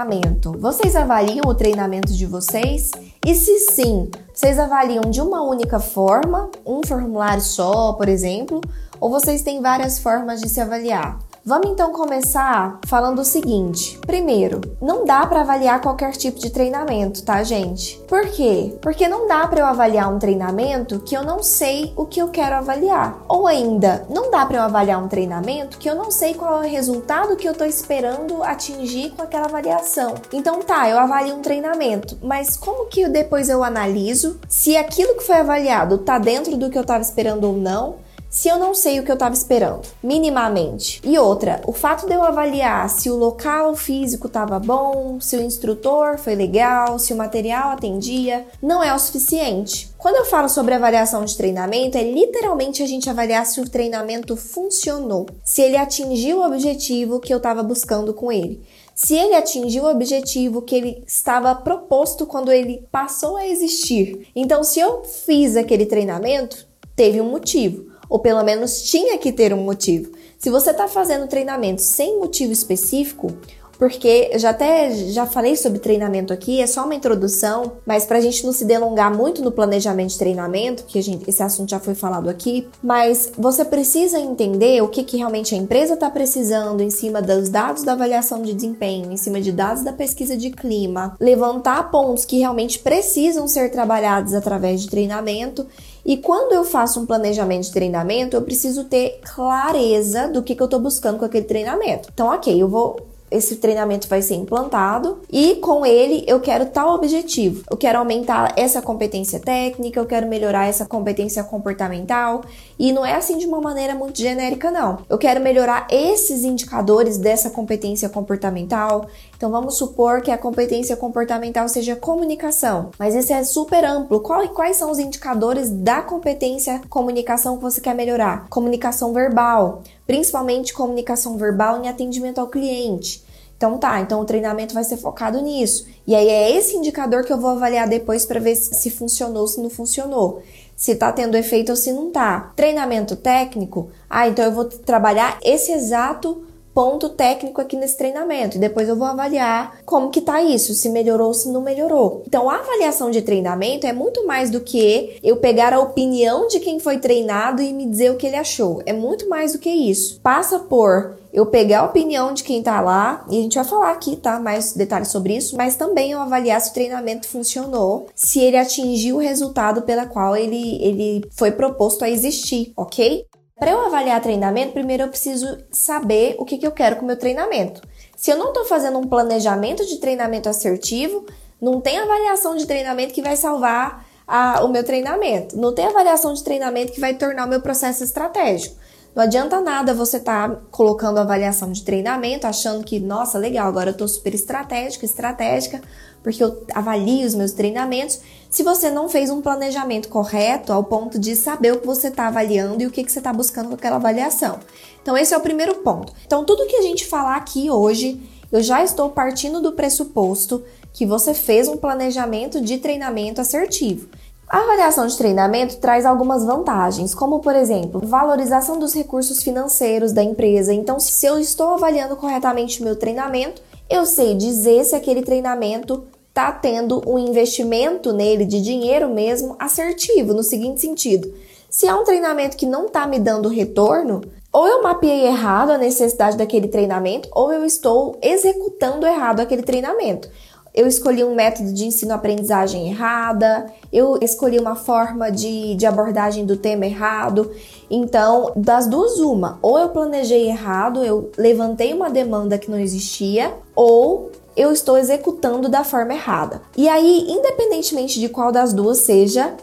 Treinamento. 0.00 0.52
Vocês 0.58 0.96
avaliam 0.96 1.46
o 1.46 1.54
treinamento 1.54 2.12
de 2.12 2.26
vocês? 2.26 2.90
E 3.24 3.34
se 3.34 3.58
sim, 3.70 4.10
vocês 4.32 4.58
avaliam 4.58 5.02
de 5.02 5.20
uma 5.20 5.42
única 5.42 5.78
forma, 5.78 6.50
um 6.64 6.80
formulário 6.86 7.42
só, 7.42 7.92
por 7.92 8.08
exemplo, 8.08 8.60
ou 8.98 9.10
vocês 9.10 9.42
têm 9.42 9.60
várias 9.60 9.98
formas 9.98 10.40
de 10.40 10.48
se 10.48 10.60
avaliar? 10.60 11.18
Vamos 11.42 11.70
então 11.70 11.90
começar 11.90 12.78
falando 12.84 13.20
o 13.20 13.24
seguinte. 13.24 13.98
Primeiro, 14.06 14.60
não 14.80 15.06
dá 15.06 15.26
para 15.26 15.40
avaliar 15.40 15.80
qualquer 15.80 16.12
tipo 16.12 16.38
de 16.38 16.50
treinamento, 16.50 17.22
tá, 17.22 17.42
gente? 17.42 17.96
Por 18.06 18.26
quê? 18.28 18.76
Porque 18.82 19.08
não 19.08 19.26
dá 19.26 19.46
para 19.46 19.60
eu 19.60 19.66
avaliar 19.66 20.12
um 20.12 20.18
treinamento 20.18 21.00
que 21.00 21.16
eu 21.16 21.22
não 21.22 21.42
sei 21.42 21.94
o 21.96 22.04
que 22.04 22.20
eu 22.20 22.28
quero 22.28 22.56
avaliar. 22.56 23.24
Ou 23.26 23.46
ainda, 23.46 24.06
não 24.10 24.30
dá 24.30 24.44
para 24.44 24.58
eu 24.58 24.62
avaliar 24.62 25.02
um 25.02 25.08
treinamento 25.08 25.78
que 25.78 25.88
eu 25.88 25.94
não 25.94 26.10
sei 26.10 26.34
qual 26.34 26.62
é 26.62 26.66
o 26.66 26.70
resultado 26.70 27.36
que 27.36 27.48
eu 27.48 27.54
tô 27.54 27.64
esperando 27.64 28.42
atingir 28.42 29.10
com 29.10 29.22
aquela 29.22 29.46
avaliação. 29.46 30.16
Então 30.34 30.60
tá, 30.60 30.90
eu 30.90 30.98
avalio 30.98 31.36
um 31.36 31.42
treinamento, 31.42 32.18
mas 32.22 32.54
como 32.54 32.86
que 32.86 33.08
depois 33.08 33.48
eu 33.48 33.64
analiso 33.64 34.38
se 34.46 34.76
aquilo 34.76 35.14
que 35.14 35.24
foi 35.24 35.36
avaliado 35.36 35.98
tá 35.98 36.18
dentro 36.18 36.58
do 36.58 36.68
que 36.68 36.76
eu 36.76 36.82
estava 36.82 37.02
esperando 37.02 37.44
ou 37.44 37.54
não? 37.54 38.09
Se 38.30 38.48
eu 38.48 38.58
não 38.60 38.72
sei 38.72 39.00
o 39.00 39.02
que 39.02 39.10
eu 39.10 39.14
estava 39.14 39.34
esperando, 39.34 39.82
minimamente. 40.00 41.00
E 41.04 41.18
outra, 41.18 41.60
o 41.66 41.72
fato 41.72 42.06
de 42.06 42.14
eu 42.14 42.22
avaliar 42.22 42.88
se 42.88 43.10
o 43.10 43.16
local 43.16 43.74
físico 43.74 44.28
estava 44.28 44.60
bom, 44.60 45.20
se 45.20 45.36
o 45.36 45.42
instrutor 45.42 46.16
foi 46.16 46.36
legal, 46.36 46.96
se 47.00 47.12
o 47.12 47.16
material 47.16 47.70
atendia, 47.70 48.46
não 48.62 48.84
é 48.84 48.94
o 48.94 48.98
suficiente. 49.00 49.90
Quando 49.98 50.14
eu 50.14 50.24
falo 50.24 50.48
sobre 50.48 50.74
avaliação 50.74 51.24
de 51.24 51.36
treinamento, 51.36 51.98
é 51.98 52.04
literalmente 52.04 52.84
a 52.84 52.86
gente 52.86 53.10
avaliar 53.10 53.44
se 53.44 53.60
o 53.60 53.68
treinamento 53.68 54.36
funcionou, 54.36 55.26
se 55.44 55.60
ele 55.60 55.76
atingiu 55.76 56.38
o 56.38 56.46
objetivo 56.46 57.18
que 57.18 57.34
eu 57.34 57.38
estava 57.38 57.64
buscando 57.64 58.14
com 58.14 58.30
ele 58.30 58.64
se 58.92 59.14
ele 59.14 59.34
atingiu 59.34 59.84
o 59.84 59.90
objetivo 59.90 60.60
que 60.60 60.74
ele 60.74 61.02
estava 61.06 61.54
proposto 61.54 62.26
quando 62.26 62.52
ele 62.52 62.86
passou 62.92 63.34
a 63.34 63.48
existir. 63.48 64.28
Então, 64.36 64.62
se 64.62 64.78
eu 64.78 65.02
fiz 65.04 65.56
aquele 65.56 65.86
treinamento, 65.86 66.68
teve 66.94 67.18
um 67.18 67.30
motivo 67.30 67.89
ou 68.10 68.18
pelo 68.18 68.42
menos 68.42 68.82
tinha 68.82 69.16
que 69.16 69.32
ter 69.32 69.54
um 69.54 69.62
motivo. 69.62 70.10
Se 70.36 70.50
você 70.50 70.72
está 70.72 70.88
fazendo 70.88 71.28
treinamento 71.28 71.80
sem 71.80 72.18
motivo 72.18 72.52
específico, 72.52 73.32
porque 73.80 74.28
eu 74.30 74.38
já 74.38 74.50
até 74.50 74.90
já 74.90 75.24
falei 75.24 75.56
sobre 75.56 75.78
treinamento 75.78 76.34
aqui, 76.34 76.60
é 76.60 76.66
só 76.66 76.84
uma 76.84 76.94
introdução, 76.94 77.72
mas 77.86 78.04
para 78.04 78.18
a 78.18 78.20
gente 78.20 78.44
não 78.44 78.52
se 78.52 78.66
delongar 78.66 79.16
muito 79.16 79.40
no 79.40 79.50
planejamento 79.50 80.10
de 80.10 80.18
treinamento, 80.18 80.84
que 80.84 81.00
gente, 81.00 81.26
esse 81.26 81.42
assunto 81.42 81.70
já 81.70 81.80
foi 81.80 81.94
falado 81.94 82.28
aqui, 82.28 82.68
mas 82.82 83.32
você 83.38 83.64
precisa 83.64 84.18
entender 84.18 84.82
o 84.82 84.88
que, 84.88 85.02
que 85.02 85.16
realmente 85.16 85.54
a 85.54 85.58
empresa 85.58 85.94
está 85.94 86.10
precisando 86.10 86.82
em 86.82 86.90
cima 86.90 87.22
dos 87.22 87.48
dados 87.48 87.82
da 87.82 87.92
avaliação 87.92 88.42
de 88.42 88.52
desempenho, 88.52 89.10
em 89.10 89.16
cima 89.16 89.40
de 89.40 89.50
dados 89.50 89.82
da 89.82 89.94
pesquisa 89.94 90.36
de 90.36 90.50
clima, 90.50 91.16
levantar 91.18 91.90
pontos 91.90 92.26
que 92.26 92.38
realmente 92.38 92.80
precisam 92.80 93.48
ser 93.48 93.70
trabalhados 93.70 94.34
através 94.34 94.82
de 94.82 94.90
treinamento 94.90 95.66
e 96.04 96.16
quando 96.16 96.52
eu 96.52 96.64
faço 96.64 97.00
um 97.00 97.06
planejamento 97.06 97.64
de 97.64 97.72
treinamento, 97.72 98.36
eu 98.36 98.42
preciso 98.42 98.84
ter 98.84 99.20
clareza 99.34 100.28
do 100.28 100.42
que, 100.42 100.54
que 100.54 100.62
eu 100.62 100.66
estou 100.66 100.80
buscando 100.80 101.18
com 101.18 101.24
aquele 101.24 101.46
treinamento. 101.46 102.08
Então, 102.12 102.28
ok, 102.28 102.60
eu 102.60 102.68
vou 102.68 103.10
esse 103.30 103.56
treinamento 103.56 104.08
vai 104.08 104.20
ser 104.20 104.34
implantado 104.34 105.20
e 105.30 105.56
com 105.56 105.86
ele 105.86 106.24
eu 106.26 106.40
quero 106.40 106.66
tal 106.66 106.94
objetivo. 106.94 107.62
Eu 107.70 107.76
quero 107.76 107.98
aumentar 107.98 108.52
essa 108.56 108.82
competência 108.82 109.38
técnica, 109.38 110.00
eu 110.00 110.06
quero 110.06 110.26
melhorar 110.26 110.66
essa 110.66 110.84
competência 110.84 111.44
comportamental 111.44 112.42
e 112.78 112.92
não 112.92 113.06
é 113.06 113.14
assim 113.14 113.38
de 113.38 113.46
uma 113.46 113.60
maneira 113.60 113.94
muito 113.94 114.18
genérica 114.18 114.70
não. 114.70 114.98
Eu 115.08 115.16
quero 115.16 115.40
melhorar 115.40 115.86
esses 115.90 116.42
indicadores 116.42 117.16
dessa 117.16 117.50
competência 117.50 118.08
comportamental. 118.08 119.06
Então 119.40 119.50
vamos 119.50 119.78
supor 119.78 120.20
que 120.20 120.30
a 120.30 120.36
competência 120.36 120.94
comportamental 120.94 121.66
seja 121.66 121.96
comunicação, 121.96 122.90
mas 122.98 123.14
isso 123.14 123.32
é 123.32 123.42
super 123.42 123.82
amplo. 123.86 124.20
Quais 124.20 124.76
são 124.76 124.90
os 124.90 124.98
indicadores 124.98 125.70
da 125.70 126.02
competência 126.02 126.82
comunicação 126.90 127.56
que 127.56 127.62
você 127.62 127.80
quer 127.80 127.94
melhorar? 127.94 128.46
Comunicação 128.50 129.14
verbal, 129.14 129.80
principalmente 130.06 130.74
comunicação 130.74 131.38
verbal 131.38 131.82
em 131.82 131.88
atendimento 131.88 132.38
ao 132.38 132.48
cliente. 132.48 133.24
Então 133.56 133.78
tá, 133.78 133.98
então 134.02 134.20
o 134.20 134.26
treinamento 134.26 134.74
vai 134.74 134.84
ser 134.84 134.98
focado 134.98 135.40
nisso. 135.40 135.86
E 136.06 136.14
aí 136.14 136.28
é 136.28 136.54
esse 136.54 136.76
indicador 136.76 137.24
que 137.24 137.32
eu 137.32 137.40
vou 137.40 137.52
avaliar 137.52 137.88
depois 137.88 138.26
para 138.26 138.40
ver 138.40 138.56
se 138.56 138.90
funcionou, 138.90 139.46
se 139.46 139.58
não 139.58 139.70
funcionou. 139.70 140.42
Se 140.76 140.94
tá 140.94 141.10
tendo 141.12 141.34
efeito 141.34 141.70
ou 141.70 141.76
se 141.76 141.94
não 141.94 142.10
tá. 142.10 142.52
Treinamento 142.54 143.16
técnico, 143.16 143.88
ah, 144.08 144.28
então 144.28 144.44
eu 144.44 144.52
vou 144.52 144.66
trabalhar 144.66 145.38
esse 145.42 145.72
exato 145.72 146.42
ponto 146.80 147.10
técnico 147.10 147.60
aqui 147.60 147.76
nesse 147.76 147.98
treinamento 147.98 148.56
e 148.56 148.58
depois 148.58 148.88
eu 148.88 148.96
vou 148.96 149.06
avaliar 149.06 149.80
como 149.84 150.08
que 150.08 150.22
tá 150.22 150.40
isso, 150.40 150.72
se 150.72 150.88
melhorou 150.88 151.26
ou 151.26 151.34
se 151.34 151.50
não 151.50 151.60
melhorou. 151.60 152.22
Então 152.26 152.48
a 152.48 152.56
avaliação 152.56 153.10
de 153.10 153.20
treinamento 153.20 153.86
é 153.86 153.92
muito 153.92 154.26
mais 154.26 154.48
do 154.48 154.62
que 154.62 155.18
eu 155.22 155.36
pegar 155.36 155.74
a 155.74 155.78
opinião 155.78 156.48
de 156.48 156.58
quem 156.58 156.80
foi 156.80 156.96
treinado 156.96 157.60
e 157.60 157.70
me 157.74 157.84
dizer 157.84 158.10
o 158.10 158.16
que 158.16 158.26
ele 158.26 158.36
achou. 158.36 158.80
É 158.86 158.94
muito 158.94 159.28
mais 159.28 159.52
do 159.52 159.58
que 159.58 159.68
isso. 159.68 160.22
Passa 160.22 160.58
por 160.58 161.18
eu 161.32 161.46
pegar 161.46 161.80
a 161.80 161.84
opinião 161.84 162.32
de 162.32 162.42
quem 162.42 162.62
tá 162.62 162.80
lá, 162.80 163.24
e 163.30 163.38
a 163.38 163.42
gente 163.42 163.54
vai 163.54 163.64
falar 163.64 163.92
aqui, 163.92 164.16
tá? 164.16 164.40
Mais 164.40 164.72
detalhes 164.72 165.08
sobre 165.08 165.36
isso, 165.36 165.56
mas 165.56 165.76
também 165.76 166.10
eu 166.10 166.20
avaliar 166.20 166.60
se 166.60 166.70
o 166.70 166.74
treinamento 166.74 167.28
funcionou, 167.28 168.08
se 168.14 168.40
ele 168.40 168.56
atingiu 168.56 169.16
o 169.16 169.20
resultado 169.20 169.82
pela 169.82 170.06
qual 170.06 170.36
ele, 170.36 170.82
ele 170.82 171.24
foi 171.30 171.52
proposto 171.52 172.04
a 172.04 172.10
existir, 172.10 172.72
ok? 172.76 173.24
Para 173.60 173.72
eu 173.72 173.84
avaliar 173.84 174.22
treinamento, 174.22 174.72
primeiro 174.72 175.02
eu 175.02 175.08
preciso 175.08 175.58
saber 175.70 176.34
o 176.38 176.46
que, 176.46 176.56
que 176.56 176.66
eu 176.66 176.72
quero 176.72 176.96
com 176.96 177.02
o 177.02 177.06
meu 177.06 177.18
treinamento. 177.18 177.82
Se 178.16 178.30
eu 178.30 178.38
não 178.38 178.48
estou 178.48 178.64
fazendo 178.64 178.98
um 178.98 179.06
planejamento 179.06 179.84
de 179.84 179.98
treinamento 179.98 180.48
assertivo, 180.48 181.26
não 181.60 181.78
tem 181.78 181.98
avaliação 181.98 182.56
de 182.56 182.66
treinamento 182.66 183.12
que 183.12 183.20
vai 183.20 183.36
salvar 183.36 184.06
a, 184.26 184.64
o 184.64 184.68
meu 184.68 184.82
treinamento. 184.82 185.58
Não 185.58 185.74
tem 185.74 185.84
avaliação 185.84 186.32
de 186.32 186.42
treinamento 186.42 186.92
que 186.92 187.00
vai 187.00 187.12
tornar 187.12 187.44
o 187.44 187.50
meu 187.50 187.60
processo 187.60 188.02
estratégico. 188.02 188.76
Não 189.14 189.24
adianta 189.24 189.60
nada 189.60 189.92
você 189.92 190.18
estar 190.18 190.48
tá 190.48 190.60
colocando 190.70 191.18
avaliação 191.18 191.72
de 191.72 191.82
treinamento, 191.82 192.46
achando 192.46 192.84
que, 192.84 193.00
nossa, 193.00 193.38
legal, 193.38 193.66
agora 193.66 193.90
eu 193.90 193.92
estou 193.92 194.06
super 194.06 194.34
estratégica, 194.34 195.04
estratégica, 195.04 195.82
porque 196.22 196.42
eu 196.42 196.64
avalio 196.74 197.26
os 197.26 197.34
meus 197.34 197.52
treinamentos, 197.52 198.20
se 198.48 198.62
você 198.62 198.90
não 198.90 199.08
fez 199.08 199.30
um 199.30 199.40
planejamento 199.40 200.08
correto 200.08 200.72
ao 200.72 200.84
ponto 200.84 201.18
de 201.18 201.34
saber 201.34 201.72
o 201.72 201.80
que 201.80 201.86
você 201.86 202.08
está 202.08 202.28
avaliando 202.28 202.82
e 202.82 202.86
o 202.86 202.90
que, 202.90 203.02
que 203.02 203.10
você 203.10 203.18
está 203.18 203.32
buscando 203.32 203.68
com 203.68 203.74
aquela 203.74 203.96
avaliação. 203.96 204.60
Então, 205.02 205.16
esse 205.16 205.34
é 205.34 205.36
o 205.36 205.40
primeiro 205.40 205.76
ponto. 205.76 206.12
Então, 206.26 206.44
tudo 206.44 206.66
que 206.66 206.76
a 206.76 206.82
gente 206.82 207.06
falar 207.06 207.36
aqui 207.36 207.70
hoje, 207.70 208.20
eu 208.52 208.62
já 208.62 208.84
estou 208.84 209.10
partindo 209.10 209.60
do 209.60 209.72
pressuposto 209.72 210.62
que 210.92 211.06
você 211.06 211.32
fez 211.32 211.68
um 211.68 211.76
planejamento 211.76 212.60
de 212.60 212.78
treinamento 212.78 213.40
assertivo. 213.40 214.08
A 214.50 214.62
avaliação 214.62 215.06
de 215.06 215.16
treinamento 215.16 215.76
traz 215.76 216.04
algumas 216.04 216.44
vantagens, 216.44 217.14
como 217.14 217.38
por 217.38 217.54
exemplo, 217.54 218.00
valorização 218.04 218.80
dos 218.80 218.92
recursos 218.92 219.40
financeiros 219.44 220.10
da 220.10 220.24
empresa. 220.24 220.74
Então, 220.74 220.98
se 220.98 221.24
eu 221.24 221.38
estou 221.38 221.68
avaliando 221.68 222.16
corretamente 222.16 222.80
o 222.80 222.84
meu 222.84 222.96
treinamento, 222.96 223.62
eu 223.88 224.04
sei 224.04 224.34
dizer 224.34 224.84
se 224.84 224.96
aquele 224.96 225.22
treinamento 225.22 226.02
está 226.30 226.50
tendo 226.50 227.00
um 227.08 227.16
investimento 227.16 228.12
nele 228.12 228.44
de 228.44 228.60
dinheiro 228.60 229.08
mesmo 229.08 229.54
assertivo, 229.56 230.34
no 230.34 230.42
seguinte 230.42 230.80
sentido: 230.80 231.32
se 231.70 231.86
é 231.86 231.94
um 231.94 232.02
treinamento 232.02 232.56
que 232.56 232.66
não 232.66 232.86
está 232.86 233.06
me 233.06 233.20
dando 233.20 233.48
retorno, 233.48 234.20
ou 234.52 234.66
eu 234.66 234.82
mapeei 234.82 235.26
errado 235.26 235.70
a 235.70 235.78
necessidade 235.78 236.36
daquele 236.36 236.66
treinamento, 236.66 237.28
ou 237.30 237.52
eu 237.52 237.64
estou 237.64 238.18
executando 238.20 239.06
errado 239.06 239.38
aquele 239.38 239.62
treinamento. 239.62 240.28
Eu 240.74 240.86
escolhi 240.86 241.24
um 241.24 241.34
método 241.34 241.72
de 241.72 241.84
ensino-aprendizagem 241.84 242.88
errada, 242.88 243.66
eu 243.92 244.18
escolhi 244.22 244.58
uma 244.58 244.76
forma 244.76 245.30
de, 245.30 245.74
de 245.74 245.86
abordagem 245.86 246.46
do 246.46 246.56
tema 246.56 246.86
errado. 246.86 247.50
Então, 247.90 248.52
das 248.54 248.86
duas, 248.86 249.18
uma, 249.18 249.58
ou 249.62 249.78
eu 249.78 249.88
planejei 249.88 250.48
errado, 250.48 251.04
eu 251.04 251.30
levantei 251.36 251.92
uma 251.92 252.08
demanda 252.08 252.56
que 252.56 252.70
não 252.70 252.78
existia, 252.78 253.52
ou 253.74 254.30
eu 254.56 254.72
estou 254.72 254.98
executando 254.98 255.68
da 255.68 255.82
forma 255.82 256.14
errada. 256.14 256.62
E 256.76 256.88
aí, 256.88 257.26
independentemente 257.28 258.20
de 258.20 258.28
qual 258.28 258.52
das 258.52 258.72
duas 258.72 258.98
seja, 258.98 259.54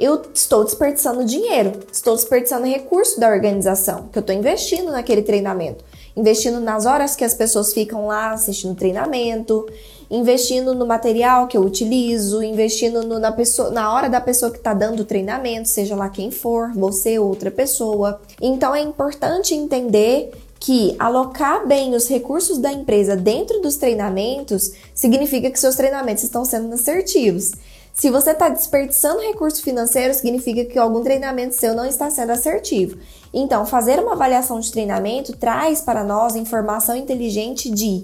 eu 0.00 0.22
estou 0.32 0.64
desperdiçando 0.64 1.24
dinheiro, 1.24 1.72
estou 1.92 2.16
desperdiçando 2.16 2.66
recurso 2.66 3.20
da 3.20 3.28
organização, 3.28 4.08
que 4.10 4.18
eu 4.18 4.20
estou 4.20 4.34
investindo 4.34 4.90
naquele 4.90 5.20
treinamento, 5.22 5.84
investindo 6.16 6.60
nas 6.60 6.86
horas 6.86 7.16
que 7.16 7.24
as 7.24 7.34
pessoas 7.34 7.72
ficam 7.72 8.06
lá 8.06 8.32
assistindo 8.32 8.74
treinamento, 8.74 9.66
investindo 10.10 10.74
no 10.74 10.86
material 10.86 11.46
que 11.46 11.56
eu 11.56 11.62
utilizo, 11.62 12.42
investindo 12.42 13.02
no, 13.02 13.18
na, 13.18 13.30
pessoa, 13.30 13.70
na 13.70 13.92
hora 13.94 14.08
da 14.08 14.20
pessoa 14.20 14.50
que 14.50 14.58
está 14.58 14.74
dando 14.74 15.00
o 15.00 15.04
treinamento, 15.04 15.68
seja 15.68 15.94
lá 15.94 16.08
quem 16.08 16.30
for, 16.30 16.72
você 16.72 17.18
ou 17.18 17.28
outra 17.28 17.50
pessoa. 17.50 18.20
Então 18.40 18.74
é 18.74 18.80
importante 18.80 19.54
entender 19.54 20.32
que 20.58 20.94
alocar 20.98 21.66
bem 21.66 21.94
os 21.94 22.06
recursos 22.06 22.58
da 22.58 22.70
empresa 22.70 23.16
dentro 23.16 23.60
dos 23.62 23.76
treinamentos 23.76 24.72
significa 24.94 25.50
que 25.50 25.58
seus 25.58 25.74
treinamentos 25.74 26.22
estão 26.22 26.44
sendo 26.44 26.74
assertivos. 26.74 27.52
Se 27.92 28.10
você 28.10 28.30
está 28.30 28.48
desperdiçando 28.48 29.20
recurso 29.20 29.62
financeiro, 29.62 30.14
significa 30.14 30.64
que 30.64 30.78
algum 30.78 31.02
treinamento 31.02 31.54
seu 31.54 31.74
não 31.74 31.84
está 31.84 32.10
sendo 32.10 32.30
assertivo. 32.30 32.98
Então, 33.32 33.66
fazer 33.66 33.98
uma 33.98 34.12
avaliação 34.12 34.58
de 34.60 34.70
treinamento 34.70 35.36
traz 35.36 35.80
para 35.80 36.02
nós 36.02 36.36
informação 36.36 36.96
inteligente 36.96 37.70
de 37.70 38.02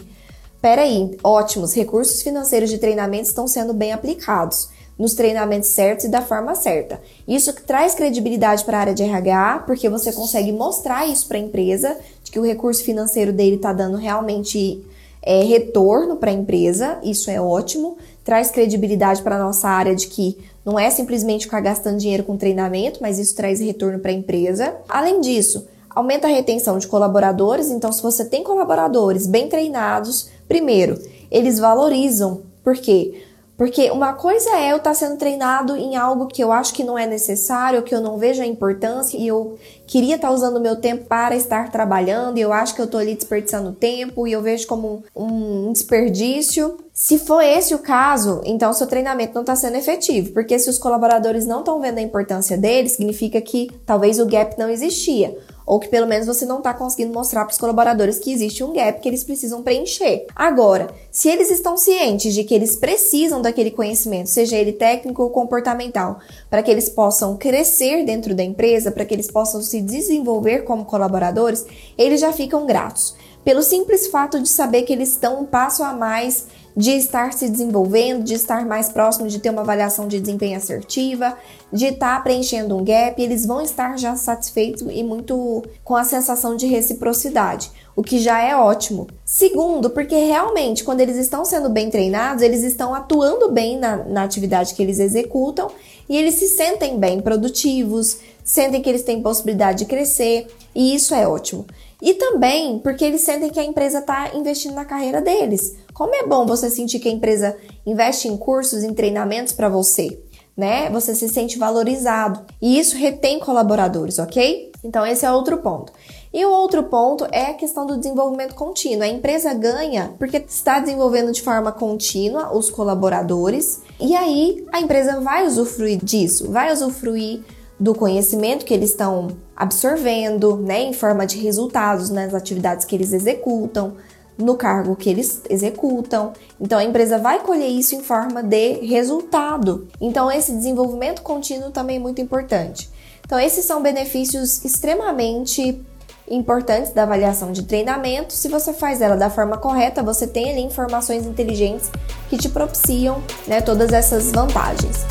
Peraí, 0.61 1.17
ótimos, 1.23 1.75
recursos 1.75 2.23
financeiros 2.23 2.71
de 2.71 2.79
treinamento 2.79 3.29
estão 3.29 3.47
sendo 3.47 3.73
bem 3.73 3.93
aplicados 3.93 4.69
nos 4.99 5.15
treinamentos 5.15 5.69
certos 5.69 6.07
e 6.07 6.09
da 6.09 6.23
forma 6.23 6.55
certa. 6.55 7.01
Isso 7.29 7.53
que 7.53 7.63
traz 7.63 7.95
credibilidade 7.95 8.65
para 8.65 8.79
a 8.79 8.81
área 8.81 8.95
de 8.95 9.03
RH, 9.03 9.65
porque 9.67 9.89
você 9.89 10.13
consegue 10.13 10.53
mostrar 10.53 11.07
isso 11.07 11.29
para 11.29 11.37
a 11.37 11.41
empresa, 11.41 11.97
de 12.25 12.33
que 12.33 12.41
o 12.41 12.45
recurso 12.45 12.83
financeiro 12.83 13.33
dele 13.33 13.57
está 13.57 13.73
dando 13.73 13.97
realmente 13.97 14.85
é, 15.23 15.45
retorno 15.45 16.17
para 16.17 16.31
a 16.31 16.35
empresa, 16.35 16.99
isso 17.03 17.31
é 17.31 17.41
ótimo, 17.41 17.99
traz 18.27 18.51
credibilidade 18.51 19.23
para 19.23 19.37
a 19.37 19.43
nossa 19.43 19.69
área 19.71 19.95
de 19.95 20.09
que 20.09 20.37
não 20.63 20.79
é 20.79 20.91
simplesmente 20.91 21.47
ficar 21.47 21.61
gastando 21.63 21.97
dinheiro 21.97 22.25
com 22.25 22.37
treinamento, 22.37 22.99
mas 23.01 23.19
isso 23.19 23.35
traz 23.35 23.61
retorno 23.61 24.01
para 24.01 24.11
a 24.11 24.15
empresa. 24.15 24.75
Além 24.87 25.23
disso, 25.23 25.67
aumenta 25.89 26.27
a 26.27 26.31
retenção 26.31 26.77
de 26.77 26.87
colaboradores, 26.87 27.71
então 27.71 27.91
se 27.91 28.03
você 28.03 28.25
tem 28.25 28.45
colaboradores 28.45 29.27
bem 29.27 29.49
treinados, 29.49 30.29
Primeiro, 30.49 31.01
eles 31.31 31.59
valorizam. 31.59 32.43
Por 32.63 32.77
quê? 32.77 33.23
Porque 33.57 33.91
uma 33.91 34.13
coisa 34.13 34.51
é 34.51 34.73
eu 34.73 34.77
estar 34.77 34.91
tá 34.91 34.95
sendo 34.95 35.17
treinado 35.17 35.77
em 35.77 35.97
algo 35.97 36.27
que 36.27 36.43
eu 36.43 36.53
acho 36.53 36.75
que 36.75 36.85
não 36.85 36.99
é 36.99 37.07
necessário, 37.07 37.83
que 37.83 37.95
eu 37.95 38.01
não 38.01 38.19
vejo 38.19 38.43
a 38.43 38.47
importância 38.47 39.17
e 39.17 39.27
eu 39.27 39.59
queria 39.87 40.17
estar 40.17 40.29
tá 40.29 40.35
usando 40.35 40.57
o 40.57 40.61
meu 40.61 40.77
tempo 40.77 41.05
para 41.05 41.37
estar 41.37 41.71
trabalhando 41.71 42.39
e 42.39 42.41
eu 42.41 42.53
acho 42.53 42.75
que 42.75 42.81
eu 42.81 42.87
estou 42.87 43.01
ali 43.01 43.15
desperdiçando 43.15 43.73
tempo 43.73 44.27
e 44.27 44.33
eu 44.33 44.43
vejo 44.43 44.67
como 44.67 45.05
um, 45.15 45.69
um 45.69 45.73
desperdício. 45.73 46.79
Se 46.93 47.19
for 47.19 47.43
esse 47.43 47.75
o 47.75 47.79
caso, 47.79 48.41
então 48.45 48.73
seu 48.73 48.87
treinamento 48.87 49.35
não 49.35 49.43
está 49.43 49.55
sendo 49.55 49.77
efetivo, 49.77 50.33
porque 50.33 50.59
se 50.59 50.71
os 50.71 50.79
colaboradores 50.79 51.47
não 51.47 51.61
estão 51.61 51.81
vendo 51.81 51.99
a 51.99 52.03
importância 52.03 52.57
dele, 52.57 52.89
significa 52.89 53.41
que 53.41 53.71
talvez 53.85 54.19
o 54.19 54.27
gap 54.27 54.59
não 54.59 54.71
existia 54.71 55.37
ou 55.67 55.81
que 55.81 55.89
pelo 55.89 56.07
menos 56.07 56.27
você 56.27 56.47
não 56.47 56.59
está 56.59 56.73
conseguindo 56.73 57.13
mostrar 57.13 57.45
para 57.45 57.53
os 57.53 57.59
colaboradores 57.59 58.21
que 58.21 58.33
existe 58.33 58.63
um 58.63 58.73
gap 58.73 59.01
que 59.01 59.09
eles 59.09 59.25
precisam 59.25 59.63
preencher. 59.63 60.27
Agora, 60.35 60.89
se 61.11 61.29
eles 61.29 61.51
estão 61.51 61.77
cientes 61.77 62.33
de 62.33 62.45
que 62.45 62.55
eles 62.55 62.77
precisam 62.77 63.43
daquele 63.43 63.73
conhecimento, 63.73 64.31
seja 64.31 64.57
ele 64.57 64.73
técnico 64.73 65.25
ou 65.25 65.31
comportamental, 65.31 66.21
para 66.49 66.63
que 66.63 66.71
eles 66.71 66.89
possam 66.89 67.37
crescer 67.37 68.05
dentro 68.05 68.35
da 68.35 68.45
empresa, 68.45 68.93
para 68.93 69.05
que 69.05 69.13
eles 69.13 69.31
possam 69.31 69.61
se 69.61 69.81
desenvolver 69.81 70.61
como 70.61 70.85
colaboradores, 70.85 71.67
eles 71.99 72.21
já 72.21 72.33
ficam 72.33 72.65
gratos. 72.65 73.17
Pelo 73.45 73.63
simples 73.63 74.09
fato 74.09 74.41
de 74.41 74.49
saber 74.49 74.83
que 74.83 74.93
eles 74.93 75.11
estão 75.11 75.41
um 75.41 75.45
passo 75.45 75.83
a 75.83 75.93
mais 75.93 76.47
de 76.77 76.91
estar 76.91 77.33
se 77.33 77.49
desenvolvendo, 77.49 78.23
de 78.23 78.35
estar 78.35 78.67
mais 78.67 78.91
próximo 78.91 79.29
de 79.29 79.39
ter 79.39 79.49
uma 79.49 79.63
avaliação 79.63 80.07
de 80.07 80.21
desempenho 80.21 80.59
assertiva, 80.59 81.37
de 81.73 81.87
estar 81.87 82.23
preenchendo 82.23 82.77
um 82.77 82.85
gap, 82.85 83.21
eles 83.21 83.45
vão 83.45 83.61
estar 83.61 83.99
já 83.99 84.15
satisfeitos 84.17 84.83
e 84.89 85.03
muito 85.03 85.65
com 85.83 85.97
a 85.97 86.05
sensação 86.05 86.57
de 86.57 86.67
reciprocidade, 86.67 87.71
o 87.95 88.03
que 88.03 88.19
já 88.19 88.41
é 88.41 88.57
ótimo. 88.57 89.09
Segundo, 89.25 89.91
porque 89.91 90.15
realmente, 90.15 90.85
quando 90.85 91.01
eles 91.01 91.17
estão 91.17 91.45
sendo 91.45 91.69
bem 91.69 91.91
treinados, 91.91 92.43
eles 92.43 92.63
estão 92.63 92.95
atuando 92.95 93.51
bem 93.51 93.79
na, 93.79 93.97
na 94.05 94.23
atividade 94.23 94.75
que 94.75 94.83
eles 94.83 94.99
executam 94.99 95.71
e 96.09 96.17
eles 96.17 96.35
se 96.35 96.47
sentem 96.47 96.99
bem 96.99 97.21
produtivos, 97.21 98.19
sentem 98.45 98.81
que 98.81 98.89
eles 98.89 99.03
têm 99.03 99.21
possibilidade 99.21 99.81
de 99.81 99.85
crescer, 99.87 100.47
e 100.75 100.95
isso 100.95 101.15
é 101.15 101.27
ótimo. 101.27 101.67
E 102.01 102.15
também 102.15 102.79
porque 102.79 103.05
eles 103.05 103.23
sentem 103.23 103.51
que 103.51 103.59
a 103.59 103.65
empresa 103.65 103.99
está 103.99 104.31
investindo 104.35 104.75
na 104.75 104.85
carreira 104.85 105.21
deles. 105.21 105.75
Como 105.95 106.15
é 106.15 106.27
bom 106.27 106.47
você 106.47 106.71
sentir 106.71 106.99
que 106.99 107.09
a 107.09 107.13
empresa 107.13 107.57
investe 107.87 108.29
em 108.29 108.37
cursos, 108.37 108.85
em 108.85 108.93
treinamentos 108.93 109.55
para 109.55 109.69
você, 109.69 110.21
né? 110.57 110.89
Você 110.91 111.15
se 111.15 111.29
sente 111.29 111.59
valorizado 111.59 112.41
e 112.61 112.79
isso 112.79 112.97
retém 112.97 113.39
colaboradores, 113.39 114.19
ok? 114.19 114.73
Então 114.83 115.05
esse 115.05 115.27
é 115.27 115.31
outro 115.31 115.59
ponto. 115.59 115.93
E 116.33 116.45
o 116.45 116.51
outro 116.51 116.85
ponto 116.85 117.27
é 117.33 117.47
a 117.47 117.55
questão 117.55 117.87
do 117.87 117.97
desenvolvimento 117.97 118.55
contínuo. 118.55 119.03
A 119.03 119.09
empresa 119.09 119.53
ganha 119.55 120.15
porque 120.19 120.39
está 120.39 120.79
desenvolvendo 120.79 121.33
de 121.33 121.43
forma 121.43 121.73
contínua 121.73 122.57
os 122.57 122.71
colaboradores 122.71 123.83
e 124.01 124.15
aí 124.15 124.65
a 124.73 124.81
empresa 124.81 125.21
vai 125.21 125.47
usufruir 125.47 126.03
disso, 126.03 126.51
vai 126.51 126.73
usufruir 126.73 127.43
do 127.79 127.95
conhecimento 127.95 128.65
que 128.65 128.73
eles 128.73 128.91
estão 128.91 129.29
absorvendo, 129.55 130.57
né, 130.57 130.83
em 130.83 130.93
forma 130.93 131.27
de 131.27 131.39
resultados 131.39 132.11
nas 132.11 132.35
atividades 132.35 132.85
que 132.85 132.95
eles 132.95 133.13
executam, 133.13 133.95
no 134.39 134.57
cargo 134.57 134.97
que 134.97 135.09
eles 135.09 135.43
executam. 135.49 136.33
Então 136.61 136.79
a 136.79 136.85
empresa 136.85 137.19
vai 137.19 137.41
colher 137.41 137.69
isso 137.69 137.95
em 137.95 138.03
forma 138.03 138.43
de 138.43 138.75
resultado. 138.87 139.89
Então 140.01 140.31
esse 140.31 140.53
desenvolvimento 140.53 141.23
contínuo 141.23 141.71
também 141.71 141.97
é 141.97 142.01
muito 142.01 142.21
importante. 142.21 142.91
Então 143.25 143.39
esses 143.39 143.65
são 143.65 143.83
benefícios 143.83 144.65
extremamente 144.65 145.81
importantes 146.29 146.93
da 146.93 147.05
avaliação 147.05 147.53
de 147.53 147.63
treinamento. 147.63 148.33
Se 148.33 148.49
você 148.49 148.73
faz 148.73 149.01
ela 149.01 149.17
da 149.17 149.31
forma 149.31 149.57
correta, 149.57 150.03
você 150.03 150.27
tem 150.27 150.51
ali 150.51 150.61
informações 150.61 151.25
inteligentes 151.25 151.91
que 152.29 152.37
te 152.37 152.49
propiciam 152.49 153.23
né, 153.47 153.61
todas 153.61 153.93
essas 153.93 154.33
vantagens. 154.33 155.05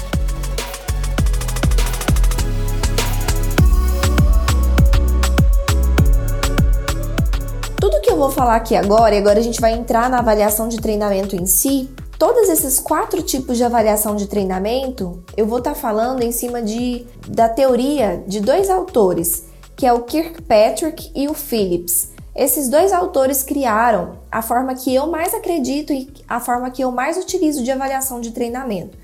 Eu 8.16 8.20
vou 8.20 8.32
falar 8.32 8.56
aqui 8.56 8.78
agora, 8.78 9.14
e 9.14 9.18
agora 9.18 9.40
a 9.40 9.44
gente 9.44 9.60
vai 9.60 9.74
entrar 9.74 10.10
na 10.10 10.20
avaliação 10.20 10.70
de 10.70 10.78
treinamento 10.78 11.36
em 11.36 11.46
si, 11.46 11.90
todos 12.18 12.48
esses 12.48 12.80
quatro 12.80 13.22
tipos 13.22 13.58
de 13.58 13.64
avaliação 13.66 14.16
de 14.16 14.28
treinamento, 14.28 15.22
eu 15.36 15.46
vou 15.46 15.58
estar 15.58 15.74
tá 15.74 15.76
falando 15.76 16.24
em 16.24 16.32
cima 16.32 16.62
de, 16.62 17.06
da 17.28 17.50
teoria 17.50 18.24
de 18.26 18.40
dois 18.40 18.70
autores, 18.70 19.48
que 19.76 19.86
é 19.86 19.92
o 19.92 20.04
Kirkpatrick 20.04 21.12
e 21.14 21.28
o 21.28 21.34
Phillips. 21.34 22.12
Esses 22.34 22.70
dois 22.70 22.94
autores 22.94 23.44
criaram 23.44 24.18
a 24.32 24.42
forma 24.42 24.76
que 24.76 24.96
eu 24.96 25.08
mais 25.08 25.34
acredito 25.34 25.92
e 25.92 26.10
a 26.26 26.40
forma 26.40 26.72
que 26.72 26.82
eu 26.82 26.94
mais 26.94 27.18
utilizo 27.18 27.64
de 27.64 27.72
avaliação 27.72 28.22
de 28.22 28.32
treinamento, 28.32 28.98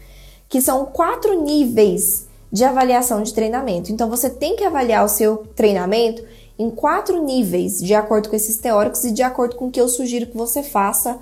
que 0.47 0.61
são 0.61 0.85
quatro 0.85 1.41
níveis 1.41 2.27
de 2.49 2.63
avaliação 2.63 3.21
de 3.21 3.33
treinamento. 3.33 3.91
Então 3.91 4.09
você 4.09 4.29
tem 4.29 4.55
que 4.55 4.63
avaliar 4.63 5.03
o 5.03 5.09
seu 5.09 5.37
treinamento 5.53 6.23
em 6.61 6.69
quatro 6.69 7.23
níveis, 7.23 7.79
de 7.79 7.95
acordo 7.95 8.29
com 8.29 8.35
esses 8.35 8.57
teóricos 8.57 9.03
e 9.03 9.11
de 9.11 9.23
acordo 9.23 9.55
com 9.55 9.67
o 9.67 9.71
que 9.71 9.81
eu 9.81 9.87
sugiro 9.87 10.27
que 10.27 10.37
você 10.37 10.61
faça, 10.61 11.17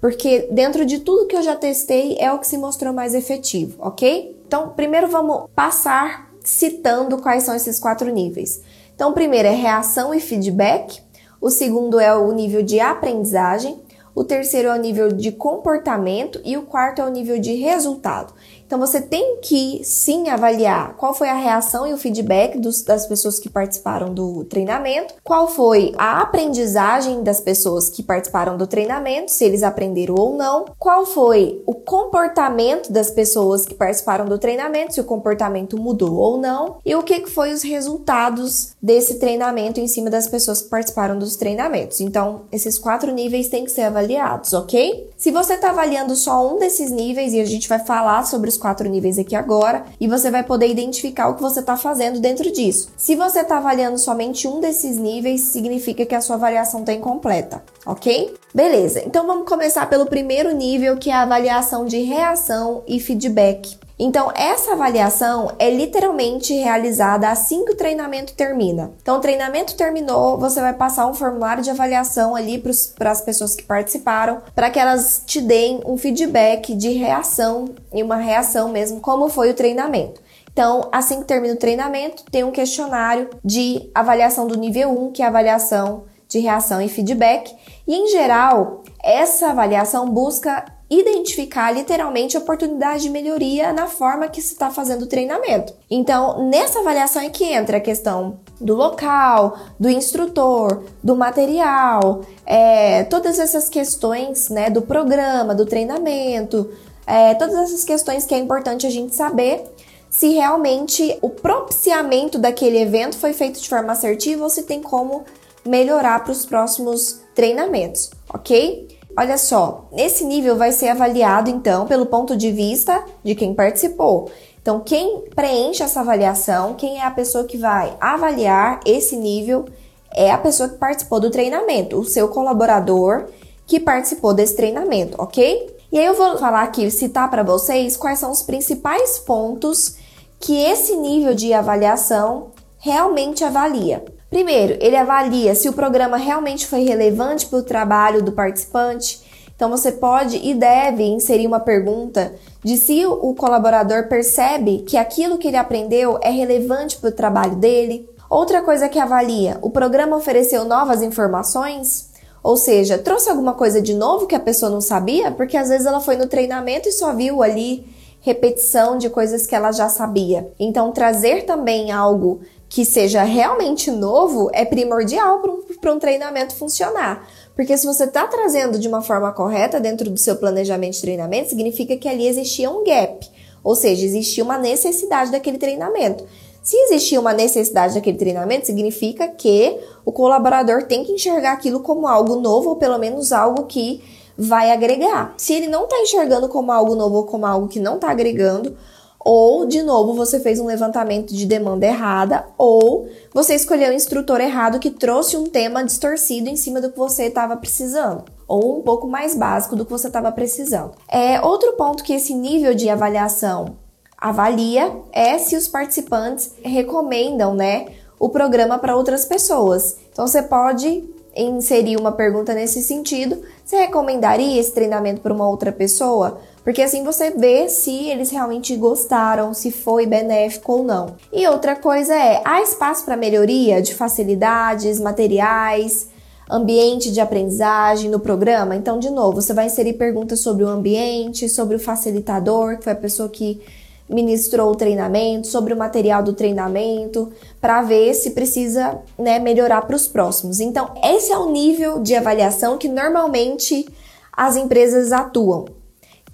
porque 0.00 0.48
dentro 0.52 0.86
de 0.86 1.00
tudo 1.00 1.26
que 1.26 1.34
eu 1.34 1.42
já 1.42 1.56
testei 1.56 2.16
é 2.20 2.32
o 2.32 2.38
que 2.38 2.46
se 2.46 2.56
mostrou 2.56 2.92
mais 2.92 3.12
efetivo, 3.12 3.76
ok? 3.80 4.40
Então, 4.46 4.68
primeiro 4.68 5.08
vamos 5.08 5.48
passar 5.52 6.30
citando 6.44 7.18
quais 7.18 7.42
são 7.42 7.56
esses 7.56 7.80
quatro 7.80 8.08
níveis. 8.12 8.60
Então, 8.94 9.10
o 9.10 9.14
primeiro 9.14 9.48
é 9.48 9.54
reação 9.54 10.14
e 10.14 10.20
feedback, 10.20 11.02
o 11.40 11.50
segundo 11.50 11.98
é 11.98 12.14
o 12.14 12.30
nível 12.30 12.62
de 12.62 12.78
aprendizagem, 12.78 13.82
o 14.14 14.22
terceiro 14.22 14.68
é 14.68 14.74
o 14.74 14.80
nível 14.80 15.10
de 15.10 15.32
comportamento 15.32 16.40
e 16.44 16.56
o 16.56 16.62
quarto 16.62 17.02
é 17.02 17.04
o 17.04 17.10
nível 17.10 17.40
de 17.40 17.54
resultado. 17.54 18.32
Então 18.66 18.78
você 18.78 19.00
tem 19.00 19.38
que 19.40 19.82
sim 19.84 20.28
avaliar 20.28 20.96
qual 20.96 21.14
foi 21.14 21.28
a 21.28 21.34
reação 21.34 21.86
e 21.86 21.92
o 21.92 21.98
feedback 21.98 22.58
dos, 22.58 22.82
das 22.82 23.06
pessoas 23.06 23.38
que 23.38 23.48
participaram 23.48 24.12
do 24.12 24.44
treinamento, 24.44 25.14
qual 25.22 25.48
foi 25.48 25.92
a 25.98 26.22
aprendizagem 26.22 27.22
das 27.22 27.40
pessoas 27.40 27.88
que 27.88 28.02
participaram 28.02 28.56
do 28.56 28.66
treinamento, 28.66 29.30
se 29.30 29.44
eles 29.44 29.62
aprenderam 29.62 30.14
ou 30.16 30.36
não, 30.36 30.64
qual 30.78 31.04
foi 31.04 31.62
o 31.66 31.74
comportamento 31.74 32.90
das 32.90 33.10
pessoas 33.10 33.66
que 33.66 33.74
participaram 33.74 34.24
do 34.24 34.38
treinamento, 34.38 34.94
se 34.94 35.00
o 35.00 35.04
comportamento 35.04 35.78
mudou 35.78 36.14
ou 36.14 36.38
não, 36.38 36.78
e 36.84 36.94
o 36.94 37.02
que 37.02 37.26
foi 37.26 37.52
os 37.52 37.62
resultados 37.62 38.74
desse 38.82 39.18
treinamento 39.18 39.80
em 39.80 39.86
cima 39.86 40.10
das 40.10 40.26
pessoas 40.26 40.62
que 40.62 40.68
participaram 40.68 41.18
dos 41.18 41.36
treinamentos. 41.36 42.00
Então, 42.00 42.42
esses 42.50 42.78
quatro 42.78 43.12
níveis 43.12 43.48
têm 43.48 43.64
que 43.64 43.70
ser 43.70 43.82
avaliados, 43.82 44.52
ok? 44.52 45.10
Se 45.16 45.30
você 45.30 45.54
está 45.54 45.70
avaliando 45.70 46.14
só 46.16 46.46
um 46.46 46.58
desses 46.58 46.90
níveis, 46.90 47.32
e 47.32 47.40
a 47.40 47.44
gente 47.44 47.68
vai 47.68 47.78
falar 47.78 48.24
sobre 48.26 48.48
os 48.54 48.58
quatro 48.58 48.88
níveis 48.88 49.18
aqui 49.18 49.34
agora, 49.34 49.84
e 50.00 50.08
você 50.08 50.30
vai 50.30 50.42
poder 50.42 50.68
identificar 50.68 51.28
o 51.28 51.34
que 51.34 51.42
você 51.42 51.60
está 51.60 51.76
fazendo 51.76 52.20
dentro 52.20 52.50
disso. 52.50 52.88
Se 52.96 53.14
você 53.14 53.40
está 53.40 53.58
avaliando 53.58 53.98
somente 53.98 54.48
um 54.48 54.60
desses 54.60 54.96
níveis, 54.96 55.42
significa 55.42 56.06
que 56.06 56.14
a 56.14 56.20
sua 56.20 56.36
avaliação 56.36 56.80
está 56.80 56.92
incompleta, 56.92 57.62
ok? 57.84 58.34
Beleza, 58.54 59.02
então 59.04 59.26
vamos 59.26 59.48
começar 59.48 59.84
pelo 59.90 60.06
primeiro 60.06 60.52
nível, 60.54 60.96
que 60.96 61.10
é 61.10 61.12
a 61.12 61.22
avaliação 61.22 61.84
de 61.84 62.02
reação 62.02 62.84
e 62.86 63.00
feedback. 63.00 63.76
Então, 63.98 64.30
essa 64.32 64.74
avaliação 64.74 65.50
é 65.58 65.68
literalmente 65.68 66.54
realizada 66.54 67.28
assim 67.28 67.64
que 67.64 67.72
o 67.72 67.76
treinamento 67.76 68.32
termina. 68.34 68.92
Então, 69.02 69.16
o 69.16 69.20
treinamento 69.20 69.76
terminou, 69.76 70.38
você 70.38 70.60
vai 70.60 70.72
passar 70.72 71.08
um 71.08 71.14
formulário 71.14 71.64
de 71.64 71.70
avaliação 71.70 72.36
ali 72.36 72.62
para 72.96 73.10
as 73.10 73.20
pessoas 73.20 73.56
que 73.56 73.64
participaram, 73.64 74.40
para 74.54 74.70
que 74.70 74.78
elas 74.78 75.24
te 75.26 75.40
deem 75.40 75.80
um 75.84 75.96
feedback 75.96 76.76
de 76.76 76.90
reação 76.90 77.64
e 77.92 78.04
uma 78.04 78.16
reação 78.16 78.68
mesmo, 78.68 79.00
como 79.00 79.28
foi 79.28 79.50
o 79.50 79.54
treinamento. 79.54 80.22
Então, 80.52 80.88
assim 80.92 81.20
que 81.20 81.26
termina 81.26 81.54
o 81.54 81.58
treinamento, 81.58 82.22
tem 82.30 82.44
um 82.44 82.52
questionário 82.52 83.30
de 83.44 83.90
avaliação 83.92 84.46
do 84.46 84.56
nível 84.56 84.90
1, 84.90 85.10
que 85.10 85.22
é 85.22 85.24
a 85.24 85.28
avaliação 85.28 86.04
de 86.34 86.40
reação 86.40 86.80
e 86.82 86.88
feedback. 86.88 87.54
E 87.86 87.94
em 87.94 88.08
geral, 88.08 88.82
essa 89.02 89.50
avaliação 89.50 90.08
busca 90.08 90.64
identificar 90.90 91.70
literalmente 91.70 92.36
oportunidade 92.36 93.04
de 93.04 93.10
melhoria 93.10 93.72
na 93.72 93.86
forma 93.86 94.28
que 94.28 94.42
se 94.42 94.52
está 94.52 94.70
fazendo 94.70 95.02
o 95.02 95.06
treinamento. 95.06 95.72
Então, 95.90 96.48
nessa 96.48 96.80
avaliação 96.80 97.22
é 97.22 97.30
que 97.30 97.44
entra 97.44 97.78
a 97.78 97.80
questão 97.80 98.38
do 98.60 98.74
local, 98.74 99.56
do 99.78 99.88
instrutor, 99.88 100.84
do 101.02 101.16
material, 101.16 102.20
é, 102.44 103.04
todas 103.04 103.38
essas 103.38 103.68
questões 103.68 104.48
né, 104.48 104.68
do 104.68 104.82
programa, 104.82 105.54
do 105.54 105.64
treinamento, 105.64 106.70
é, 107.06 107.34
todas 107.34 107.54
essas 107.54 107.84
questões 107.84 108.26
que 108.26 108.34
é 108.34 108.38
importante 108.38 108.86
a 108.86 108.90
gente 108.90 109.14
saber 109.14 109.64
se 110.10 110.28
realmente 110.28 111.18
o 111.20 111.28
propiciamento 111.28 112.38
daquele 112.38 112.78
evento 112.78 113.16
foi 113.16 113.32
feito 113.32 113.60
de 113.60 113.68
forma 113.68 113.92
assertiva 113.92 114.44
ou 114.44 114.50
se 114.50 114.62
tem 114.62 114.80
como 114.80 115.24
melhorar 115.64 116.22
para 116.22 116.32
os 116.32 116.44
próximos 116.44 117.20
treinamentos, 117.34 118.10
ok? 118.32 118.88
Olha 119.16 119.38
só, 119.38 119.88
esse 119.96 120.24
nível 120.24 120.56
vai 120.56 120.72
ser 120.72 120.88
avaliado 120.88 121.48
então 121.48 121.86
pelo 121.86 122.06
ponto 122.06 122.36
de 122.36 122.50
vista 122.50 123.04
de 123.22 123.34
quem 123.34 123.54
participou. 123.54 124.30
Então, 124.60 124.80
quem 124.80 125.24
preenche 125.34 125.82
essa 125.82 126.00
avaliação, 126.00 126.74
quem 126.74 126.98
é 126.98 127.04
a 127.04 127.10
pessoa 127.10 127.44
que 127.44 127.56
vai 127.56 127.96
avaliar 128.00 128.80
esse 128.84 129.16
nível, 129.16 129.66
é 130.12 130.30
a 130.30 130.38
pessoa 130.38 130.68
que 130.68 130.78
participou 130.78 131.20
do 131.20 131.30
treinamento, 131.30 131.98
o 131.98 132.04
seu 132.04 132.28
colaborador 132.28 133.26
que 133.66 133.78
participou 133.78 134.32
desse 134.32 134.56
treinamento, 134.56 135.20
ok? 135.20 135.74
E 135.92 135.98
aí 135.98 136.06
eu 136.06 136.14
vou 136.14 136.38
falar 136.38 136.62
aqui, 136.62 136.90
citar 136.90 137.30
para 137.30 137.42
vocês 137.42 137.96
quais 137.96 138.18
são 138.18 138.30
os 138.30 138.42
principais 138.42 139.18
pontos 139.18 139.96
que 140.40 140.56
esse 140.56 140.96
nível 140.96 141.34
de 141.34 141.52
avaliação 141.52 142.48
realmente 142.78 143.44
avalia. 143.44 144.04
Primeiro, 144.30 144.76
ele 144.80 144.96
avalia 144.96 145.54
se 145.54 145.68
o 145.68 145.72
programa 145.72 146.16
realmente 146.16 146.66
foi 146.66 146.84
relevante 146.84 147.46
para 147.46 147.58
o 147.58 147.62
trabalho 147.62 148.22
do 148.22 148.32
participante. 148.32 149.22
Então, 149.54 149.70
você 149.70 149.92
pode 149.92 150.36
e 150.36 150.52
deve 150.52 151.04
inserir 151.04 151.46
uma 151.46 151.60
pergunta 151.60 152.34
de 152.62 152.76
se 152.76 153.06
o 153.06 153.34
colaborador 153.34 154.08
percebe 154.08 154.78
que 154.78 154.96
aquilo 154.96 155.38
que 155.38 155.48
ele 155.48 155.56
aprendeu 155.56 156.18
é 156.22 156.30
relevante 156.30 156.96
para 156.96 157.10
o 157.10 157.12
trabalho 157.12 157.56
dele. 157.56 158.08
Outra 158.28 158.62
coisa 158.62 158.88
que 158.88 158.98
avalia: 158.98 159.58
o 159.62 159.70
programa 159.70 160.16
ofereceu 160.16 160.64
novas 160.64 161.02
informações? 161.02 162.12
Ou 162.42 162.56
seja, 162.56 162.98
trouxe 162.98 163.30
alguma 163.30 163.54
coisa 163.54 163.80
de 163.80 163.94
novo 163.94 164.26
que 164.26 164.34
a 164.34 164.40
pessoa 164.40 164.70
não 164.70 164.80
sabia? 164.80 165.30
Porque 165.30 165.56
às 165.56 165.70
vezes 165.70 165.86
ela 165.86 166.00
foi 166.00 166.16
no 166.16 166.26
treinamento 166.26 166.88
e 166.88 166.92
só 166.92 167.14
viu 167.14 167.42
ali 167.42 167.86
repetição 168.20 168.98
de 168.98 169.08
coisas 169.08 169.46
que 169.46 169.54
ela 169.54 169.70
já 169.70 169.88
sabia. 169.88 170.50
Então, 170.58 170.92
trazer 170.92 171.44
também 171.44 171.92
algo 171.92 172.40
que 172.74 172.84
seja 172.84 173.22
realmente 173.22 173.88
novo 173.88 174.50
é 174.52 174.64
primordial 174.64 175.38
para 175.38 175.92
um, 175.92 175.96
um 175.96 175.98
treinamento 176.00 176.56
funcionar. 176.56 177.24
Porque 177.54 177.78
se 177.78 177.86
você 177.86 178.02
está 178.02 178.26
trazendo 178.26 178.80
de 178.80 178.88
uma 178.88 179.00
forma 179.00 179.30
correta 179.30 179.78
dentro 179.78 180.10
do 180.10 180.18
seu 180.18 180.34
planejamento 180.34 180.94
de 180.94 181.00
treinamento, 181.00 181.50
significa 181.50 181.96
que 181.96 182.08
ali 182.08 182.26
existia 182.26 182.68
um 182.68 182.82
gap, 182.82 183.30
ou 183.62 183.76
seja, 183.76 184.04
existia 184.04 184.42
uma 184.42 184.58
necessidade 184.58 185.30
daquele 185.30 185.56
treinamento. 185.56 186.24
Se 186.64 186.76
existia 186.76 187.20
uma 187.20 187.32
necessidade 187.32 187.94
daquele 187.94 188.18
treinamento, 188.18 188.66
significa 188.66 189.28
que 189.28 189.78
o 190.04 190.10
colaborador 190.10 190.82
tem 190.82 191.04
que 191.04 191.12
enxergar 191.12 191.52
aquilo 191.52 191.78
como 191.78 192.08
algo 192.08 192.34
novo, 192.40 192.70
ou 192.70 192.76
pelo 192.76 192.98
menos 192.98 193.30
algo 193.30 193.66
que 193.66 194.02
vai 194.36 194.72
agregar. 194.72 195.32
Se 195.36 195.52
ele 195.52 195.68
não 195.68 195.84
está 195.84 196.00
enxergando 196.00 196.48
como 196.48 196.72
algo 196.72 196.96
novo 196.96 197.18
ou 197.18 197.24
como 197.24 197.46
algo 197.46 197.68
que 197.68 197.78
não 197.78 197.94
está 197.94 198.10
agregando, 198.10 198.76
ou, 199.24 199.64
de 199.64 199.82
novo, 199.82 200.12
você 200.12 200.38
fez 200.38 200.60
um 200.60 200.66
levantamento 200.66 201.32
de 201.32 201.46
demanda 201.46 201.86
errada, 201.86 202.44
ou 202.58 203.08
você 203.32 203.54
escolheu 203.54 203.90
um 203.90 203.96
instrutor 203.96 204.38
errado 204.38 204.78
que 204.78 204.90
trouxe 204.90 205.34
um 205.34 205.46
tema 205.46 205.82
distorcido 205.82 206.50
em 206.50 206.56
cima 206.56 206.78
do 206.78 206.92
que 206.92 206.98
você 206.98 207.24
estava 207.24 207.56
precisando, 207.56 208.24
ou 208.46 208.78
um 208.78 208.82
pouco 208.82 209.08
mais 209.08 209.34
básico 209.34 209.74
do 209.74 209.86
que 209.86 209.90
você 209.90 210.08
estava 210.08 210.30
precisando. 210.30 210.92
É 211.08 211.40
outro 211.40 211.72
ponto 211.72 212.04
que 212.04 212.12
esse 212.12 212.34
nível 212.34 212.74
de 212.74 212.90
avaliação 212.90 213.76
avalia 214.18 214.94
é 215.10 215.38
se 215.38 215.56
os 215.56 215.68
participantes 215.68 216.52
recomendam, 216.62 217.54
né, 217.54 217.86
o 218.18 218.28
programa 218.28 218.78
para 218.78 218.94
outras 218.94 219.24
pessoas. 219.24 219.96
Então 220.12 220.26
você 220.26 220.42
pode 220.42 221.02
inserir 221.34 221.96
uma 221.96 222.12
pergunta 222.12 222.54
nesse 222.54 222.82
sentido: 222.82 223.40
você 223.64 223.76
recomendaria 223.76 224.60
esse 224.60 224.72
treinamento 224.72 225.20
para 225.20 225.32
uma 225.32 225.48
outra 225.48 225.72
pessoa? 225.72 226.40
Porque 226.64 226.80
assim 226.80 227.04
você 227.04 227.30
vê 227.30 227.68
se 227.68 228.08
eles 228.08 228.30
realmente 228.30 228.74
gostaram, 228.74 229.52
se 229.52 229.70
foi 229.70 230.06
benéfico 230.06 230.72
ou 230.72 230.82
não. 230.82 231.14
E 231.30 231.46
outra 231.46 231.76
coisa 231.76 232.14
é: 232.14 232.40
há 232.42 232.62
espaço 232.62 233.04
para 233.04 233.18
melhoria 233.18 233.82
de 233.82 233.94
facilidades, 233.94 234.98
materiais, 234.98 236.08
ambiente 236.50 237.12
de 237.12 237.20
aprendizagem 237.20 238.10
no 238.10 238.18
programa? 238.18 238.74
Então, 238.74 238.98
de 238.98 239.10
novo, 239.10 239.42
você 239.42 239.52
vai 239.52 239.66
inserir 239.66 239.92
perguntas 239.92 240.40
sobre 240.40 240.64
o 240.64 240.68
ambiente, 240.68 241.50
sobre 241.50 241.76
o 241.76 241.80
facilitador, 241.80 242.78
que 242.78 242.84
foi 242.84 242.94
a 242.94 242.96
pessoa 242.96 243.28
que 243.28 243.60
ministrou 244.08 244.70
o 244.70 244.76
treinamento, 244.76 245.46
sobre 245.46 245.74
o 245.74 245.76
material 245.76 246.22
do 246.22 246.32
treinamento, 246.32 247.30
para 247.60 247.82
ver 247.82 248.14
se 248.14 248.30
precisa 248.30 248.98
né, 249.18 249.38
melhorar 249.38 249.82
para 249.82 249.96
os 249.96 250.06
próximos. 250.06 250.60
Então, 250.60 250.90
esse 251.02 251.30
é 251.30 251.36
o 251.36 251.50
nível 251.50 252.00
de 252.00 252.14
avaliação 252.14 252.78
que 252.78 252.88
normalmente 252.88 253.86
as 254.32 254.56
empresas 254.56 255.12
atuam. 255.12 255.83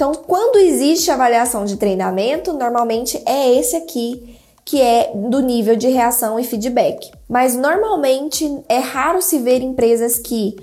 Então, 0.01 0.15
quando 0.15 0.57
existe 0.57 1.11
avaliação 1.11 1.67
de 1.67 1.77
treinamento, 1.77 2.55
normalmente 2.55 3.23
é 3.27 3.55
esse 3.55 3.77
aqui 3.77 4.35
que 4.65 4.81
é 4.81 5.13
do 5.15 5.41
nível 5.41 5.77
de 5.77 5.89
reação 5.89 6.41
e 6.41 6.45
feedback. 6.45 7.11
Mas 7.29 7.55
normalmente 7.55 8.63
é 8.67 8.79
raro 8.79 9.21
se 9.21 9.39
ver 9.39 9.61
empresas 9.61 10.19
que 10.19 10.57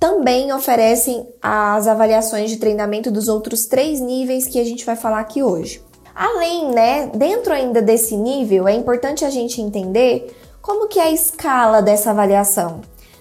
também 0.00 0.52
oferecem 0.52 1.24
as 1.40 1.86
avaliações 1.86 2.50
de 2.50 2.56
treinamento 2.56 3.12
dos 3.12 3.28
outros 3.28 3.66
três 3.66 4.00
níveis 4.00 4.48
que 4.48 4.58
a 4.58 4.64
gente 4.64 4.84
vai 4.84 4.96
falar 4.96 5.20
aqui 5.20 5.40
hoje. 5.40 5.80
Além, 6.12 6.72
né, 6.72 7.12
dentro 7.14 7.52
ainda 7.52 7.80
desse 7.80 8.16
nível, 8.16 8.66
é 8.66 8.74
importante 8.74 9.24
a 9.24 9.30
gente 9.30 9.62
entender 9.62 10.36
como 10.60 10.88
que 10.88 10.98
é 10.98 11.04
a 11.04 11.12
escala 11.12 11.80
dessa 11.80 12.10
avaliação. 12.10 12.80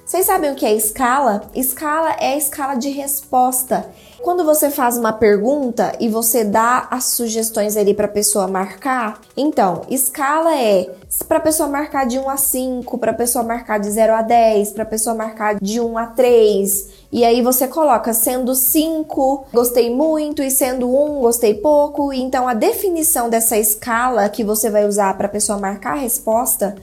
Vocês 0.10 0.26
sabem 0.26 0.52
o 0.52 0.56
que 0.56 0.66
é 0.66 0.74
escala? 0.74 1.44
Escala 1.54 2.14
é 2.14 2.34
a 2.34 2.36
escala 2.36 2.74
de 2.74 2.90
resposta. 2.90 3.88
Quando 4.24 4.44
você 4.44 4.72
faz 4.72 4.98
uma 4.98 5.14
pergunta 5.14 5.96
e 6.00 6.10
você 6.10 6.44
dá 6.44 6.88
as 6.90 7.04
sugestões 7.04 7.78
ali 7.78 7.94
para 7.94 8.08
a 8.08 8.10
pessoa 8.10 8.48
marcar, 8.48 9.22
então, 9.38 9.84
escala 9.88 10.58
é 10.58 10.90
para 11.28 11.38
a 11.38 11.42
pessoa 11.42 11.70
marcar 11.70 12.08
de 12.08 12.18
1 12.18 12.28
a 12.28 12.38
5, 12.38 12.98
para 12.98 13.12
a 13.12 13.14
pessoa 13.14 13.44
marcar 13.44 13.80
de 13.80 13.92
0 13.92 14.16
a 14.16 14.24
10, 14.24 14.72
para 14.72 14.82
a 14.82 14.88
pessoa 14.88 15.16
marcar 15.16 15.60
de 15.62 15.80
1 15.80 15.96
a 15.96 16.08
3. 16.08 16.88
E 17.12 17.24
aí 17.24 17.44
você 17.44 17.68
coloca 17.68 18.12
sendo 18.12 18.56
5, 18.56 19.46
gostei 19.54 19.94
muito, 19.94 20.42
e 20.42 20.50
sendo 20.50 20.90
1, 20.90 21.22
gostei 21.22 21.54
pouco. 21.54 22.12
Então 22.12 22.48
a 22.48 22.56
definição 22.56 23.30
dessa 23.30 23.60
escala 23.60 24.28
que 24.28 24.44
você 24.44 24.72
vai 24.72 24.88
usar 24.88 25.16
para 25.16 25.28
a 25.28 25.30
pessoa 25.30 25.60
marcar 25.60 25.92
a 25.92 26.00
resposta 26.02 26.76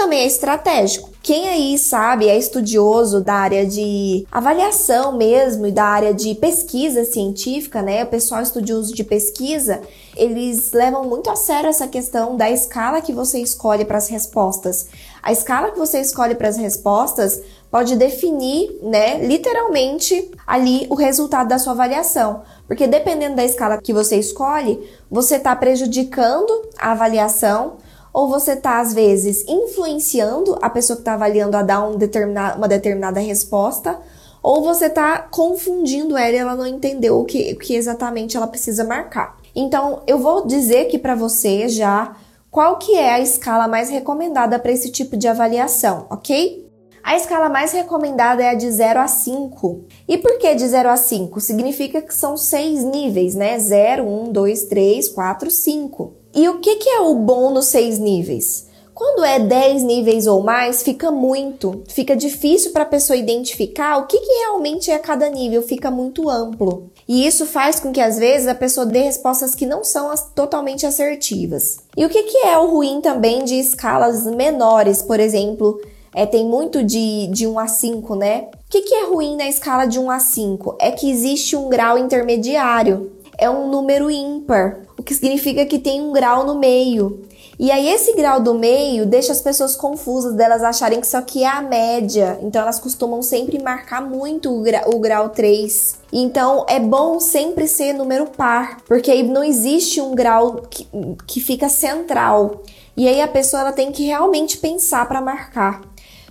também 0.00 0.20
é 0.20 0.26
estratégico. 0.26 1.10
Quem 1.22 1.46
aí 1.46 1.78
sabe, 1.78 2.26
é 2.26 2.38
estudioso 2.38 3.20
da 3.20 3.34
área 3.34 3.66
de 3.66 4.26
avaliação 4.32 5.12
mesmo 5.12 5.66
e 5.66 5.70
da 5.70 5.84
área 5.84 6.14
de 6.14 6.34
pesquisa 6.34 7.04
científica, 7.04 7.82
né? 7.82 8.02
O 8.02 8.06
pessoal 8.06 8.40
estudioso 8.40 8.94
de 8.94 9.04
pesquisa, 9.04 9.82
eles 10.16 10.72
levam 10.72 11.04
muito 11.04 11.28
a 11.28 11.36
sério 11.36 11.68
essa 11.68 11.86
questão 11.86 12.34
da 12.34 12.50
escala 12.50 13.02
que 13.02 13.12
você 13.12 13.40
escolhe 13.40 13.84
para 13.84 13.98
as 13.98 14.08
respostas. 14.08 14.88
A 15.22 15.32
escala 15.32 15.70
que 15.70 15.78
você 15.78 16.00
escolhe 16.00 16.34
para 16.34 16.48
as 16.48 16.56
respostas 16.56 17.42
pode 17.70 17.94
definir, 17.94 18.78
né, 18.82 19.18
literalmente 19.26 20.30
ali 20.46 20.86
o 20.88 20.94
resultado 20.94 21.48
da 21.48 21.58
sua 21.58 21.74
avaliação. 21.74 22.40
Porque 22.66 22.86
dependendo 22.86 23.36
da 23.36 23.44
escala 23.44 23.76
que 23.76 23.92
você 23.92 24.16
escolhe, 24.16 24.80
você 25.10 25.36
está 25.36 25.54
prejudicando 25.54 26.50
a 26.78 26.92
avaliação 26.92 27.74
ou 28.12 28.28
você 28.28 28.52
está, 28.52 28.80
às 28.80 28.92
vezes, 28.92 29.44
influenciando 29.48 30.58
a 30.60 30.68
pessoa 30.68 30.96
que 30.96 31.02
está 31.02 31.14
avaliando 31.14 31.56
a 31.56 31.62
dar 31.62 31.82
um 31.86 31.96
determinado, 31.96 32.58
uma 32.58 32.68
determinada 32.68 33.20
resposta, 33.20 33.98
ou 34.42 34.62
você 34.62 34.86
está 34.86 35.18
confundindo 35.18 36.16
ela 36.16 36.32
e 36.32 36.38
ela 36.38 36.56
não 36.56 36.66
entendeu 36.66 37.20
o 37.20 37.24
que, 37.24 37.52
o 37.52 37.58
que 37.58 37.74
exatamente 37.74 38.36
ela 38.36 38.46
precisa 38.46 38.84
marcar. 38.84 39.38
Então, 39.54 40.02
eu 40.06 40.18
vou 40.18 40.46
dizer 40.46 40.86
aqui 40.86 40.98
para 40.98 41.14
você 41.14 41.68
já 41.68 42.16
qual 42.50 42.78
que 42.78 42.94
é 42.94 43.12
a 43.12 43.20
escala 43.20 43.68
mais 43.68 43.90
recomendada 43.90 44.58
para 44.58 44.72
esse 44.72 44.90
tipo 44.90 45.16
de 45.16 45.28
avaliação, 45.28 46.06
ok? 46.10 46.68
A 47.02 47.16
escala 47.16 47.48
mais 47.48 47.72
recomendada 47.72 48.42
é 48.42 48.50
a 48.50 48.54
de 48.54 48.70
0 48.70 49.00
a 49.00 49.08
5. 49.08 49.84
E 50.06 50.18
por 50.18 50.38
que 50.38 50.54
de 50.54 50.68
0 50.68 50.88
a 50.88 50.96
5? 50.96 51.40
Significa 51.40 52.02
que 52.02 52.14
são 52.14 52.36
seis 52.36 52.84
níveis, 52.84 53.34
né? 53.34 53.58
0, 53.58 54.04
1, 54.04 54.32
2, 54.32 54.64
3, 54.64 55.08
4, 55.08 55.50
5. 55.50 56.19
E 56.34 56.48
o 56.48 56.60
que, 56.60 56.76
que 56.76 56.88
é 56.88 57.00
o 57.00 57.14
bom 57.14 57.50
nos 57.50 57.66
seis 57.66 57.98
níveis? 57.98 58.68
Quando 59.00 59.24
é 59.24 59.38
10 59.38 59.82
níveis 59.82 60.26
ou 60.26 60.42
mais, 60.42 60.82
fica 60.82 61.10
muito, 61.10 61.82
fica 61.88 62.14
difícil 62.14 62.70
para 62.70 62.82
a 62.82 62.86
pessoa 62.86 63.16
identificar 63.16 63.96
o 63.96 64.06
que, 64.06 64.18
que 64.18 64.32
realmente 64.40 64.90
é 64.90 64.98
cada 64.98 65.30
nível, 65.30 65.62
fica 65.62 65.90
muito 65.90 66.28
amplo. 66.28 66.90
E 67.08 67.26
isso 67.26 67.46
faz 67.46 67.80
com 67.80 67.92
que 67.92 68.00
às 68.00 68.18
vezes 68.18 68.46
a 68.46 68.54
pessoa 68.54 68.84
dê 68.84 69.00
respostas 69.00 69.54
que 69.54 69.64
não 69.64 69.82
são 69.82 70.10
as, 70.10 70.30
totalmente 70.34 70.84
assertivas. 70.84 71.78
E 71.96 72.04
o 72.04 72.10
que, 72.10 72.24
que 72.24 72.38
é 72.46 72.58
o 72.58 72.70
ruim 72.70 73.00
também 73.00 73.42
de 73.42 73.54
escalas 73.54 74.26
menores, 74.26 75.00
por 75.00 75.18
exemplo, 75.18 75.80
é, 76.14 76.26
tem 76.26 76.44
muito 76.44 76.84
de, 76.84 77.26
de 77.28 77.46
1 77.46 77.58
a 77.58 77.68
5, 77.68 78.14
né? 78.16 78.48
O 78.52 78.70
que, 78.70 78.82
que 78.82 78.94
é 78.94 79.06
ruim 79.06 79.34
na 79.34 79.48
escala 79.48 79.86
de 79.86 79.98
1 79.98 80.10
a 80.10 80.20
5? 80.20 80.76
É 80.78 80.90
que 80.90 81.10
existe 81.10 81.56
um 81.56 81.70
grau 81.70 81.96
intermediário. 81.96 83.10
É 83.40 83.48
um 83.48 83.70
número 83.70 84.10
ímpar, 84.10 84.80
o 84.98 85.02
que 85.02 85.14
significa 85.14 85.64
que 85.64 85.78
tem 85.78 86.02
um 86.02 86.12
grau 86.12 86.44
no 86.44 86.56
meio. 86.58 87.22
E 87.58 87.70
aí 87.70 87.88
esse 87.88 88.14
grau 88.14 88.38
do 88.38 88.52
meio 88.54 89.06
deixa 89.06 89.32
as 89.32 89.40
pessoas 89.40 89.74
confusas 89.74 90.34
delas 90.34 90.62
acharem 90.62 91.00
que 91.00 91.06
isso 91.06 91.16
aqui 91.16 91.42
é 91.42 91.46
a 91.46 91.62
média. 91.62 92.38
Então 92.42 92.60
elas 92.60 92.78
costumam 92.78 93.22
sempre 93.22 93.62
marcar 93.62 94.02
muito 94.02 94.50
o, 94.50 94.62
gra 94.62 94.84
o 94.86 94.98
grau 94.98 95.30
3. 95.30 95.98
Então 96.12 96.66
é 96.68 96.78
bom 96.78 97.18
sempre 97.18 97.66
ser 97.66 97.94
número 97.94 98.26
par, 98.26 98.82
porque 98.86 99.10
aí 99.10 99.22
não 99.22 99.42
existe 99.42 100.02
um 100.02 100.14
grau 100.14 100.62
que, 100.68 100.86
que 101.26 101.40
fica 101.40 101.70
central. 101.70 102.62
E 102.94 103.08
aí 103.08 103.22
a 103.22 103.28
pessoa 103.28 103.62
ela 103.62 103.72
tem 103.72 103.90
que 103.90 104.04
realmente 104.04 104.58
pensar 104.58 105.08
para 105.08 105.22
marcar. 105.22 105.80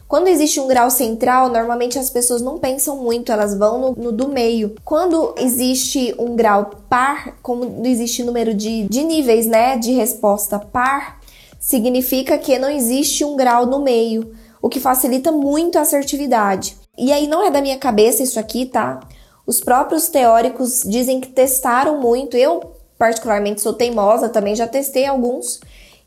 Quando 0.09 0.27
existe 0.27 0.59
um 0.59 0.67
grau 0.67 0.89
central, 0.89 1.49
normalmente 1.49 1.99
as 1.99 2.09
pessoas 2.09 2.41
não 2.41 2.57
pensam 2.57 2.97
muito, 2.97 3.31
elas 3.31 3.55
vão 3.55 3.79
no, 3.79 3.91
no 4.05 4.11
do 4.11 4.27
meio. 4.27 4.73
Quando 4.83 5.35
existe 5.37 6.15
um 6.17 6.35
grau 6.35 6.71
par, 6.89 7.37
como 7.43 7.85
existe 7.85 8.23
número 8.23 8.51
de, 8.55 8.87
de 8.89 9.03
níveis, 9.03 9.45
né, 9.45 9.77
de 9.77 9.91
resposta 9.91 10.57
par, 10.57 11.19
significa 11.59 12.39
que 12.39 12.57
não 12.57 12.71
existe 12.71 13.23
um 13.23 13.35
grau 13.35 13.67
no 13.67 13.83
meio, 13.83 14.33
o 14.59 14.67
que 14.67 14.79
facilita 14.79 15.31
muito 15.31 15.77
a 15.77 15.81
assertividade. 15.81 16.75
E 16.97 17.13
aí 17.13 17.27
não 17.27 17.45
é 17.45 17.51
da 17.51 17.61
minha 17.61 17.77
cabeça 17.77 18.23
isso 18.23 18.39
aqui, 18.39 18.65
tá? 18.65 19.01
Os 19.45 19.59
próprios 19.59 20.07
teóricos 20.07 20.81
dizem 20.83 21.21
que 21.21 21.27
testaram 21.27 22.01
muito. 22.01 22.35
Eu, 22.35 22.71
particularmente, 22.97 23.61
sou 23.61 23.73
teimosa, 23.73 24.27
também 24.27 24.55
já 24.55 24.67
testei 24.67 25.05
alguns. 25.05 25.59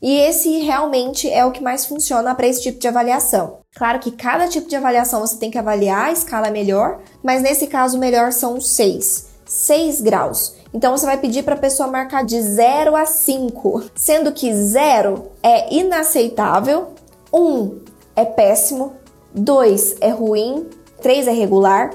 E 0.03 0.17
esse 0.17 0.59
realmente 0.59 1.31
é 1.31 1.45
o 1.45 1.51
que 1.51 1.63
mais 1.63 1.85
funciona 1.85 2.35
para 2.35 2.45
esse 2.45 2.61
tipo 2.61 2.77
de 2.77 2.89
avaliação. 2.89 3.59
Claro 3.73 3.99
que 3.99 4.11
cada 4.11 4.49
tipo 4.49 4.67
de 4.67 4.75
avaliação 4.75 5.21
você 5.21 5.37
tem 5.37 5.49
que 5.49 5.57
avaliar 5.57 6.09
a 6.09 6.11
escala 6.11 6.51
melhor, 6.51 6.99
mas 7.23 7.41
nesse 7.41 7.67
caso 7.67 7.95
o 7.95 7.99
melhor 8.01 8.33
são 8.33 8.59
seis, 8.59 9.29
6 9.45 10.01
graus. 10.01 10.55
Então 10.73 10.91
você 10.91 11.05
vai 11.05 11.17
pedir 11.17 11.43
para 11.43 11.55
a 11.55 11.59
pessoa 11.59 11.87
marcar 11.87 12.25
de 12.25 12.41
0 12.41 12.97
a 12.97 13.05
5, 13.05 13.83
sendo 13.95 14.33
que 14.33 14.53
0 14.53 15.31
é 15.41 15.73
inaceitável, 15.73 16.89
1 17.31 17.39
um 17.39 17.79
é 18.13 18.25
péssimo, 18.25 18.97
2 19.33 19.95
é 20.01 20.09
ruim, 20.09 20.67
3 21.01 21.29
é 21.29 21.31
regular, 21.31 21.91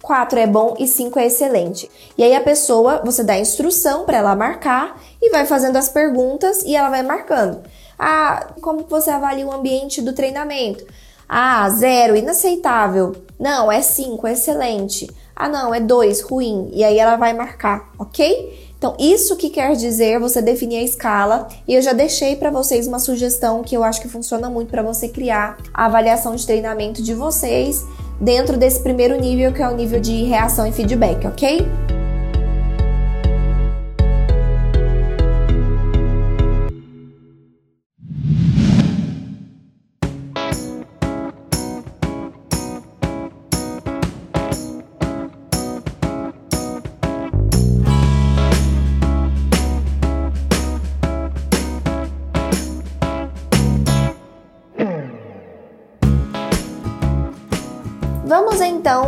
4 0.00 0.38
é 0.38 0.46
bom 0.46 0.74
e 0.78 0.86
5 0.86 1.18
é 1.18 1.26
excelente. 1.26 1.90
E 2.16 2.24
aí 2.24 2.34
a 2.34 2.40
pessoa, 2.40 3.02
você 3.04 3.22
dá 3.22 3.38
instrução 3.38 4.04
para 4.04 4.18
ela 4.18 4.34
marcar 4.34 5.00
e 5.22 5.30
vai 5.30 5.46
fazendo 5.46 5.76
as 5.76 5.88
perguntas 5.88 6.62
e 6.64 6.74
ela 6.74 6.90
vai 6.90 7.02
marcando. 7.02 7.62
Ah, 7.96 8.48
como 8.60 8.84
você 8.88 9.10
avalia 9.10 9.46
o 9.46 9.52
ambiente 9.52 10.02
do 10.02 10.12
treinamento? 10.12 10.84
Ah, 11.28 11.70
zero, 11.70 12.16
inaceitável. 12.16 13.14
Não, 13.38 13.70
é 13.70 13.80
5, 13.80 14.26
excelente. 14.26 15.08
Ah, 15.34 15.48
não, 15.48 15.72
é 15.72 15.80
2, 15.80 16.20
ruim. 16.22 16.68
E 16.74 16.84
aí 16.84 16.98
ela 16.98 17.16
vai 17.16 17.32
marcar, 17.32 17.90
ok? 17.98 18.72
Então, 18.76 18.96
isso 18.98 19.36
que 19.36 19.48
quer 19.48 19.76
dizer 19.76 20.18
você 20.18 20.42
definir 20.42 20.78
a 20.78 20.82
escala, 20.82 21.46
e 21.68 21.74
eu 21.74 21.80
já 21.80 21.92
deixei 21.92 22.34
para 22.34 22.50
vocês 22.50 22.88
uma 22.88 22.98
sugestão 22.98 23.62
que 23.62 23.76
eu 23.76 23.84
acho 23.84 24.02
que 24.02 24.08
funciona 24.08 24.50
muito 24.50 24.70
para 24.70 24.82
você 24.82 25.08
criar 25.08 25.56
a 25.72 25.86
avaliação 25.86 26.34
de 26.34 26.44
treinamento 26.44 27.00
de 27.00 27.14
vocês 27.14 27.86
dentro 28.20 28.56
desse 28.56 28.82
primeiro 28.82 29.16
nível, 29.20 29.52
que 29.52 29.62
é 29.62 29.68
o 29.68 29.76
nível 29.76 30.00
de 30.00 30.24
reação 30.24 30.66
e 30.66 30.72
feedback, 30.72 31.24
ok? 31.26 31.60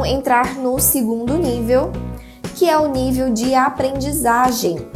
Entrar 0.05 0.57
no 0.57 0.79
segundo 0.79 1.37
nível, 1.37 1.91
que 2.55 2.69
é 2.69 2.77
o 2.79 2.89
nível 2.89 3.31
de 3.31 3.55
aprendizagem. 3.55 4.87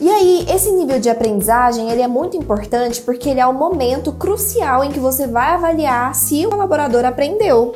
E 0.00 0.08
aí, 0.08 0.46
esse 0.48 0.72
nível 0.72 0.98
de 0.98 1.10
aprendizagem, 1.10 1.90
ele 1.90 2.00
é 2.00 2.08
muito 2.08 2.36
importante 2.36 3.02
porque 3.02 3.28
ele 3.28 3.40
é 3.40 3.46
o 3.46 3.52
momento 3.52 4.12
crucial 4.12 4.82
em 4.82 4.90
que 4.90 4.98
você 4.98 5.26
vai 5.26 5.52
avaliar 5.52 6.14
se 6.14 6.46
o 6.46 6.50
colaborador 6.50 7.04
aprendeu. 7.04 7.74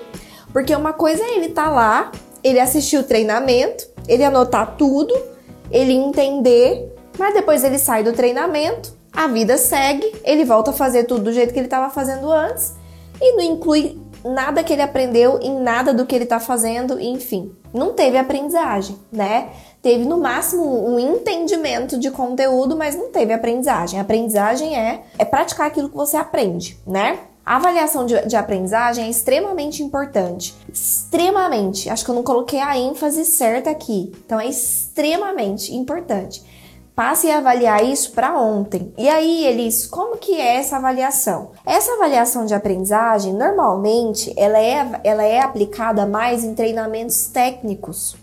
Porque 0.52 0.74
uma 0.74 0.92
coisa 0.92 1.22
é 1.22 1.36
ele 1.36 1.46
estar 1.46 1.64
tá 1.64 1.70
lá, 1.70 2.12
ele 2.42 2.58
assistir 2.58 2.96
o 2.96 3.02
treinamento, 3.02 3.86
ele 4.08 4.24
anotar 4.24 4.76
tudo, 4.76 5.14
ele 5.70 5.92
entender, 5.92 6.94
mas 7.18 7.34
depois 7.34 7.62
ele 7.62 7.78
sai 7.78 8.02
do 8.02 8.12
treinamento, 8.12 8.94
a 9.12 9.26
vida 9.26 9.58
segue, 9.58 10.12
ele 10.24 10.44
volta 10.44 10.70
a 10.70 10.74
fazer 10.74 11.04
tudo 11.04 11.24
do 11.24 11.32
jeito 11.32 11.52
que 11.52 11.58
ele 11.58 11.66
estava 11.66 11.90
fazendo 11.90 12.30
antes 12.32 12.74
e 13.20 13.36
não 13.36 13.42
inclui 13.42 13.98
nada 14.24 14.64
que 14.64 14.72
ele 14.72 14.82
aprendeu 14.82 15.38
em 15.40 15.60
nada 15.60 15.92
do 15.92 16.06
que 16.06 16.14
ele 16.14 16.24
está 16.24 16.40
fazendo, 16.40 16.98
enfim. 16.98 17.52
Não 17.72 17.92
teve 17.92 18.16
aprendizagem, 18.16 18.96
né? 19.12 19.50
Teve 19.82 20.04
no 20.04 20.18
máximo 20.18 20.64
um 20.64 20.98
entendimento 20.98 21.98
de 21.98 22.10
conteúdo, 22.10 22.76
mas 22.76 22.96
não 22.96 23.10
teve 23.10 23.32
aprendizagem. 23.32 24.00
Aprendizagem 24.00 24.74
é, 24.76 25.02
é 25.18 25.24
praticar 25.24 25.66
aquilo 25.66 25.90
que 25.90 25.96
você 25.96 26.16
aprende, 26.16 26.78
né? 26.86 27.18
A 27.44 27.56
avaliação 27.56 28.06
de, 28.06 28.26
de, 28.26 28.36
aprendizagem 28.36 29.04
é 29.04 29.10
extremamente 29.10 29.82
importante. 29.82 30.54
Extremamente. 30.72 31.90
Acho 31.90 32.02
que 32.02 32.10
eu 32.10 32.14
não 32.14 32.22
coloquei 32.22 32.58
a 32.58 32.78
ênfase 32.78 33.22
certa 33.26 33.68
aqui. 33.68 34.10
Então 34.24 34.40
é 34.40 34.46
extremamente 34.46 35.74
importante. 35.74 36.42
Passe 36.94 37.28
a 37.28 37.38
avaliar 37.38 37.84
isso 37.84 38.12
para 38.12 38.40
ontem. 38.40 38.94
E 38.96 39.08
aí, 39.08 39.44
Elis, 39.46 39.84
como 39.84 40.16
que 40.16 40.40
é 40.40 40.58
essa 40.58 40.76
avaliação? 40.76 41.50
Essa 41.66 41.92
avaliação 41.94 42.46
de 42.46 42.54
aprendizagem, 42.54 43.32
normalmente, 43.32 44.32
ela 44.36 44.60
é, 44.60 45.00
ela 45.02 45.24
é 45.24 45.40
aplicada 45.40 46.06
mais 46.06 46.44
em 46.44 46.54
treinamentos 46.54 47.26
técnicos. 47.26 48.14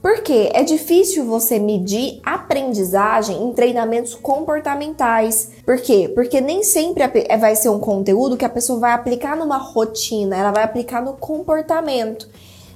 Porque 0.00 0.48
é 0.52 0.62
difícil 0.62 1.24
você 1.24 1.58
medir 1.58 2.20
aprendizagem 2.22 3.42
em 3.42 3.52
treinamentos 3.52 4.14
comportamentais. 4.14 5.50
Por 5.64 5.78
quê? 5.78 6.12
Porque 6.14 6.40
nem 6.40 6.62
sempre 6.62 7.02
é, 7.02 7.36
vai 7.36 7.56
ser 7.56 7.70
um 7.70 7.80
conteúdo 7.80 8.36
que 8.36 8.44
a 8.44 8.50
pessoa 8.50 8.78
vai 8.78 8.92
aplicar 8.92 9.36
numa 9.36 9.56
rotina, 9.56 10.36
ela 10.36 10.52
vai 10.52 10.62
aplicar 10.62 11.02
no 11.02 11.14
comportamento. 11.14 12.28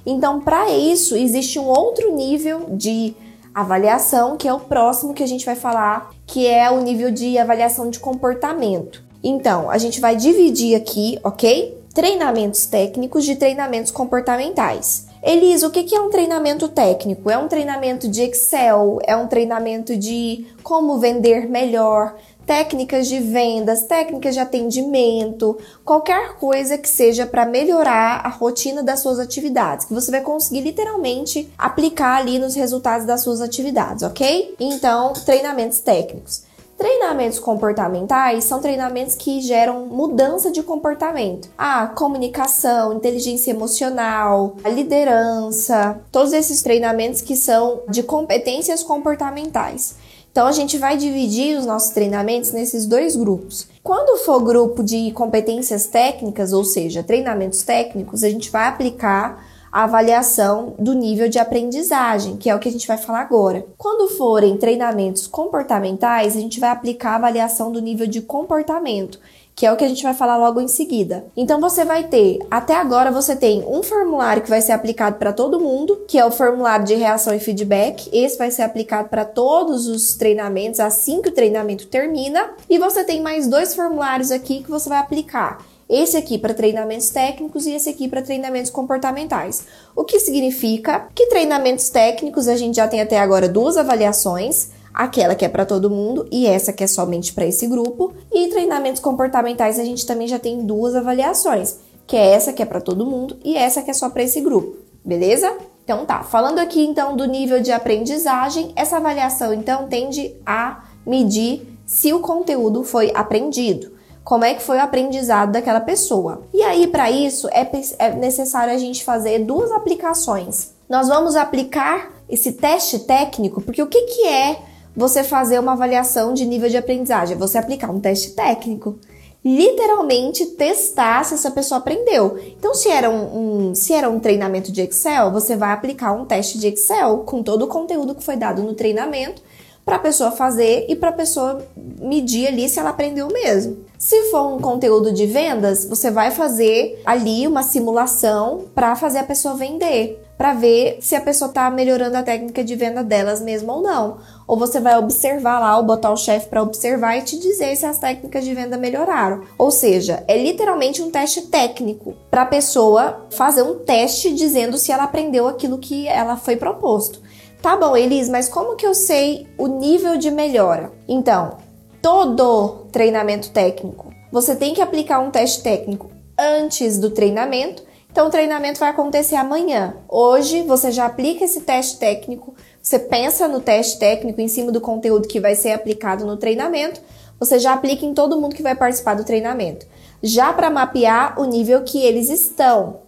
Então, 0.05 0.41
para 0.41 0.69
isso, 0.71 1.15
existe 1.15 1.57
um 1.59 1.67
outro 1.67 2.13
nível 2.13 2.65
de 2.71 3.15
avaliação, 3.53 4.37
que 4.37 4.47
é 4.47 4.53
o 4.53 4.59
próximo 4.59 5.13
que 5.13 5.23
a 5.23 5.27
gente 5.27 5.45
vai 5.45 5.55
falar, 5.55 6.11
que 6.25 6.47
é 6.47 6.69
o 6.69 6.81
nível 6.81 7.11
de 7.11 7.37
avaliação 7.37 7.89
de 7.89 7.99
comportamento. 7.99 9.03
Então, 9.23 9.69
a 9.69 9.77
gente 9.77 9.99
vai 9.99 10.15
dividir 10.15 10.75
aqui, 10.75 11.19
ok? 11.23 11.77
Treinamentos 11.93 12.65
técnicos 12.65 13.25
de 13.25 13.35
treinamentos 13.35 13.91
comportamentais. 13.91 15.07
Elisa, 15.21 15.67
o 15.67 15.71
que 15.71 15.93
é 15.93 15.99
um 15.99 16.09
treinamento 16.09 16.69
técnico? 16.69 17.29
É 17.29 17.37
um 17.37 17.49
treinamento 17.49 18.07
de 18.07 18.21
Excel? 18.21 18.99
É 19.03 19.17
um 19.17 19.27
treinamento 19.27 19.97
de 19.97 20.47
como 20.63 20.97
vender 20.97 21.49
melhor? 21.49 22.15
Técnicas 22.49 23.07
de 23.07 23.19
vendas, 23.19 23.83
técnicas 23.83 24.33
de 24.33 24.39
atendimento, 24.39 25.55
qualquer 25.85 26.33
coisa 26.39 26.79
que 26.79 26.89
seja 26.89 27.27
para 27.27 27.45
melhorar 27.45 28.25
a 28.25 28.29
rotina 28.29 28.81
das 28.81 29.01
suas 29.01 29.19
atividades, 29.19 29.85
que 29.85 29.93
você 29.93 30.09
vai 30.09 30.21
conseguir 30.21 30.61
literalmente 30.61 31.47
aplicar 31.55 32.17
ali 32.17 32.39
nos 32.39 32.55
resultados 32.55 33.05
das 33.05 33.21
suas 33.21 33.39
atividades, 33.39 34.01
ok? 34.01 34.55
Então, 34.59 35.13
treinamentos 35.13 35.79
técnicos. 35.79 36.41
Treinamentos 36.75 37.37
comportamentais 37.37 38.45
são 38.45 38.59
treinamentos 38.59 39.13
que 39.13 39.41
geram 39.41 39.85
mudança 39.85 40.49
de 40.49 40.63
comportamento. 40.63 41.49
A 41.55 41.85
comunicação, 41.85 42.93
inteligência 42.93 43.51
emocional, 43.51 44.55
liderança, 44.65 46.01
todos 46.11 46.33
esses 46.33 46.63
treinamentos 46.63 47.21
que 47.21 47.35
são 47.35 47.81
de 47.87 48.01
competências 48.01 48.81
comportamentais. 48.81 50.08
Então 50.39 50.47
a 50.47 50.53
gente 50.53 50.77
vai 50.77 50.95
dividir 50.95 51.57
os 51.57 51.65
nossos 51.65 51.89
treinamentos 51.89 52.53
nesses 52.53 52.85
dois 52.85 53.13
grupos. 53.13 53.67
Quando 53.83 54.23
for 54.23 54.41
grupo 54.41 54.81
de 54.81 55.11
competências 55.11 55.85
técnicas, 55.85 56.53
ou 56.53 56.63
seja, 56.63 57.03
treinamentos 57.03 57.61
técnicos, 57.61 58.23
a 58.23 58.29
gente 58.29 58.49
vai 58.49 58.69
aplicar 58.69 59.43
a 59.69 59.83
avaliação 59.83 60.75
do 60.79 60.93
nível 60.93 61.27
de 61.27 61.39
aprendizagem, 61.39 62.37
que 62.37 62.49
é 62.49 62.55
o 62.55 62.59
que 62.59 62.69
a 62.69 62.71
gente 62.71 62.87
vai 62.87 62.97
falar 62.97 63.19
agora. 63.19 63.65
Quando 63.77 64.15
forem 64.15 64.55
treinamentos 64.55 65.27
comportamentais, 65.27 66.37
a 66.37 66.39
gente 66.39 66.57
vai 66.57 66.69
aplicar 66.69 67.11
a 67.11 67.15
avaliação 67.15 67.69
do 67.69 67.81
nível 67.81 68.07
de 68.07 68.21
comportamento, 68.21 69.19
que 69.59 69.65
é 69.65 69.73
o 69.73 69.75
que 69.75 69.83
a 69.83 69.89
gente 69.89 70.03
vai 70.03 70.13
falar 70.13 70.37
logo 70.37 70.61
em 70.61 70.69
seguida. 70.69 71.25
Então 71.35 71.59
você 71.59 71.83
vai 71.83 72.05
ter, 72.05 72.39
até 72.49 72.75
agora 72.75 73.11
você 73.11 73.35
tem 73.35 73.61
um 73.67 73.83
formulário 73.83 74.41
que 74.41 74.49
vai 74.49 74.61
ser 74.61 74.71
aplicado 74.71 75.17
para 75.17 75.33
todo 75.33 75.59
mundo, 75.59 76.05
que 76.07 76.17
é 76.17 76.25
o 76.25 76.31
formulário 76.31 76.85
de 76.85 76.95
reação 76.95 77.33
e 77.35 77.41
feedback. 77.41 78.09
Esse 78.13 78.37
vai 78.37 78.51
ser 78.51 78.61
aplicado 78.61 79.09
para 79.09 79.25
todos 79.25 79.85
os 79.85 80.15
treinamentos 80.15 80.79
assim 80.79 81.21
que 81.21 81.27
o 81.27 81.33
treinamento 81.33 81.87
termina, 81.87 82.51
e 82.69 82.79
você 82.79 83.03
tem 83.03 83.21
mais 83.21 83.47
dois 83.47 83.75
formulários 83.75 84.31
aqui 84.31 84.63
que 84.63 84.71
você 84.71 84.87
vai 84.87 84.99
aplicar. 84.99 85.61
Esse 85.89 86.15
aqui 86.15 86.37
para 86.37 86.53
treinamentos 86.53 87.09
técnicos 87.09 87.65
e 87.65 87.73
esse 87.73 87.89
aqui 87.89 88.07
para 88.07 88.21
treinamentos 88.21 88.71
comportamentais. 88.71 89.65
O 89.93 90.05
que 90.05 90.21
significa 90.21 91.09
que 91.13 91.25
treinamentos 91.25 91.89
técnicos 91.89 92.47
a 92.47 92.55
gente 92.55 92.77
já 92.77 92.87
tem 92.87 93.01
até 93.01 93.19
agora 93.19 93.49
duas 93.49 93.75
avaliações 93.75 94.69
aquela 94.93 95.35
que 95.35 95.45
é 95.45 95.49
para 95.49 95.65
todo 95.65 95.89
mundo 95.89 96.27
e 96.31 96.45
essa 96.45 96.73
que 96.73 96.83
é 96.83 96.87
somente 96.87 97.33
para 97.33 97.45
esse 97.45 97.67
grupo. 97.67 98.13
E 98.31 98.47
treinamentos 98.47 99.01
comportamentais 99.01 99.79
a 99.79 99.83
gente 99.83 100.05
também 100.05 100.27
já 100.27 100.39
tem 100.39 100.65
duas 100.65 100.95
avaliações, 100.95 101.77
que 102.05 102.15
é 102.15 102.31
essa 102.31 102.53
que 102.53 102.61
é 102.61 102.65
para 102.65 102.81
todo 102.81 103.05
mundo 103.05 103.37
e 103.43 103.55
essa 103.55 103.81
que 103.81 103.91
é 103.91 103.93
só 103.93 104.09
para 104.09 104.23
esse 104.23 104.41
grupo, 104.41 104.77
beleza? 105.03 105.55
Então 105.83 106.05
tá, 106.05 106.23
falando 106.23 106.59
aqui 106.59 106.85
então 106.85 107.15
do 107.15 107.25
nível 107.25 107.61
de 107.61 107.71
aprendizagem, 107.71 108.71
essa 108.75 108.97
avaliação 108.97 109.53
então 109.53 109.87
tende 109.87 110.35
a 110.45 110.83
medir 111.05 111.67
se 111.85 112.13
o 112.13 112.19
conteúdo 112.19 112.83
foi 112.83 113.11
aprendido. 113.15 113.97
Como 114.23 114.45
é 114.45 114.53
que 114.53 114.61
foi 114.61 114.77
o 114.77 114.81
aprendizado 114.81 115.53
daquela 115.53 115.81
pessoa? 115.81 116.43
E 116.53 116.61
aí, 116.61 116.85
para 116.85 117.09
isso, 117.09 117.49
é, 117.49 117.67
é 117.97 118.13
necessário 118.13 118.71
a 118.71 118.77
gente 118.77 119.03
fazer 119.03 119.39
duas 119.39 119.71
aplicações. 119.71 120.75
Nós 120.87 121.07
vamos 121.07 121.35
aplicar 121.35 122.11
esse 122.29 122.51
teste 122.51 122.99
técnico, 122.99 123.59
porque 123.59 123.81
o 123.81 123.87
que, 123.87 124.01
que 124.03 124.27
é 124.27 124.61
você 124.99 125.23
fazer 125.23 125.57
uma 125.57 125.71
avaliação 125.71 126.33
de 126.33 126.45
nível 126.45 126.69
de 126.69 126.75
aprendizagem, 126.75 127.37
você 127.37 127.57
aplicar 127.57 127.89
um 127.89 128.01
teste 128.01 128.31
técnico. 128.31 128.99
Literalmente 129.43 130.45
testar 130.45 131.23
se 131.23 131.35
essa 131.35 131.49
pessoa 131.49 131.79
aprendeu. 131.79 132.37
Então, 132.57 132.75
se 132.75 132.89
era 132.89 133.09
um, 133.09 133.69
um, 133.69 133.75
se 133.75 133.93
era 133.93 134.09
um 134.09 134.19
treinamento 134.19 134.69
de 134.69 134.81
Excel, 134.81 135.31
você 135.31 135.55
vai 135.55 135.71
aplicar 135.71 136.11
um 136.11 136.25
teste 136.25 136.59
de 136.59 136.67
Excel 136.67 137.19
com 137.19 137.41
todo 137.41 137.61
o 137.63 137.67
conteúdo 137.67 138.13
que 138.13 138.21
foi 138.21 138.35
dado 138.35 138.61
no 138.61 138.73
treinamento 138.73 139.41
para 139.85 139.95
a 139.95 139.99
pessoa 139.99 140.31
fazer 140.31 140.85
e 140.89 140.95
para 140.97 141.09
a 141.09 141.13
pessoa 141.13 141.65
medir 142.01 142.47
ali 142.47 142.67
se 142.67 142.77
ela 142.77 142.89
aprendeu 142.89 143.29
mesmo. 143.29 143.77
Se 143.97 144.29
for 144.31 144.53
um 144.53 144.59
conteúdo 144.59 145.13
de 145.13 145.25
vendas, 145.25 145.85
você 145.85 146.11
vai 146.11 146.31
fazer 146.31 147.01
ali 147.05 147.47
uma 147.47 147.63
simulação 147.63 148.65
para 148.75 148.93
fazer 148.97 149.19
a 149.19 149.23
pessoa 149.23 149.55
vender 149.55 150.21
para 150.39 150.53
ver 150.53 150.99
se 151.01 151.17
a 151.17 151.21
pessoa 151.21 151.49
está 151.49 151.69
melhorando 151.69 152.15
a 152.15 152.23
técnica 152.23 152.63
de 152.63 152.73
venda 152.73 153.03
delas 153.03 153.41
mesmo 153.41 153.73
ou 153.73 153.81
não. 153.81 154.19
Ou 154.47 154.55
você 154.55 154.79
vai 154.79 154.97
observar 154.97 155.59
lá, 155.59 155.75
ou 155.75 155.83
botar 155.83 156.13
o 156.13 156.17
chefe 156.17 156.47
para 156.47 156.63
observar 156.63 157.17
e 157.17 157.23
te 157.23 157.37
dizer 157.37 157.75
se 157.75 157.85
as 157.85 157.97
técnicas 157.97 158.45
de 158.45 158.53
venda 158.53 158.77
melhoraram. 158.77 159.43
Ou 159.57 159.69
seja, 159.69 160.23
é 160.29 160.41
literalmente 160.41 161.01
um 161.01 161.11
teste 161.11 161.41
técnico 161.47 162.15
para 162.31 162.43
a 162.43 162.45
pessoa 162.45 163.25
fazer 163.31 163.63
um 163.63 163.79
teste 163.79 164.33
dizendo 164.33 164.77
se 164.77 164.93
ela 164.93 165.03
aprendeu 165.03 165.45
aquilo 165.45 165.77
que 165.77 166.07
ela 166.07 166.37
foi 166.37 166.55
proposto. 166.55 167.21
Tá 167.61 167.75
bom, 167.75 167.97
Elis, 167.97 168.29
mas 168.29 168.47
como 168.47 168.77
que 168.77 168.87
eu 168.87 168.95
sei 168.95 169.45
o 169.57 169.67
nível 169.67 170.15
de 170.15 170.31
melhora? 170.31 170.89
Então, 171.05 171.57
todo 172.01 172.85
treinamento 172.93 173.49
técnico, 173.49 174.13
você 174.31 174.55
tem 174.55 174.73
que 174.73 174.81
aplicar 174.81 175.19
um 175.19 175.31
teste 175.31 175.61
técnico 175.61 176.09
antes 176.37 176.97
do 176.97 177.09
treinamento 177.09 177.88
então 178.11 178.27
o 178.27 178.29
treinamento 178.29 178.79
vai 178.79 178.89
acontecer 178.89 179.35
amanhã. 179.35 179.95
Hoje 180.07 180.63
você 180.63 180.91
já 180.91 181.05
aplica 181.05 181.45
esse 181.45 181.61
teste 181.61 181.97
técnico, 181.99 182.55
você 182.81 182.97
pensa 182.97 183.47
no 183.47 183.59
teste 183.59 183.99
técnico 183.99 184.41
em 184.41 184.47
cima 184.47 184.71
do 184.71 184.81
conteúdo 184.81 185.27
que 185.27 185.39
vai 185.39 185.55
ser 185.55 185.71
aplicado 185.71 186.25
no 186.25 186.37
treinamento, 186.37 187.01
você 187.39 187.59
já 187.59 187.73
aplica 187.73 188.05
em 188.05 188.13
todo 188.13 188.39
mundo 188.39 188.55
que 188.55 188.63
vai 188.63 188.75
participar 188.75 189.13
do 189.13 189.23
treinamento. 189.23 189.85
Já 190.21 190.51
para 190.51 190.69
mapear 190.69 191.39
o 191.39 191.45
nível 191.45 191.83
que 191.83 192.03
eles 192.03 192.29
estão. 192.29 193.01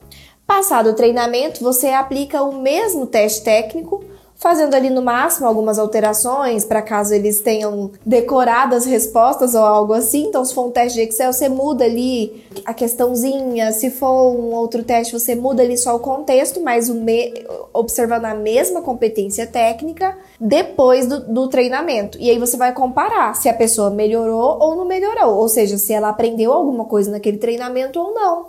Passado 0.48 0.92
o 0.92 0.94
treinamento, 0.94 1.64
você 1.64 1.90
aplica 1.90 2.44
o 2.44 2.62
mesmo 2.62 3.06
teste 3.06 3.44
técnico 3.44 4.04
fazendo 4.42 4.74
ali 4.74 4.90
no 4.90 5.04
máximo 5.04 5.46
algumas 5.46 5.78
alterações 5.78 6.66
para 6.66 6.82
caso 6.82 7.14
eles 7.14 7.42
tenham 7.42 7.92
decorado 8.04 8.76
as 8.76 8.86
respostas 8.86 9.54
ou 9.54 9.62
algo 9.62 9.94
assim. 9.94 10.26
Então, 10.26 10.44
se 10.44 10.56
for 10.56 10.66
um 10.66 10.72
teste 10.72 10.98
de 10.98 11.08
Excel, 11.08 11.32
você 11.32 11.48
muda 11.48 11.86
ali 11.86 12.44
a 12.66 12.74
questãozinha. 12.74 13.72
Se 13.72 13.92
for 13.92 14.32
um 14.32 14.52
outro 14.56 14.84
teste, 14.84 15.14
você 15.14 15.36
muda 15.36 15.62
ali 15.62 15.78
só 15.78 15.96
o 15.96 16.00
contexto, 16.00 16.60
mas 16.60 16.90
o 16.90 16.96
me... 16.96 17.32
observando 17.72 18.26
a 18.26 18.34
mesma 18.34 18.82
competência 18.82 19.46
técnica 19.46 20.18
depois 20.40 21.06
do, 21.06 21.20
do 21.20 21.48
treinamento. 21.48 22.18
E 22.20 22.32
aí 22.32 22.40
você 22.40 22.58
vai 22.58 22.74
comparar 22.74 23.36
se 23.36 23.48
a 23.48 23.54
pessoa 23.54 23.92
melhorou 23.92 24.58
ou 24.60 24.76
não 24.76 24.86
melhorou, 24.86 25.36
ou 25.36 25.48
seja, 25.48 25.78
se 25.78 25.94
ela 25.94 26.10
aprendeu 26.10 26.52
alguma 26.52 26.86
coisa 26.86 27.12
naquele 27.12 27.38
treinamento 27.38 28.00
ou 28.00 28.12
não. 28.12 28.48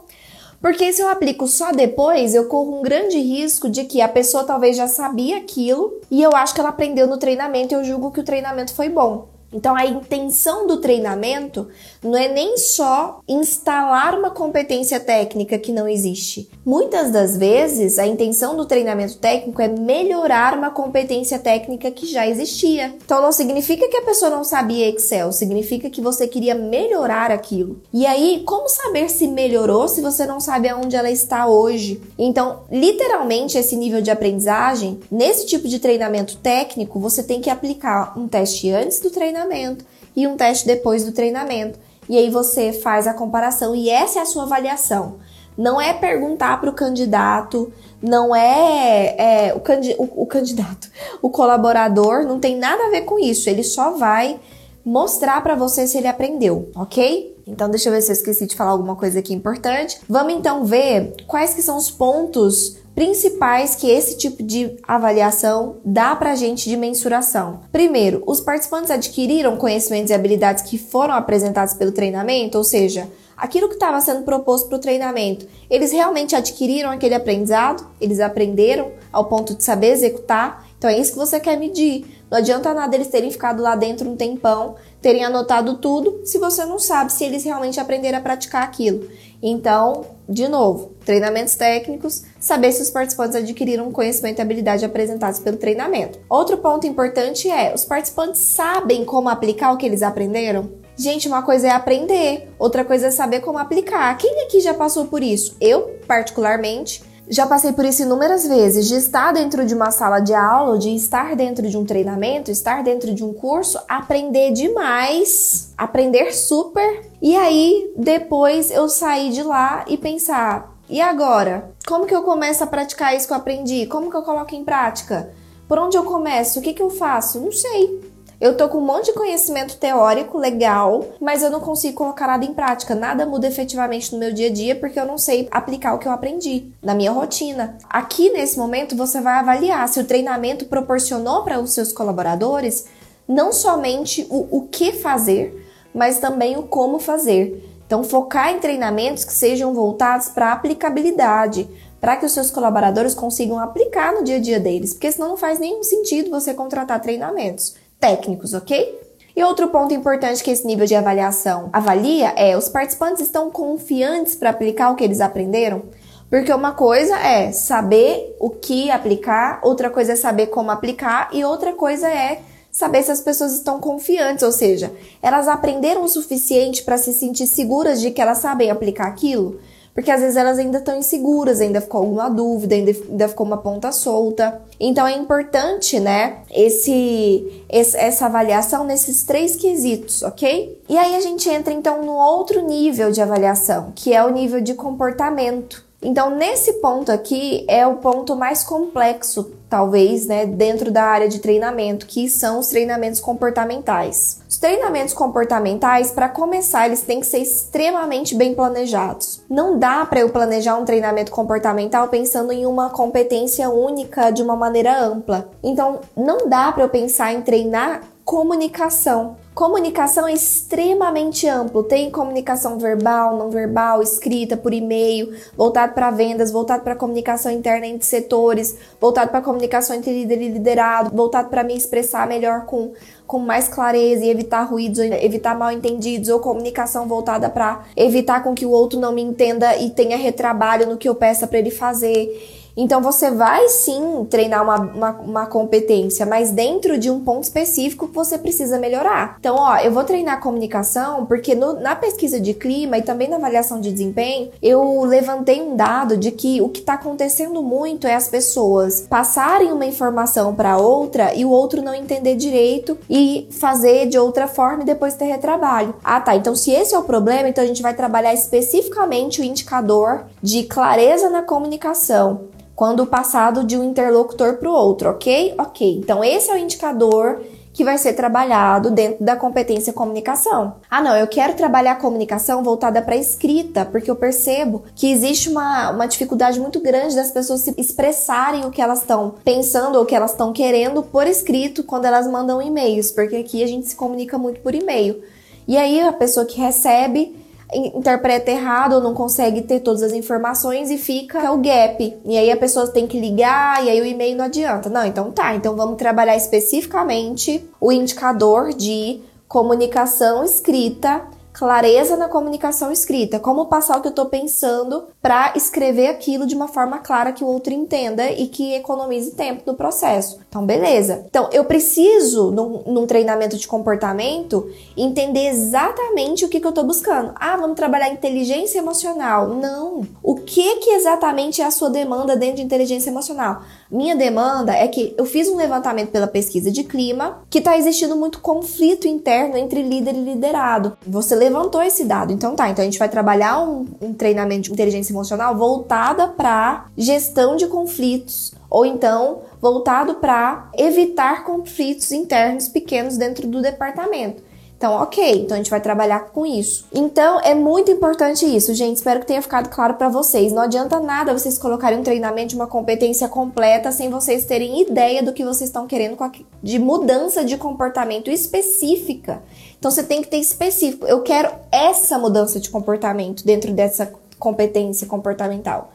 Porque 0.63 0.93
se 0.93 1.03
eu 1.03 1.09
aplico 1.09 1.49
só 1.49 1.73
depois, 1.73 2.37
eu 2.37 2.47
corro 2.47 2.79
um 2.79 2.83
grande 2.83 3.19
risco 3.19 3.69
de 3.69 3.83
que 3.83 4.01
a 4.01 4.09
pessoa 4.09 4.45
talvez 4.45 4.77
já 4.77 4.87
sabia 4.87 5.39
aquilo 5.39 6.01
e 6.09 6.23
eu 6.23 6.31
acho 6.37 6.55
que 6.55 6.61
ela 6.61 6.69
aprendeu 6.69 7.09
no 7.09 7.19
treinamento 7.19 7.75
e 7.75 7.77
eu 7.77 7.83
julgo 7.83 8.13
que 8.13 8.21
o 8.21 8.25
treinamento 8.25 8.73
foi 8.73 8.89
bom. 8.89 9.29
Então 9.53 9.75
a 9.75 9.85
intenção 9.85 10.69
do 10.69 10.81
treinamento 10.81 11.69
não 12.03 12.17
é 12.17 12.29
nem 12.29 12.57
só 12.59 13.21
instalar 13.29 14.19
uma 14.19 14.31
competência 14.31 14.99
técnica 14.99 15.59
que 15.59 15.73
não 15.73 15.89
existe. 15.89 16.51
Muitas 16.65 17.11
das 17.11 17.37
vezes 17.37 17.99
a 17.99 18.07
intenção 18.07 18.57
do 18.57 18.67
treinamento 18.67 19.19
técnico 19.19 19.63
é 19.63 19.69
melhorar 19.69 20.57
uma 20.57 20.71
competência 20.71 21.39
técnica 21.39 21.91
que 21.91 22.07
já 22.07 22.27
existia. 22.27 22.95
Então 23.05 23.23
não 23.23 23.33
significa 23.33 23.89
que 23.89 23.97
a 23.97 24.03
pessoa 24.03 24.31
não 24.31 24.45
sabia 24.45 24.89
Excel, 24.89 25.33
significa 25.33 25.89
que 25.89 26.01
você 26.01 26.27
queria 26.27 26.55
melhorar 26.55 27.31
aquilo. 27.31 27.81
E 27.93 28.07
aí, 28.07 28.43
como 28.45 28.69
saber 28.69 29.09
se 29.09 29.29
melhorou 29.29 29.87
se 29.89 30.01
você 30.01 30.27
não 30.27 30.41
sabe 30.41 30.69
aonde 30.69 30.97
ela 30.97 31.11
está 31.11 31.47
hoje? 31.47 32.01
Então, 32.19 32.61
literalmente 32.71 33.57
esse 33.57 33.77
nível 33.77 34.01
de 34.01 34.11
aprendizagem, 34.11 35.01
nesse 35.11 35.47
tipo 35.47 35.69
de 35.69 35.79
treinamento 35.79 36.37
técnico, 36.37 36.99
você 36.99 37.23
tem 37.23 37.41
que 37.41 37.51
aplicar 37.51 38.19
um 38.19 38.27
teste 38.27 38.71
antes 38.71 39.01
do 39.01 39.11
treinamento 39.11 39.85
e 40.15 40.27
um 40.27 40.37
teste 40.37 40.67
depois 40.67 41.05
do 41.05 41.13
treinamento. 41.13 41.79
E 42.09 42.17
aí 42.17 42.31
você 42.31 42.73
faz 42.73 43.07
a 43.07 43.15
comparação 43.15 43.75
e 43.75 43.89
essa 43.89 44.19
é 44.19 44.23
a 44.23 44.27
sua 44.27 44.45
avaliação. 44.45 45.17
Não 45.57 45.81
é 45.81 45.93
perguntar 45.93 46.61
para 46.61 46.71
o 46.71 46.75
candidato, 46.75 47.73
não 48.03 48.35
é, 48.35 49.49
é 49.49 49.55
o, 49.55 49.61
candi 49.61 49.95
o, 49.99 50.23
o 50.23 50.27
candidato, 50.27 50.91
o 51.21 51.31
colaborador, 51.31 52.25
não 52.25 52.41
tem 52.41 52.57
nada 52.57 52.87
a 52.87 52.91
ver 52.91 53.03
com 53.03 53.19
isso. 53.19 53.49
Ele 53.49 53.63
só 53.63 53.91
vai 53.93 54.41
mostrar 54.85 55.43
para 55.43 55.55
você 55.55 55.87
se 55.87 55.99
ele 55.99 56.09
aprendeu, 56.09 56.71
ok? 56.75 57.37
Então 57.47 57.69
deixa 57.69 57.89
eu 57.89 57.93
ver 57.93 58.01
se 58.03 58.11
eu 58.11 58.15
esqueci 58.15 58.47
de 58.47 58.57
falar 58.57 58.71
alguma 58.71 58.97
coisa 58.97 59.19
aqui 59.19 59.33
importante. 59.35 60.01
Vamos 60.09 60.33
então 60.33 60.65
ver 60.65 61.15
quais 61.27 61.55
que 61.55 61.63
são 61.63 61.77
os 61.77 61.91
pontos 61.91 62.77
principais 62.95 63.75
que 63.75 63.91
esse 63.91 64.17
tipo 64.17 64.43
de 64.43 64.77
avaliação 64.87 65.77
dá 65.85 66.15
para 66.15 66.33
a 66.33 66.37
gente 66.37 66.69
de 66.69 66.77
mensuração. 66.77 67.61
Primeiro, 67.71 68.23
os 68.27 68.41
participantes 68.41 68.91
adquiriram 68.91 69.57
conhecimentos 69.57 70.11
e 70.11 70.15
habilidades 70.15 70.63
que 70.63 70.79
foram 70.79 71.15
apresentados 71.15 71.75
pelo 71.75 71.93
treinamento, 71.93 72.59
ou 72.59 72.65
seja, 72.65 73.09
aquilo 73.37 73.69
que 73.69 73.75
estava 73.75 74.01
sendo 74.01 74.23
proposto 74.23 74.69
para 74.69 74.77
o 74.77 74.81
treinamento, 74.81 75.47
eles 75.69 75.91
realmente 75.91 76.37
adquiriram 76.37 76.91
aquele 76.91 77.15
aprendizado, 77.15 77.87
eles 78.01 78.21
aprenderam 78.21 78.93
ao 79.13 79.25
ponto 79.25 79.55
de 79.55 79.65
saber 79.65 79.89
executar. 79.89 80.67
Então 80.79 80.91
é 80.91 80.99
isso 80.99 81.13
que 81.13 81.19
você 81.19 81.41
quer 81.41 81.57
medir. 81.57 82.05
Não 82.31 82.39
adianta 82.39 82.73
nada 82.75 82.97
eles 82.97 83.09
terem 83.09 83.31
ficado 83.31 83.63
lá 83.63 83.77
dentro 83.77 84.09
um 84.09 84.17
tempão 84.17 84.77
terem 85.03 85.25
anotado 85.25 85.79
tudo 85.79 86.21
se 86.25 86.39
você 86.39 86.65
não 86.65 86.79
sabe 86.79 87.13
se 87.13 87.25
eles 87.25 87.45
realmente 87.45 87.81
aprenderam 87.81 88.19
a 88.19 88.23
praticar 88.23 88.63
aquilo. 88.63 89.09
Então, 89.43 90.07
de 90.29 90.47
novo, 90.47 90.93
treinamentos 91.05 91.57
técnicos, 91.57 92.23
saber 92.39 92.71
se 92.71 92.81
os 92.81 92.91
participantes 92.91 93.35
adquiriram 93.35 93.91
conhecimento 93.91 94.39
e 94.39 94.43
habilidade 94.43 94.85
apresentados 94.85 95.41
pelo 95.41 95.57
treinamento. 95.57 96.21
Outro 96.29 96.59
ponto 96.59 96.87
importante 96.87 97.51
é: 97.51 97.75
os 97.75 97.85
participantes 97.85 98.41
sabem 98.41 99.05
como 99.05 99.29
aplicar 99.29 99.73
o 99.73 99.77
que 99.77 99.85
eles 99.85 100.03
aprenderam? 100.03 100.71
Gente, 100.97 101.27
uma 101.27 101.43
coisa 101.43 101.67
é 101.67 101.71
aprender, 101.71 102.49
outra 102.59 102.85
coisa 102.85 103.09
é 103.09 103.11
saber 103.11 103.41
como 103.41 103.59
aplicar. 103.59 104.17
Quem 104.17 104.45
aqui 104.45 104.61
já 104.61 104.75
passou 104.75 105.07
por 105.07 105.23
isso? 105.23 105.57
Eu, 105.61 105.99
particularmente, 106.07 107.03
já 107.29 107.47
passei 107.47 107.73
por 107.73 107.85
isso 107.85 108.03
inúmeras 108.03 108.47
vezes, 108.47 108.89
de 108.89 108.97
estar 108.97 109.33
dentro 109.33 109.65
de 109.65 109.75
uma 109.75 109.91
sala 109.91 110.21
de 110.21 110.35
aula, 110.35 110.79
de 110.79 110.95
estar 110.95 111.35
dentro 111.37 111.69
de 111.69 111.77
um 111.77 111.85
treinamento, 111.85 112.51
estar 112.51 112.83
dentro 112.83 113.15
de 113.15 113.25
um 113.25 113.33
curso, 113.33 113.79
aprender 113.89 114.53
demais, 114.53 115.73
aprender 115.77 116.33
super, 116.33 117.11
e 117.21 117.37
aí 117.37 117.93
depois 117.97 118.71
eu 118.71 118.89
sair 118.89 119.31
de 119.31 119.43
lá 119.43 119.85
e 119.89 119.97
pensar: 119.97 120.73
e 120.89 121.01
agora? 121.01 121.71
Como 121.87 122.07
que 122.07 122.15
eu 122.15 122.23
começo 122.23 122.63
a 122.63 122.67
praticar 122.67 123.17
isso 123.17 123.27
que 123.27 123.33
eu 123.33 123.39
aprendi? 123.39 123.87
Como 123.87 124.11
que 124.11 124.17
eu 124.17 124.23
coloco 124.23 124.55
em 124.55 124.65
prática? 124.65 125.31
Por 125.67 125.79
onde 125.79 125.97
eu 125.97 126.05
começo? 126.05 126.59
O 126.59 126.63
que, 126.63 126.75
que 126.75 126.83
eu 126.83 126.91
faço? 126.91 127.41
Não 127.41 127.51
sei. 127.51 128.12
Eu 128.43 128.57
tô 128.57 128.69
com 128.69 128.79
um 128.79 128.85
monte 128.85 129.05
de 129.05 129.13
conhecimento 129.13 129.77
teórico 129.77 130.37
legal, 130.37 131.05
mas 131.21 131.45
eu 131.45 131.49
não 131.49 131.61
consigo 131.61 131.95
colocar 131.95 132.27
nada 132.27 132.45
em 132.45 132.53
prática. 132.53 132.93
Nada 132.93 133.25
muda 133.25 133.47
efetivamente 133.47 134.13
no 134.13 134.19
meu 134.19 134.33
dia 134.33 134.49
a 134.49 134.53
dia 134.53 134.75
porque 134.75 134.99
eu 134.99 135.07
não 135.07 135.17
sei 135.17 135.47
aplicar 135.49 135.95
o 135.95 135.99
que 136.01 136.09
eu 136.09 136.13
aprendi 136.13 136.67
na 136.83 136.93
minha 136.93 137.13
rotina. 137.13 137.79
Aqui 137.89 138.31
nesse 138.31 138.59
momento 138.59 138.97
você 138.97 139.21
vai 139.21 139.35
avaliar 139.35 139.89
se 139.89 140.01
o 140.01 140.05
treinamento 140.05 140.65
proporcionou 140.65 141.45
para 141.45 141.61
os 141.61 141.71
seus 141.71 141.93
colaboradores 141.93 142.87
não 143.29 143.53
somente 143.53 144.27
o, 144.29 144.59
o 144.59 144.67
que 144.67 144.91
fazer, 144.91 145.65
mas 145.95 146.19
também 146.19 146.57
o 146.57 146.65
como 146.65 146.99
fazer. 146.99 147.65
Então, 147.87 148.03
focar 148.03 148.51
em 148.51 148.59
treinamentos 148.59 149.25
que 149.25 149.33
sejam 149.33 149.73
voltados 149.73 150.31
para 150.31 150.51
aplicabilidade, 150.51 151.69
para 152.01 152.17
que 152.17 152.27
os 152.27 152.33
seus 152.33 152.51
colaboradores 152.51 153.15
consigam 153.15 153.61
aplicar 153.61 154.13
no 154.13 154.25
dia 154.25 154.37
a 154.37 154.41
dia 154.41 154.59
deles, 154.59 154.95
porque 154.95 155.13
senão 155.13 155.29
não 155.29 155.37
faz 155.37 155.61
nenhum 155.61 155.85
sentido 155.85 156.29
você 156.29 156.53
contratar 156.53 157.01
treinamentos 157.01 157.81
técnicos, 158.03 158.53
ok? 158.53 159.01
E 159.35 159.45
outro 159.45 159.69
ponto 159.69 159.95
importante 159.95 160.43
que 160.43 160.51
esse 160.51 160.67
nível 160.67 160.85
de 160.85 160.97
avaliação 160.97 161.71
avalia 161.73 162.35
é 162.37 162.57
os 162.57 162.69
participantes 162.69 163.23
estão 163.23 163.49
confiantes 163.49 164.35
para 164.35 164.51
aplicar 164.51 164.91
o 164.91 164.97
que 164.97 165.05
eles 165.05 165.21
aprenderam? 165.21 165.85
Porque 166.29 166.53
uma 166.53 166.73
coisa 166.73 167.17
é 167.17 167.53
saber 167.53 168.37
o 168.41 168.51
que 168.51 168.91
aplicar, 168.91 169.61
outra 169.63 169.89
coisa 169.89 170.15
é 170.15 170.17
saber 170.17 170.49
como 170.49 170.71
aplicar 170.73 171.31
e 171.33 171.45
outra 171.45 171.73
coisa 171.75 172.09
é 172.09 172.41
saber 172.71 173.03
se 173.03 173.13
as 173.13 173.21
pessoas 173.21 173.53
estão 173.53 173.79
confiantes, 173.79 174.43
ou 174.43 174.51
seja, 174.51 174.91
elas 175.23 175.47
aprenderam 175.47 176.03
o 176.03 176.09
suficiente 176.09 176.83
para 176.83 176.99
se 176.99 177.13
sentir 177.13 177.47
seguras 177.47 178.01
de 178.01 178.11
que 178.11 178.21
elas 178.21 178.39
sabem 178.39 178.71
aplicar 178.71 179.07
aquilo 179.07 179.61
porque 179.95 180.11
às 180.11 180.21
vezes 180.21 180.37
elas 180.37 180.59
ainda 180.59 180.79
estão 180.79 180.97
inseguras, 180.97 181.61
ainda 181.61 181.81
ficou 181.81 182.01
alguma 182.01 182.29
dúvida, 182.29 182.75
ainda, 182.75 182.91
ainda 182.91 183.29
ficou 183.29 183.47
uma 183.47 183.59
ponta 183.59 183.93
solta. 183.93 184.61
Então 184.81 185.07
é 185.07 185.17
importante, 185.17 186.01
né, 186.01 186.39
esse, 186.51 187.65
esse, 187.69 187.97
essa 187.97 188.27
avaliação 188.27 188.85
nesses 188.85 189.23
três 189.23 189.57
quesitos, 189.57 190.23
ok? 190.23 190.79
E 190.89 190.97
aí 190.97 191.15
a 191.15 191.21
gente 191.21 191.49
entra 191.49 191.73
então 191.73 192.03
no 192.03 192.15
outro 192.15 192.65
nível 192.65 193.11
de 193.11 193.21
avaliação, 193.21 193.93
que 193.95 194.15
é 194.15 194.25
o 194.25 194.31
nível 194.31 194.61
de 194.61 194.75
comportamento. 194.75 195.85
Então, 196.03 196.31
nesse 196.31 196.75
ponto 196.75 197.13
aqui 197.13 197.65
é 197.69 197.87
o 197.87 197.97
ponto 197.97 198.35
mais 198.35 198.65
complexo, 198.65 199.53
talvez, 199.71 200.27
né, 200.27 200.45
dentro 200.45 200.91
da 200.91 201.05
área 201.05 201.29
de 201.29 201.39
treinamento, 201.39 202.07
que 202.07 202.29
são 202.29 202.59
os 202.59 202.67
treinamentos 202.67 203.21
comportamentais. 203.21 204.41
Os 204.49 204.59
treinamentos 204.59 205.15
comportamentais, 205.15 206.11
para 206.11 206.29
começar, 206.29 206.87
eles 206.87 207.03
têm 207.03 207.21
que 207.21 207.27
ser 207.27 207.39
extremamente 207.39 208.35
bem 208.35 208.53
planejados. 208.53 209.41
Não 209.49 209.79
dá 209.79 210.05
para 210.05 210.21
eu 210.21 210.29
planejar 210.29 210.77
um 210.77 210.85
treinamento 210.85 211.31
comportamental 211.31 212.09
pensando 212.09 212.53
em 212.53 212.67
uma 212.67 212.91
competência 212.91 213.71
única 213.71 214.31
de 214.31 214.43
uma 214.43 214.57
maneira 214.57 215.01
ampla. 215.01 215.49
Então, 215.63 216.01
não 216.17 216.49
dá 216.49 216.71
para 216.73 216.83
eu 216.83 216.89
pensar 216.89 217.33
em 217.33 217.43
treinar 217.43 218.03
comunicação. 218.25 219.37
Comunicação 219.55 220.27
é 220.27 220.33
extremamente 220.33 221.47
amplo. 221.47 221.83
Tem 221.83 222.11
comunicação 222.11 222.79
verbal, 222.79 223.37
não 223.37 223.51
verbal, 223.51 224.03
escrita, 224.03 224.57
por 224.57 224.73
e-mail, 224.73 225.35
voltado 225.57 225.93
para 225.93 226.11
vendas, 226.11 226.51
voltado 226.51 226.83
para 226.83 226.97
comunicação 226.97 227.53
interna 227.53 227.87
entre 227.87 228.07
setores, 228.07 228.79
voltado 229.01 229.31
para 229.31 229.43
comunicação 229.43 229.95
entre 229.95 230.11
líder 230.11 230.41
e 230.41 230.49
liderado, 230.49 231.15
voltado 231.15 231.51
para 231.51 231.63
me 231.63 231.77
expressar 231.77 232.27
melhor 232.27 232.65
com, 232.65 232.93
com 233.27 233.39
mais 233.39 233.69
clareza 233.69 234.25
e 234.25 234.31
evitar 234.31 234.63
ruídos, 234.63 234.99
evitar 234.99 235.59
mal 235.59 235.71
entendidos, 235.71 236.31
ou 236.31 236.41
comunicação 236.41 237.07
voltada 237.07 237.51
para 237.51 237.83
evitar 237.95 238.43
com 238.43 238.55
que 238.55 238.65
o 238.65 238.71
outro 238.71 238.99
não 238.99 239.13
me 239.13 239.21
entenda 239.21 239.77
e 239.77 239.91
tenha 239.91 240.17
retrabalho 240.17 240.89
no 240.89 240.97
que 240.97 241.09
eu 241.09 241.15
peça 241.15 241.47
para 241.47 241.59
ele 241.59 241.71
fazer. 241.71 242.62
Então 242.77 243.03
você 243.03 243.31
vai 243.31 243.69
sim 243.69 244.27
treinar 244.31 244.63
uma, 244.63 244.77
uma, 244.81 245.11
uma, 245.11 245.47
competência, 245.47 246.25
mas 246.25 246.51
dentro 246.51 246.99
de 246.99 247.11
um 247.11 247.21
ponto 247.21 247.45
específico 247.45 248.09
você 248.13 248.39
precisa 248.39 248.79
melhorar. 248.79 249.37
Então, 249.39 249.57
ó, 249.57 249.77
eu 249.79 249.93
vou 249.93 250.05
treinar 250.05 250.41
comunicação 250.41 251.27
porque 251.27 251.55
no, 251.55 251.75
na 251.75 251.95
pesquisa 251.95 252.41
de 252.41 252.55
clima 252.55 252.99
e 252.99 253.03
também 253.03 253.29
na 253.29 253.37
avaliação 253.37 253.81
de 253.81 253.93
desempenho, 253.93 254.51
eu 254.63 255.03
levantei 255.03 255.61
um 255.61 255.77
dado 255.77 256.17
de 256.17 256.31
que 256.31 256.61
o 256.61 256.69
que 256.69 256.81
está 256.81 256.95
acontecendo 256.95 257.63
muito 257.63 258.07
é 258.07 258.15
as 258.15 258.29
pessoas 258.29 259.03
passarem 259.03 259.73
uma 259.73 259.85
informação 259.85 260.55
para 260.55 260.79
outra 260.79 261.35
e 261.35 261.45
o 261.45 261.51
outro 261.51 261.83
não 261.83 261.95
entender 261.95 262.37
direito 262.37 262.97
e 263.09 263.49
fazer 263.51 264.07
de 264.07 264.19
outra 264.19 264.47
forma 264.47 264.83
e 264.83 264.87
depois 264.87 265.15
ter 265.15 265.27
retrabalho. 265.27 265.95
Ah, 266.03 266.21
tá. 266.21 266.35
Então, 266.37 266.55
se 266.55 266.71
esse 266.71 266.95
é 266.95 266.99
o 266.99 267.03
problema, 267.03 267.49
então 267.49 267.63
a 267.63 267.67
gente 267.67 267.83
vai 267.83 267.95
trabalhar 267.95 268.33
especificamente 268.33 269.41
o 269.41 269.45
indicador 269.45 270.25
de 270.43 270.63
clareza 270.65 271.29
na 271.29 271.43
comunicação 271.43 272.53
quando 272.83 273.07
passado 273.07 273.63
de 273.63 273.79
um 273.79 273.85
interlocutor 273.85 274.57
para 274.57 274.69
o 274.69 274.73
outro, 274.73 275.11
ok? 275.11 275.55
Ok. 275.57 275.99
Então, 275.99 276.25
esse 276.25 276.51
é 276.51 276.55
o 276.55 276.59
indicador 276.59 277.41
que 277.73 277.85
vai 277.85 277.97
ser 277.97 278.13
trabalhado 278.15 278.91
dentro 278.91 279.25
da 279.25 279.37
competência 279.37 279.93
comunicação. 279.93 280.75
Ah, 280.91 281.01
não, 281.01 281.17
eu 281.17 281.29
quero 281.29 281.55
trabalhar 281.55 281.93
a 281.93 282.01
comunicação 282.01 282.61
voltada 282.65 283.01
para 283.01 283.15
escrita, 283.15 283.85
porque 283.85 284.11
eu 284.11 284.17
percebo 284.17 284.83
que 284.97 285.13
existe 285.13 285.49
uma, 285.49 285.93
uma 285.93 286.07
dificuldade 286.07 286.59
muito 286.59 286.81
grande 286.81 287.15
das 287.15 287.31
pessoas 287.31 287.61
se 287.61 287.73
expressarem 287.79 288.65
o 288.65 288.71
que 288.73 288.83
elas 288.83 289.03
estão 289.03 289.37
pensando 289.45 289.95
ou 289.95 290.03
o 290.03 290.05
que 290.05 290.17
elas 290.17 290.33
estão 290.33 290.53
querendo 290.53 291.05
por 291.05 291.29
escrito 291.29 291.85
quando 291.85 292.07
elas 292.07 292.27
mandam 292.27 292.61
e-mails, 292.61 293.13
porque 293.13 293.37
aqui 293.37 293.63
a 293.63 293.67
gente 293.69 293.87
se 293.87 293.95
comunica 293.95 294.37
muito 294.37 294.59
por 294.59 294.75
e-mail. 294.75 295.23
E 295.69 295.77
aí 295.77 296.01
a 296.01 296.13
pessoa 296.13 296.45
que 296.45 296.61
recebe 296.61 297.42
interpreta 297.75 298.51
errado 298.51 298.95
ou 298.95 299.01
não 299.01 299.15
consegue 299.15 299.63
ter 299.63 299.81
todas 299.81 300.03
as 300.03 300.13
informações 300.13 300.91
e 300.91 300.99
fica 300.99 301.53
o 301.53 301.59
gap. 301.59 302.17
E 302.25 302.39
aí 302.39 302.51
a 302.51 302.57
pessoa 302.57 302.87
tem 302.89 303.07
que 303.07 303.19
ligar 303.19 303.85
e 303.85 303.91
aí 303.91 304.01
o 304.01 304.07
e-mail 304.07 304.37
não 304.37 304.45
adianta. 304.45 304.89
Não, 304.89 305.05
então 305.05 305.31
tá, 305.31 305.55
então 305.55 305.75
vamos 305.77 305.97
trabalhar 305.97 306.37
especificamente 306.37 307.69
o 307.81 307.91
indicador 307.91 308.73
de 308.73 309.21
comunicação 309.49 310.45
escrita 310.45 311.23
clareza 311.53 312.17
na 312.17 312.29
comunicação 312.29 312.91
escrita, 312.91 313.39
como 313.39 313.67
passar 313.67 313.99
o 313.99 314.01
que 314.01 314.09
eu 314.09 314.11
estou 314.11 314.27
pensando 314.27 315.05
para 315.21 315.53
escrever 315.55 316.09
aquilo 316.09 316.47
de 316.47 316.55
uma 316.55 316.69
forma 316.69 316.99
clara 316.99 317.33
que 317.33 317.45
o 317.45 317.47
outro 317.47 317.73
entenda 317.73 318.31
e 318.31 318.47
que 318.49 318.75
economize 318.75 319.33
tempo 319.33 319.63
no 319.67 319.75
processo. 319.75 320.41
Então, 320.49 320.65
beleza. 320.65 321.25
Então, 321.29 321.49
eu 321.53 321.65
preciso, 321.65 322.51
num, 322.51 322.83
num 322.87 323.07
treinamento 323.07 323.57
de 323.57 323.67
comportamento, 323.67 324.71
entender 324.97 325.49
exatamente 325.49 326.45
o 326.45 326.49
que, 326.49 326.61
que 326.61 326.67
eu 326.67 326.71
estou 326.71 326.85
buscando. 326.85 327.33
Ah, 327.37 327.57
vamos 327.57 327.77
trabalhar 327.77 328.11
inteligência 328.11 328.79
emocional. 328.79 329.49
Não. 329.49 330.07
O 330.23 330.37
que, 330.37 330.77
que 330.77 330.91
exatamente 330.91 331.61
é 331.61 331.65
a 331.65 331.71
sua 331.71 331.91
demanda 331.91 332.37
dentro 332.37 332.57
de 332.57 332.63
inteligência 332.63 333.11
emocional? 333.11 333.63
Minha 333.91 334.17
demanda 334.17 334.73
é 334.73 334.89
que 334.89 335.15
eu 335.19 335.27
fiz 335.27 335.49
um 335.49 335.57
levantamento 335.57 336.11
pela 336.11 336.27
pesquisa 336.27 336.71
de 336.71 336.85
clima 336.85 337.43
que 337.51 337.59
está 337.59 337.77
existindo 337.77 338.17
muito 338.17 338.41
conflito 338.41 339.07
interno 339.07 339.57
entre 339.57 339.83
líder 339.83 340.15
e 340.15 340.25
liderado. 340.25 340.97
Você 341.07 341.35
levantou 341.43 341.83
esse 341.83 342.05
dado. 342.05 342.33
Então 342.33 342.55
tá, 342.55 342.69
então 342.71 342.83
a 342.83 342.85
gente 342.85 342.99
vai 342.99 343.09
trabalhar 343.09 343.61
um, 343.61 343.87
um 344.01 344.15
treinamento 344.15 344.63
de 344.63 344.73
inteligência 344.73 345.13
emocional 345.13 345.57
voltada 345.57 346.29
para 346.29 346.87
gestão 346.97 347.57
de 347.57 347.67
conflitos 347.67 348.53
ou 348.71 348.87
então 348.87 349.41
voltado 349.61 350.15
para 350.15 350.71
evitar 350.77 351.45
conflitos 351.45 352.11
internos 352.11 352.69
pequenos 352.69 353.17
dentro 353.17 353.47
do 353.47 353.61
departamento. 353.61 354.43
Então, 354.83 354.95
ok, 354.95 355.43
então 355.43 355.55
a 355.55 355.59
gente 355.59 355.71
vai 355.71 355.81
trabalhar 355.81 356.33
com 356.33 356.45
isso. 356.45 356.87
Então, 356.93 357.39
é 357.39 357.55
muito 357.55 357.89
importante 357.89 358.45
isso, 358.45 358.75
gente. 358.75 358.97
Espero 358.97 359.21
que 359.21 359.27
tenha 359.27 359.41
ficado 359.41 359.69
claro 359.69 359.95
para 359.95 360.09
vocês. 360.09 360.53
Não 360.53 360.61
adianta 360.61 360.99
nada 360.99 361.33
vocês 361.33 361.57
colocarem 361.57 362.01
um 362.01 362.03
treinamento 362.03 362.49
de 362.49 362.57
uma 362.57 362.67
competência 362.67 363.29
completa 363.29 363.93
sem 363.93 364.11
vocês 364.11 364.45
terem 364.45 364.83
ideia 364.83 365.23
do 365.23 365.33
que 365.33 365.45
vocês 365.45 365.71
estão 365.71 365.87
querendo 365.87 366.19
de 366.61 366.81
mudança 366.81 367.45
de 367.45 367.57
comportamento 367.57 368.29
específica. 368.29 369.41
Então, 369.83 369.91
você 369.91 370.05
tem 370.05 370.23
que 370.23 370.29
ter 370.29 370.37
específico. 370.37 371.05
Eu 371.09 371.23
quero 371.23 371.51
essa 371.73 372.17
mudança 372.17 372.61
de 372.61 372.71
comportamento 372.71 373.45
dentro 373.45 373.73
dessa 373.73 374.13
competência 374.39 375.09
comportamental. 375.09 375.91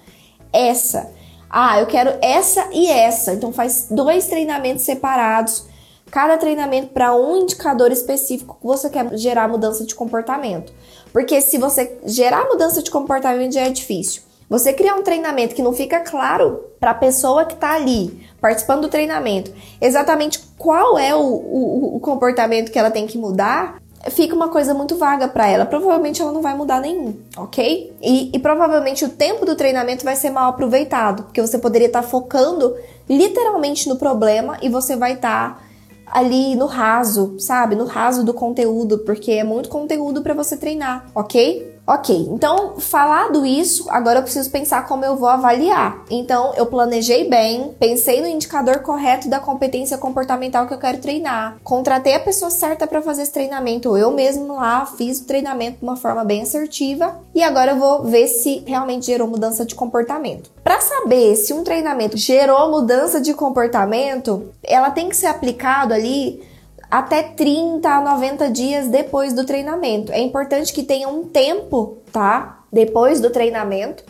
Essa. 0.52 1.10
Ah, 1.50 1.80
eu 1.80 1.86
quero 1.86 2.14
essa 2.22 2.68
e 2.74 2.86
essa. 2.92 3.34
Então, 3.34 3.54
faz 3.54 3.88
dois 3.90 4.28
treinamentos 4.28 4.84
separados 4.84 5.64
cada 6.12 6.38
treinamento 6.38 6.88
para 6.88 7.16
um 7.16 7.38
indicador 7.38 7.90
específico 7.90 8.58
que 8.60 8.68
você 8.68 8.90
quer 8.90 9.18
gerar 9.18 9.48
mudança 9.48 9.86
de 9.86 9.96
comportamento. 9.96 10.74
Porque 11.14 11.40
se 11.40 11.58
você 11.58 11.98
gerar 12.04 12.44
mudança 12.50 12.84
de 12.84 12.92
comportamento 12.92 13.54
já 13.54 13.62
é 13.62 13.70
difícil. 13.70 14.22
Você 14.50 14.72
criar 14.72 14.96
um 14.96 15.04
treinamento 15.04 15.54
que 15.54 15.62
não 15.62 15.74
fica 15.74 16.00
claro 16.00 16.64
para 16.80 16.92
a 16.92 16.96
pessoa 16.96 17.46
que 17.46 17.54
está 17.54 17.74
ali 17.74 18.28
participando 18.40 18.84
do 18.84 18.90
treinamento 18.90 19.52
exatamente 19.82 20.40
qual 20.58 20.98
é 20.98 21.14
o, 21.14 21.20
o, 21.20 21.98
o 21.98 22.00
comportamento 22.00 22.72
que 22.72 22.80
ela 22.80 22.92
tem 22.92 23.06
que 23.06 23.18
mudar, 23.18 23.82
fica 24.10 24.36
uma 24.36 24.50
coisa 24.50 24.74
muito 24.74 24.96
vaga 24.96 25.28
para 25.28 25.48
ela. 25.48 25.66
Provavelmente 25.66 26.22
ela 26.22 26.32
não 26.32 26.42
vai 26.42 26.56
mudar 26.56 26.80
nenhum, 26.80 27.16
ok? 27.36 27.94
E, 28.02 28.32
e, 28.34 28.40
provavelmente 28.40 29.04
o 29.04 29.10
tempo 29.10 29.46
do 29.46 29.56
treinamento 29.56 30.06
vai 30.06 30.16
ser 30.16 30.30
mal 30.30 30.50
aproveitado, 30.50 31.24
porque 31.24 31.42
você 31.42 31.58
poderia 31.58 31.88
estar 31.88 32.02
tá 32.02 32.08
focando 32.08 32.76
literalmente 33.10 33.90
no 33.90 33.98
problema 33.98 34.58
e 34.62 34.70
você 34.70 34.96
vai 34.96 35.14
estar 35.14 35.56
tá 35.56 35.68
ali 36.06 36.56
no 36.56 36.68
raso, 36.68 37.36
sabe? 37.38 37.76
No 37.76 37.86
raso 37.86 38.24
do 38.24 38.34
conteúdo, 38.34 39.00
porque 39.00 39.32
é 39.32 39.44
muito 39.44 39.68
conteúdo 39.68 40.22
para 40.22 40.34
você 40.34 40.56
treinar, 40.56 41.06
ok? 41.14 41.77
Ok, 41.90 42.14
então 42.32 42.82
falado 42.82 43.46
isso, 43.46 43.90
agora 43.90 44.20
eu 44.20 44.24
preciso 44.24 44.52
pensar 44.52 44.86
como 44.86 45.06
eu 45.06 45.16
vou 45.16 45.30
avaliar. 45.30 46.04
Então 46.12 46.54
eu 46.58 46.66
planejei 46.66 47.30
bem, 47.30 47.74
pensei 47.80 48.20
no 48.20 48.28
indicador 48.28 48.80
correto 48.80 49.30
da 49.30 49.40
competência 49.40 49.98
comportamental 49.98 50.68
que 50.68 50.74
eu 50.74 50.78
quero 50.78 50.98
treinar, 50.98 51.58
contratei 51.64 52.14
a 52.14 52.20
pessoa 52.20 52.52
certa 52.52 52.86
para 52.86 53.02
fazer 53.02 53.22
esse 53.22 53.32
treinamento, 53.32 53.96
eu 53.96 54.12
mesmo 54.12 54.56
lá 54.56 54.86
fiz 54.86 55.22
o 55.22 55.26
treinamento 55.26 55.78
de 55.78 55.84
uma 55.84 55.96
forma 55.96 56.26
bem 56.26 56.42
assertiva 56.42 57.22
e 57.34 57.42
agora 57.42 57.72
eu 57.72 57.78
vou 57.78 58.04
ver 58.04 58.28
se 58.28 58.64
realmente 58.68 59.06
gerou 59.06 59.30
mudança 59.30 59.64
de 59.64 59.74
comportamento. 59.74 60.52
Para 60.62 60.82
saber 60.82 61.38
se 61.38 61.54
um 61.54 61.64
treinamento 61.64 62.18
gerou 62.18 62.70
mudança 62.70 63.22
de 63.22 63.34
comportamento, 63.34 64.50
ela 64.62 64.92
tem 64.92 65.08
que 65.08 65.16
ser 65.16 65.28
aplicado 65.28 65.94
ali 65.94 66.44
até 66.90 67.22
30 67.22 67.90
a 67.90 68.02
90 68.02 68.50
dias 68.50 68.88
depois 68.88 69.34
do 69.34 69.46
treinamento. 69.46 70.12
É 70.12 70.20
importante 70.20 70.74
que 70.74 70.84
tenha 70.84 71.08
um 71.08 71.24
tempo, 71.24 71.98
tá? 72.12 72.64
Depois 72.72 73.20
do 73.20 73.30
treinamento, 73.30 74.04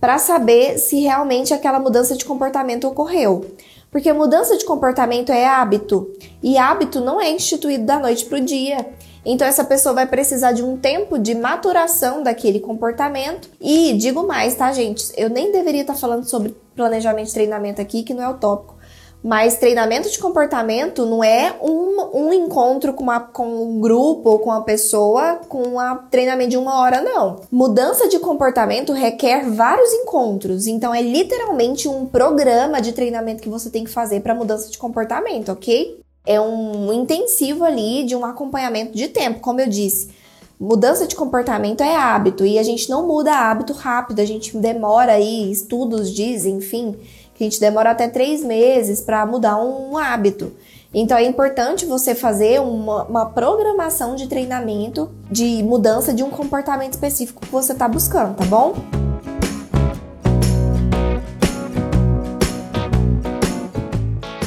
para 0.00 0.18
saber 0.18 0.78
se 0.78 1.00
realmente 1.00 1.54
aquela 1.54 1.78
mudança 1.78 2.16
de 2.16 2.24
comportamento 2.24 2.88
ocorreu. 2.88 3.46
Porque 3.90 4.12
mudança 4.12 4.56
de 4.56 4.64
comportamento 4.64 5.30
é 5.30 5.46
hábito 5.46 6.10
e 6.42 6.56
hábito 6.56 7.00
não 7.00 7.20
é 7.20 7.30
instituído 7.30 7.84
da 7.84 7.98
noite 7.98 8.24
para 8.24 8.38
o 8.38 8.40
dia. 8.40 8.88
Então 9.24 9.46
essa 9.46 9.62
pessoa 9.62 9.94
vai 9.94 10.06
precisar 10.06 10.52
de 10.52 10.62
um 10.62 10.76
tempo 10.76 11.18
de 11.18 11.34
maturação 11.34 12.22
daquele 12.22 12.58
comportamento. 12.58 13.48
E 13.60 13.92
digo 13.92 14.26
mais, 14.26 14.54
tá, 14.54 14.72
gente? 14.72 15.12
Eu 15.16 15.28
nem 15.28 15.52
deveria 15.52 15.82
estar 15.82 15.94
falando 15.94 16.24
sobre 16.24 16.56
planejamento 16.74 17.26
de 17.26 17.34
treinamento 17.34 17.80
aqui, 17.80 18.02
que 18.02 18.14
não 18.14 18.22
é 18.22 18.28
o 18.28 18.34
tópico. 18.34 18.74
Mas 19.22 19.56
treinamento 19.56 20.10
de 20.10 20.18
comportamento 20.18 21.06
não 21.06 21.22
é 21.22 21.54
um, 21.62 22.10
um 22.12 22.32
encontro 22.32 22.92
com, 22.92 23.04
uma, 23.04 23.20
com 23.20 23.46
um 23.46 23.80
grupo 23.80 24.30
ou 24.30 24.38
com 24.40 24.50
uma 24.50 24.64
pessoa 24.64 25.36
com 25.48 25.62
um 25.62 25.96
treinamento 26.10 26.50
de 26.50 26.56
uma 26.56 26.80
hora, 26.80 27.00
não. 27.00 27.40
Mudança 27.50 28.08
de 28.08 28.18
comportamento 28.18 28.92
requer 28.92 29.48
vários 29.48 29.92
encontros, 29.92 30.66
então 30.66 30.92
é 30.92 31.00
literalmente 31.00 31.88
um 31.88 32.04
programa 32.04 32.80
de 32.80 32.92
treinamento 32.92 33.42
que 33.42 33.48
você 33.48 33.70
tem 33.70 33.84
que 33.84 33.90
fazer 33.90 34.20
para 34.22 34.34
mudança 34.34 34.68
de 34.68 34.76
comportamento, 34.76 35.52
ok? 35.52 36.00
É 36.26 36.40
um 36.40 36.92
intensivo 36.92 37.64
ali 37.64 38.04
de 38.04 38.16
um 38.16 38.24
acompanhamento 38.24 38.92
de 38.96 39.06
tempo, 39.06 39.40
como 39.40 39.60
eu 39.60 39.68
disse. 39.68 40.10
Mudança 40.58 41.06
de 41.06 41.16
comportamento 41.16 41.80
é 41.80 41.94
hábito 41.96 42.44
e 42.46 42.58
a 42.58 42.62
gente 42.62 42.88
não 42.88 43.06
muda 43.06 43.32
hábito 43.32 43.72
rápido, 43.72 44.20
a 44.20 44.24
gente 44.24 44.56
demora 44.56 45.12
aí, 45.12 45.50
estudos 45.50 46.12
dizem, 46.12 46.56
enfim 46.56 46.96
que 47.34 47.44
a 47.44 47.46
gente 47.46 47.60
demora 47.60 47.90
até 47.90 48.08
três 48.08 48.42
meses 48.44 49.00
para 49.00 49.24
mudar 49.26 49.56
um 49.56 49.96
hábito. 49.96 50.52
Então 50.94 51.16
é 51.16 51.24
importante 51.24 51.86
você 51.86 52.14
fazer 52.14 52.60
uma, 52.60 53.04
uma, 53.04 53.26
programação 53.26 54.14
de 54.14 54.26
treinamento 54.26 55.10
de 55.30 55.62
mudança 55.62 56.12
de 56.12 56.22
um 56.22 56.28
comportamento 56.28 56.92
específico 56.92 57.40
que 57.40 57.50
você 57.50 57.72
está 57.72 57.88
buscando, 57.88 58.36
tá 58.36 58.44
bom? 58.44 58.74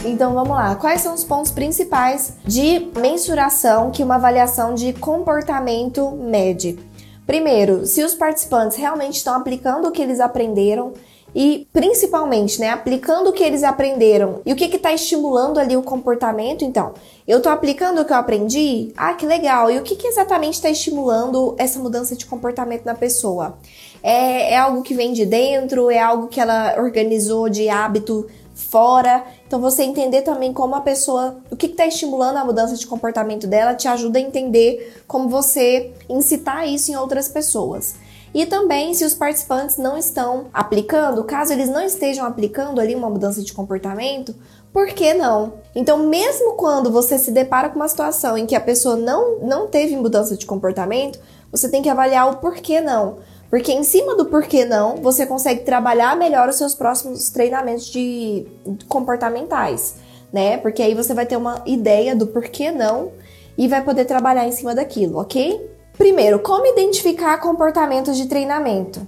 Então 0.05 0.35
vamos 0.35 0.51
lá, 0.51 0.75
quais 0.75 1.01
são 1.01 1.15
os 1.15 1.23
pontos 1.23 1.51
principais 1.51 2.35
de 2.45 2.91
mensuração 2.95 3.89
que 3.89 4.03
uma 4.03 4.15
avaliação 4.15 4.75
de 4.75 4.93
comportamento 4.93 6.11
mede? 6.11 6.77
Primeiro, 7.25 7.87
se 7.87 8.03
os 8.03 8.13
participantes 8.13 8.77
realmente 8.77 9.15
estão 9.15 9.33
aplicando 9.33 9.87
o 9.87 9.91
que 9.91 10.01
eles 10.01 10.19
aprenderam 10.19 10.93
e 11.35 11.67
principalmente, 11.73 12.61
né, 12.61 12.69
aplicando 12.69 13.29
o 13.29 13.33
que 13.33 13.43
eles 13.43 13.61
aprenderam. 13.61 14.41
E 14.45 14.53
o 14.53 14.55
que 14.55 14.73
está 14.73 14.93
estimulando 14.93 15.59
ali 15.59 15.75
o 15.75 15.83
comportamento? 15.83 16.63
Então, 16.63 16.93
eu 17.27 17.39
estou 17.39 17.51
aplicando 17.51 17.99
o 17.99 18.05
que 18.05 18.13
eu 18.13 18.17
aprendi? 18.17 18.93
Ah, 18.95 19.13
que 19.13 19.25
legal! 19.25 19.69
E 19.69 19.77
o 19.77 19.83
que, 19.83 19.97
que 19.97 20.07
exatamente 20.07 20.53
está 20.53 20.69
estimulando 20.69 21.53
essa 21.57 21.77
mudança 21.77 22.15
de 22.15 22.25
comportamento 22.25 22.85
na 22.85 22.95
pessoa? 22.95 23.57
É, 24.01 24.53
é 24.53 24.57
algo 24.57 24.81
que 24.81 24.93
vem 24.93 25.11
de 25.11 25.25
dentro? 25.25 25.91
É 25.91 25.99
algo 25.99 26.27
que 26.27 26.39
ela 26.39 26.75
organizou 26.77 27.49
de 27.49 27.67
hábito 27.67 28.27
fora. 28.53 29.21
Então, 29.45 29.59
você 29.59 29.83
entender 29.83 30.21
também 30.21 30.53
como 30.53 30.73
a 30.73 30.81
pessoa, 30.81 31.35
o 31.51 31.57
que 31.57 31.65
está 31.65 31.85
estimulando 31.85 32.37
a 32.37 32.45
mudança 32.45 32.77
de 32.77 32.87
comportamento 32.87 33.45
dela, 33.45 33.75
te 33.75 33.89
ajuda 33.89 34.19
a 34.19 34.21
entender 34.21 35.03
como 35.05 35.27
você 35.27 35.91
incitar 36.07 36.65
isso 36.65 36.93
em 36.93 36.95
outras 36.95 37.27
pessoas. 37.27 38.04
E 38.35 38.45
também 38.45 38.93
se 38.93 39.05
os 39.05 39.15
participantes 39.15 39.77
não 39.77 39.97
estão 39.97 40.47
aplicando, 40.53 41.23
caso 41.23 41.53
eles 41.53 41.69
não 41.69 41.81
estejam 41.81 42.25
aplicando 42.25 42.81
ali 42.81 42.93
uma 42.93 43.09
mudança 43.09 43.41
de 43.41 43.53
comportamento, 43.53 44.35
por 44.73 44.87
que 44.87 45.13
não? 45.13 45.53
Então, 45.73 45.99
mesmo 45.99 46.55
quando 46.55 46.91
você 46.91 47.17
se 47.17 47.31
depara 47.31 47.69
com 47.69 47.77
uma 47.77 47.87
situação 47.87 48.37
em 48.37 48.45
que 48.45 48.53
a 48.53 48.59
pessoa 48.59 48.97
não, 48.97 49.39
não 49.39 49.67
teve 49.67 49.95
mudança 49.95 50.35
de 50.35 50.45
comportamento, 50.45 51.17
você 51.49 51.69
tem 51.69 51.81
que 51.81 51.87
avaliar 51.87 52.29
o 52.29 52.35
porquê 52.35 52.81
não. 52.81 53.19
Porque 53.49 53.71
em 53.71 53.85
cima 53.85 54.17
do 54.17 54.25
porquê 54.25 54.65
não, 54.65 54.97
você 54.97 55.25
consegue 55.25 55.61
trabalhar 55.61 56.17
melhor 56.17 56.49
os 56.49 56.57
seus 56.57 56.75
próximos 56.75 57.29
treinamentos 57.29 57.85
de 57.85 58.45
comportamentais, 58.89 59.95
né? 60.33 60.57
Porque 60.57 60.83
aí 60.83 60.93
você 60.93 61.13
vai 61.13 61.25
ter 61.25 61.37
uma 61.37 61.61
ideia 61.65 62.13
do 62.13 62.27
porquê 62.27 62.69
não 62.69 63.13
e 63.57 63.65
vai 63.69 63.81
poder 63.81 64.03
trabalhar 64.03 64.45
em 64.45 64.51
cima 64.51 64.75
daquilo, 64.75 65.19
ok? 65.19 65.74
Primeiro, 65.97 66.39
como 66.39 66.65
identificar 66.65 67.37
comportamentos 67.39 68.17
de 68.17 68.25
treinamento? 68.27 69.05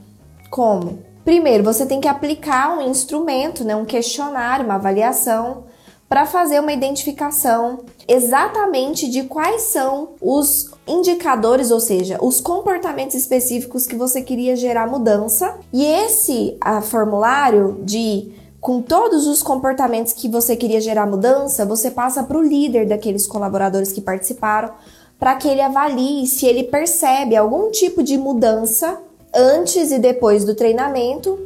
Como? 0.49 0.99
Primeiro, 1.23 1.63
você 1.63 1.85
tem 1.85 1.99
que 1.99 2.07
aplicar 2.07 2.77
um 2.77 2.81
instrumento, 2.81 3.63
né, 3.63 3.75
um 3.75 3.83
questionário, 3.83 4.65
uma 4.65 4.75
avaliação, 4.75 5.65
para 6.07 6.25
fazer 6.25 6.61
uma 6.61 6.71
identificação 6.71 7.79
exatamente 8.07 9.09
de 9.09 9.23
quais 9.23 9.63
são 9.63 10.11
os 10.21 10.71
indicadores, 10.87 11.69
ou 11.69 11.81
seja, 11.81 12.17
os 12.21 12.39
comportamentos 12.39 13.15
específicos 13.15 13.85
que 13.85 13.95
você 13.95 14.21
queria 14.21 14.55
gerar 14.55 14.87
mudança. 14.87 15.57
E 15.73 15.83
esse 15.83 16.55
a, 16.61 16.81
formulário 16.81 17.81
de 17.83 18.31
com 18.61 18.81
todos 18.81 19.27
os 19.27 19.43
comportamentos 19.43 20.13
que 20.13 20.29
você 20.29 20.55
queria 20.55 20.81
gerar 20.81 21.05
mudança, 21.05 21.65
você 21.65 21.91
passa 21.91 22.23
para 22.23 22.37
o 22.37 22.41
líder 22.41 22.87
daqueles 22.87 23.27
colaboradores 23.27 23.91
que 23.91 24.01
participaram 24.01 24.71
para 25.19 25.35
que 25.35 25.47
ele 25.47 25.61
avalie 25.61 26.27
se 26.27 26.45
ele 26.45 26.63
percebe 26.63 27.35
algum 27.35 27.71
tipo 27.71 28.03
de 28.03 28.17
mudança 28.17 29.01
antes 29.33 29.91
e 29.91 29.99
depois 29.99 30.43
do 30.43 30.55
treinamento 30.55 31.39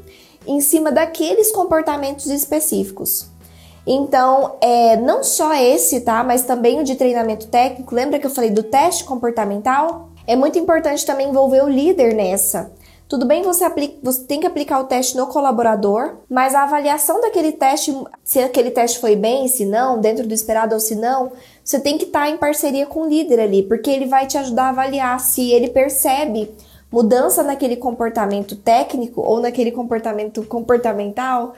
em 0.46 0.60
cima 0.60 0.92
daqueles 0.92 1.52
comportamentos 1.52 2.28
específicos. 2.28 3.30
Então, 3.86 4.56
é, 4.62 4.96
não 4.98 5.24
só 5.24 5.54
esse, 5.56 6.02
tá? 6.02 6.24
Mas 6.24 6.44
também 6.44 6.80
o 6.80 6.84
de 6.84 6.96
treinamento 6.96 7.48
técnico. 7.48 7.96
Lembra 7.96 8.20
que 8.20 8.26
eu 8.26 8.32
falei 8.32 8.52
do 8.52 8.64
teste 8.64 9.04
comportamental? 9.04 10.10
É 10.28 10.36
muito 10.36 10.60
importante 10.60 11.06
também 11.06 11.30
envolver 11.30 11.64
o 11.64 11.70
líder 11.70 12.14
nessa. 12.14 12.72
Tudo 13.12 13.26
bem, 13.26 13.42
você, 13.42 13.66
aplica, 13.66 13.98
você 14.02 14.24
tem 14.24 14.40
que 14.40 14.48
aplicar 14.48 14.80
o 14.80 14.86
teste 14.86 15.18
no 15.18 15.28
colaborador, 15.28 16.16
mas 16.30 16.56
a 16.56 16.64
avaliação 16.64 17.20
daquele 17.20 17.52
teste, 17.52 17.94
se 18.24 18.40
aquele 18.40 18.72
teste 18.72 19.00
foi 19.00 19.18
bem, 19.18 19.50
se 19.50 19.66
não, 19.66 20.00
dentro 20.00 20.26
do 20.26 20.34
esperado 20.34 20.74
ou 20.74 20.80
se 20.80 20.96
não, 20.96 21.34
você 21.64 21.80
tem 21.80 21.98
que 21.98 22.06
estar 22.06 22.22
tá 22.22 22.30
em 22.30 22.38
parceria 22.38 22.86
com 22.86 23.04
o 23.04 23.10
líder 23.10 23.40
ali, 23.40 23.64
porque 23.64 23.90
ele 23.90 24.06
vai 24.06 24.28
te 24.28 24.38
ajudar 24.38 24.66
a 24.66 24.70
avaliar 24.70 25.20
se 25.20 25.52
ele 25.52 25.70
percebe 25.70 26.50
mudança 26.92 27.42
naquele 27.44 27.76
comportamento 27.76 28.56
técnico 28.56 29.22
ou 29.22 29.40
naquele 29.40 29.72
comportamento 29.72 30.44
comportamental 30.44 31.54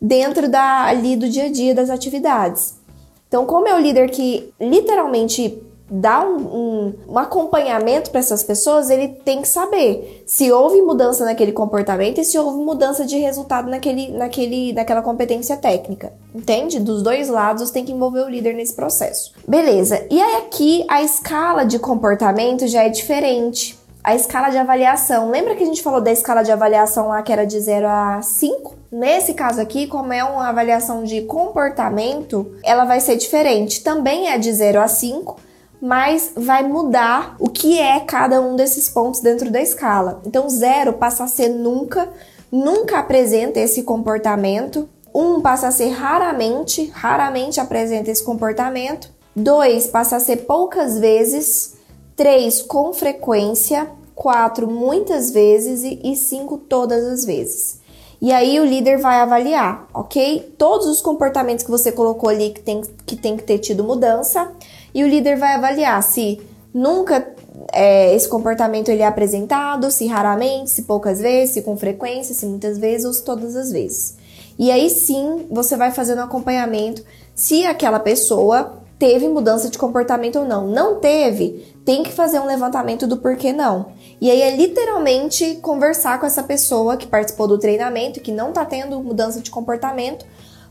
dentro 0.00 0.48
da, 0.48 0.84
ali 0.84 1.16
do 1.16 1.28
dia 1.28 1.44
a 1.44 1.52
dia 1.52 1.74
das 1.74 1.90
atividades. 1.90 2.78
Então, 3.26 3.44
como 3.44 3.68
é 3.68 3.74
o 3.74 3.80
líder 3.80 4.10
que 4.10 4.52
literalmente 4.58 5.62
dar 5.90 6.26
um, 6.26 6.36
um, 6.36 6.94
um 7.08 7.18
acompanhamento 7.18 8.10
para 8.10 8.20
essas 8.20 8.42
pessoas, 8.42 8.90
ele 8.90 9.08
tem 9.08 9.40
que 9.42 9.48
saber 9.48 10.22
se 10.26 10.52
houve 10.52 10.82
mudança 10.82 11.24
naquele 11.24 11.52
comportamento 11.52 12.18
e 12.20 12.24
se 12.24 12.38
houve 12.38 12.58
mudança 12.62 13.04
de 13.04 13.18
resultado 13.18 13.70
naquele, 13.70 14.10
naquele, 14.12 14.72
naquela 14.72 15.02
competência 15.02 15.56
técnica. 15.56 16.12
Entende? 16.34 16.78
Dos 16.78 17.02
dois 17.02 17.28
lados 17.28 17.70
tem 17.70 17.84
que 17.84 17.92
envolver 17.92 18.20
o 18.20 18.28
líder 18.28 18.54
nesse 18.54 18.74
processo. 18.74 19.32
Beleza. 19.46 20.06
E 20.10 20.20
aí 20.20 20.36
aqui 20.36 20.84
a 20.88 21.02
escala 21.02 21.64
de 21.64 21.78
comportamento 21.78 22.66
já 22.66 22.84
é 22.84 22.88
diferente. 22.88 23.78
A 24.04 24.14
escala 24.14 24.50
de 24.50 24.56
avaliação. 24.56 25.30
Lembra 25.30 25.54
que 25.54 25.62
a 25.62 25.66
gente 25.66 25.82
falou 25.82 26.00
da 26.00 26.12
escala 26.12 26.42
de 26.42 26.52
avaliação 26.52 27.08
lá 27.08 27.20
que 27.22 27.32
era 27.32 27.44
de 27.44 27.58
0 27.58 27.86
a 27.86 28.22
5? 28.22 28.74
Nesse 28.90 29.34
caso 29.34 29.60
aqui, 29.60 29.86
como 29.86 30.12
é 30.12 30.24
uma 30.24 30.48
avaliação 30.48 31.04
de 31.04 31.22
comportamento, 31.22 32.54
ela 32.64 32.86
vai 32.86 33.00
ser 33.00 33.16
diferente. 33.16 33.82
Também 33.82 34.28
é 34.28 34.38
de 34.38 34.50
0 34.50 34.80
a 34.80 34.88
5, 34.88 35.36
mas 35.80 36.32
vai 36.36 36.66
mudar 36.66 37.36
o 37.38 37.48
que 37.48 37.78
é 37.78 38.00
cada 38.00 38.40
um 38.40 38.56
desses 38.56 38.88
pontos 38.88 39.20
dentro 39.20 39.50
da 39.50 39.60
escala. 39.60 40.20
Então, 40.26 40.48
0 40.48 40.94
passa 40.94 41.24
a 41.24 41.28
ser 41.28 41.48
nunca, 41.48 42.08
nunca 42.50 42.98
apresenta 42.98 43.60
esse 43.60 43.82
comportamento. 43.82 44.88
1 45.14 45.20
um 45.20 45.40
passa 45.40 45.68
a 45.68 45.72
ser 45.72 45.88
raramente, 45.90 46.90
raramente 46.94 47.60
apresenta 47.60 48.10
esse 48.10 48.22
comportamento. 48.22 49.10
2 49.34 49.86
passa 49.88 50.16
a 50.16 50.20
ser 50.20 50.38
poucas 50.38 50.98
vezes. 50.98 51.74
3 52.16 52.62
com 52.62 52.92
frequência. 52.92 53.88
4 54.14 54.66
muitas 54.66 55.30
vezes 55.30 55.84
e 56.02 56.16
5 56.16 56.58
todas 56.58 57.04
as 57.04 57.24
vezes. 57.24 57.78
E 58.20 58.32
aí 58.32 58.58
o 58.58 58.64
líder 58.64 58.98
vai 58.98 59.20
avaliar, 59.20 59.86
ok? 59.94 60.54
Todos 60.58 60.88
os 60.88 61.00
comportamentos 61.00 61.64
que 61.64 61.70
você 61.70 61.92
colocou 61.92 62.28
ali 62.28 62.50
que 62.50 62.60
tem 62.60 62.82
que, 63.06 63.14
tem 63.14 63.36
que 63.36 63.44
ter 63.44 63.58
tido 63.58 63.84
mudança. 63.84 64.50
E 64.94 65.04
o 65.04 65.08
líder 65.08 65.36
vai 65.36 65.54
avaliar 65.54 66.02
se 66.02 66.40
nunca 66.72 67.34
é, 67.72 68.14
esse 68.14 68.28
comportamento 68.28 68.88
ele 68.88 69.02
é 69.02 69.06
apresentado, 69.06 69.90
se 69.90 70.06
raramente, 70.06 70.70
se 70.70 70.82
poucas 70.82 71.20
vezes, 71.20 71.54
se 71.54 71.62
com 71.62 71.76
frequência, 71.76 72.34
se 72.34 72.46
muitas 72.46 72.78
vezes 72.78 73.04
ou 73.04 73.12
se 73.12 73.24
todas 73.24 73.56
as 73.56 73.70
vezes. 73.70 74.16
E 74.58 74.70
aí 74.70 74.90
sim 74.90 75.46
você 75.50 75.76
vai 75.76 75.90
fazendo 75.90 76.20
acompanhamento 76.20 77.04
se 77.34 77.64
aquela 77.64 78.00
pessoa 78.00 78.82
teve 78.98 79.28
mudança 79.28 79.70
de 79.70 79.78
comportamento 79.78 80.40
ou 80.40 80.44
não. 80.44 80.66
Não 80.66 80.96
teve, 80.96 81.64
tem 81.84 82.02
que 82.02 82.10
fazer 82.10 82.40
um 82.40 82.46
levantamento 82.46 83.06
do 83.06 83.16
porquê 83.16 83.52
não. 83.52 83.92
E 84.20 84.28
aí 84.30 84.42
é 84.42 84.56
literalmente 84.56 85.56
conversar 85.62 86.18
com 86.18 86.26
essa 86.26 86.42
pessoa 86.42 86.96
que 86.96 87.06
participou 87.06 87.46
do 87.46 87.58
treinamento, 87.58 88.20
que 88.20 88.32
não 88.32 88.52
tá 88.52 88.64
tendo 88.64 89.00
mudança 89.00 89.40
de 89.40 89.50
comportamento, 89.50 90.26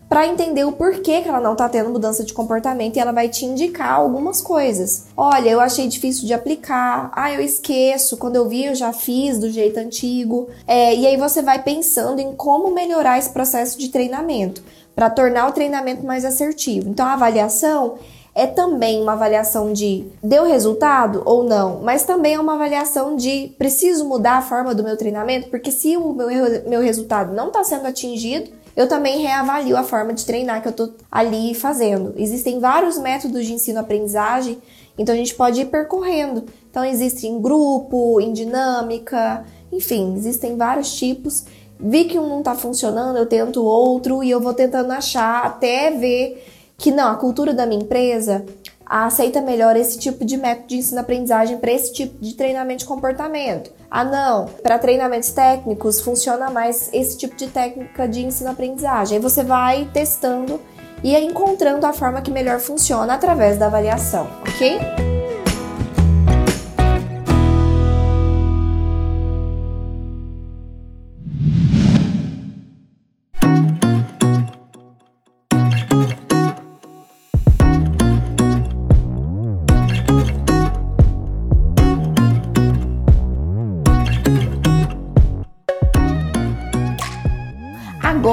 para 0.10 0.26
entender 0.26 0.64
o 0.64 0.72
porquê 0.72 1.22
que 1.22 1.28
ela 1.28 1.41
não 1.41 1.55
tá 1.55 1.68
tendo 1.68 1.89
mudança 1.89 2.24
de 2.24 2.34
comportamento 2.34 2.95
e 2.95 2.99
ela 2.99 3.12
vai 3.12 3.28
te 3.28 3.45
indicar 3.45 3.93
algumas 3.93 4.41
coisas. 4.41 5.05
Olha, 5.16 5.49
eu 5.49 5.60
achei 5.60 5.88
difícil 5.88 6.26
de 6.26 6.34
aplicar, 6.34 7.12
ah, 7.14 7.32
eu 7.32 7.41
esqueço, 7.41 8.18
quando 8.18 8.38
eu 8.38 8.47
vi 8.47 8.66
eu 8.66 8.76
já 8.76 8.93
fiz 8.93 9.38
do 9.38 9.49
jeito 9.49 9.78
antigo. 9.80 10.47
É, 10.66 10.95
e 10.95 11.05
aí 11.05 11.18
você 11.18 11.41
vai 11.41 11.62
pensando 11.62 12.20
em 12.20 12.34
como 12.34 12.74
melhorar 12.74 13.18
esse 13.18 13.30
processo 13.30 13.78
de 13.78 13.89
treinamento 13.89 14.64
para 14.95 15.10
tornar 15.10 15.47
o 15.47 15.51
treinamento 15.51 16.05
mais 16.05 16.24
assertivo. 16.24 16.89
Então 16.89 17.05
a 17.05 17.14
avaliação 17.14 17.95
é 18.34 18.45
também 18.45 19.01
uma 19.01 19.14
avaliação 19.14 19.74
de 19.74 20.05
deu 20.24 20.45
resultado 20.45 21.24
ou 21.26 21.43
não, 21.43 21.82
mas 21.82 22.03
também 22.03 22.36
é 22.36 22.39
uma 22.39 22.53
avaliação 22.53 23.16
de 23.16 23.51
preciso 23.58 24.05
mudar 24.05 24.38
a 24.38 24.41
forma 24.43 24.76
do 24.76 24.84
meu 24.84 24.95
treinamento, 24.95 25.49
porque 25.49 25.72
se 25.72 25.97
o 25.97 26.14
meu, 26.14 26.30
meu 26.68 26.80
resultado 26.80 27.34
não 27.34 27.47
está 27.47 27.64
sendo 27.64 27.88
atingido, 27.88 28.51
eu 28.78 28.88
também 28.88 29.23
reavalio 29.23 29.75
a 29.75 29.84
forma 29.84 30.13
de 30.13 30.23
treinar 30.23 30.61
que 30.61 30.67
eu 30.67 30.69
estou 30.69 30.93
ali 31.11 31.55
fazendo. 31.55 32.13
Existem 32.15 32.59
vários 32.59 32.95
métodos 32.99 33.43
de 33.43 33.53
ensino-aprendizagem, 33.53 34.59
então 34.95 35.15
a 35.15 35.17
gente 35.17 35.34
pode 35.34 35.61
ir 35.61 35.65
percorrendo. 35.65 36.45
Então 36.69 36.86
existe 36.86 37.25
em 37.25 37.41
grupo, 37.41 38.21
em 38.21 38.32
dinâmica, 38.32 39.43
enfim, 39.71 40.15
existem 40.15 40.55
vários 40.55 40.95
tipos. 40.95 41.45
Vi 41.80 42.05
que 42.05 42.19
um 42.19 42.30
não 42.30 42.39
está 42.39 42.53
funcionando, 42.53 43.17
eu 43.17 43.25
tento 43.25 43.65
outro 43.65 44.23
e 44.23 44.30
eu 44.30 44.39
vou 44.39 44.53
tentando 44.53 44.91
achar 44.91 45.43
até 45.43 45.89
ver 45.89 46.45
que 46.78 46.91
não, 46.91 47.09
a 47.09 47.15
cultura 47.15 47.55
da 47.55 47.65
minha 47.65 47.82
empresa 47.82 48.45
aceita 48.86 49.41
melhor 49.41 49.75
esse 49.75 49.97
tipo 49.97 50.23
de 50.23 50.38
método 50.38 50.67
de 50.67 50.78
ensino-aprendizagem 50.78 51.57
para 51.57 51.71
esse 51.71 51.91
tipo 51.93 52.15
de 52.21 52.36
treinamento 52.36 52.82
de 52.82 52.86
comportamento. 52.86 53.71
Ah, 53.89 54.03
não, 54.03 54.45
para 54.61 54.77
treinamentos 54.77 55.31
técnicos 55.31 56.01
funciona 56.01 56.49
mais 56.49 56.89
esse 56.93 57.17
tipo 57.17 57.35
de 57.35 57.47
técnica 57.47 58.07
de 58.07 58.25
ensino-aprendizagem. 58.25 59.17
Aí 59.17 59.23
você 59.23 59.43
vai 59.43 59.89
testando 59.93 60.59
e 61.03 61.15
encontrando 61.15 61.85
a 61.85 61.93
forma 61.93 62.21
que 62.21 62.31
melhor 62.31 62.59
funciona 62.59 63.13
através 63.13 63.57
da 63.57 63.67
avaliação, 63.67 64.27
ok? 64.41 65.16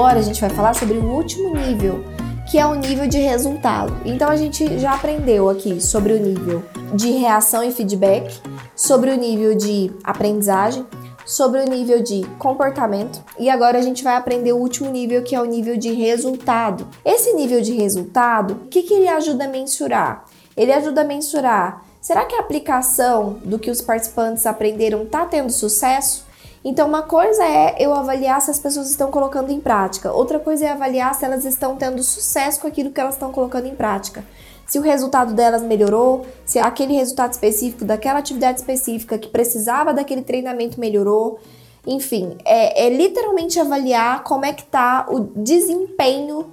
Agora 0.04 0.18
a 0.18 0.22
gente 0.22 0.38
vai 0.38 0.50
falar 0.50 0.74
sobre 0.74 0.98
o 0.98 1.14
último 1.14 1.56
nível, 1.56 2.04
que 2.50 2.58
é 2.58 2.66
o 2.66 2.74
nível 2.74 3.08
de 3.08 3.16
resultado. 3.16 3.96
Então 4.04 4.28
a 4.28 4.36
gente 4.36 4.78
já 4.78 4.92
aprendeu 4.92 5.48
aqui 5.48 5.80
sobre 5.80 6.12
o 6.12 6.20
nível 6.20 6.62
de 6.94 7.12
reação 7.12 7.64
e 7.64 7.72
feedback, 7.72 8.38
sobre 8.76 9.10
o 9.12 9.16
nível 9.16 9.54
de 9.54 9.90
aprendizagem, 10.04 10.84
sobre 11.24 11.62
o 11.62 11.64
nível 11.64 12.02
de 12.02 12.22
comportamento 12.38 13.24
e 13.38 13.48
agora 13.48 13.78
a 13.78 13.80
gente 13.80 14.04
vai 14.04 14.14
aprender 14.14 14.52
o 14.52 14.58
último 14.58 14.90
nível 14.90 15.22
que 15.22 15.34
é 15.34 15.40
o 15.40 15.46
nível 15.46 15.78
de 15.78 15.94
resultado. 15.94 16.86
Esse 17.02 17.32
nível 17.32 17.62
de 17.62 17.72
resultado, 17.72 18.60
o 18.66 18.68
que, 18.68 18.82
que 18.82 18.92
ele 18.92 19.08
ajuda 19.08 19.46
a 19.46 19.48
mensurar? 19.48 20.26
Ele 20.54 20.70
ajuda 20.70 21.00
a 21.00 21.04
mensurar 21.04 21.82
será 21.98 22.26
que 22.26 22.34
a 22.34 22.40
aplicação 22.40 23.38
do 23.42 23.58
que 23.58 23.70
os 23.70 23.80
participantes 23.80 24.44
aprenderam 24.44 25.04
está 25.04 25.24
tendo 25.24 25.50
sucesso? 25.50 26.23
Então, 26.64 26.88
uma 26.88 27.02
coisa 27.02 27.44
é 27.44 27.76
eu 27.78 27.92
avaliar 27.92 28.40
se 28.40 28.50
as 28.50 28.58
pessoas 28.58 28.88
estão 28.88 29.10
colocando 29.10 29.50
em 29.50 29.60
prática, 29.60 30.10
outra 30.10 30.38
coisa 30.38 30.64
é 30.64 30.70
avaliar 30.70 31.14
se 31.14 31.22
elas 31.22 31.44
estão 31.44 31.76
tendo 31.76 32.02
sucesso 32.02 32.60
com 32.60 32.66
aquilo 32.66 32.90
que 32.90 32.98
elas 32.98 33.14
estão 33.14 33.30
colocando 33.30 33.66
em 33.66 33.74
prática. 33.74 34.24
Se 34.66 34.78
o 34.78 34.82
resultado 34.82 35.34
delas 35.34 35.62
melhorou, 35.62 36.24
se 36.46 36.58
aquele 36.58 36.94
resultado 36.94 37.32
específico 37.32 37.84
daquela 37.84 38.18
atividade 38.18 38.60
específica 38.60 39.18
que 39.18 39.28
precisava 39.28 39.92
daquele 39.92 40.22
treinamento 40.22 40.80
melhorou. 40.80 41.38
Enfim, 41.86 42.38
é, 42.46 42.86
é 42.86 42.88
literalmente 42.88 43.60
avaliar 43.60 44.24
como 44.24 44.46
é 44.46 44.54
que 44.54 44.62
está 44.62 45.06
o 45.10 45.20
desempenho 45.20 46.50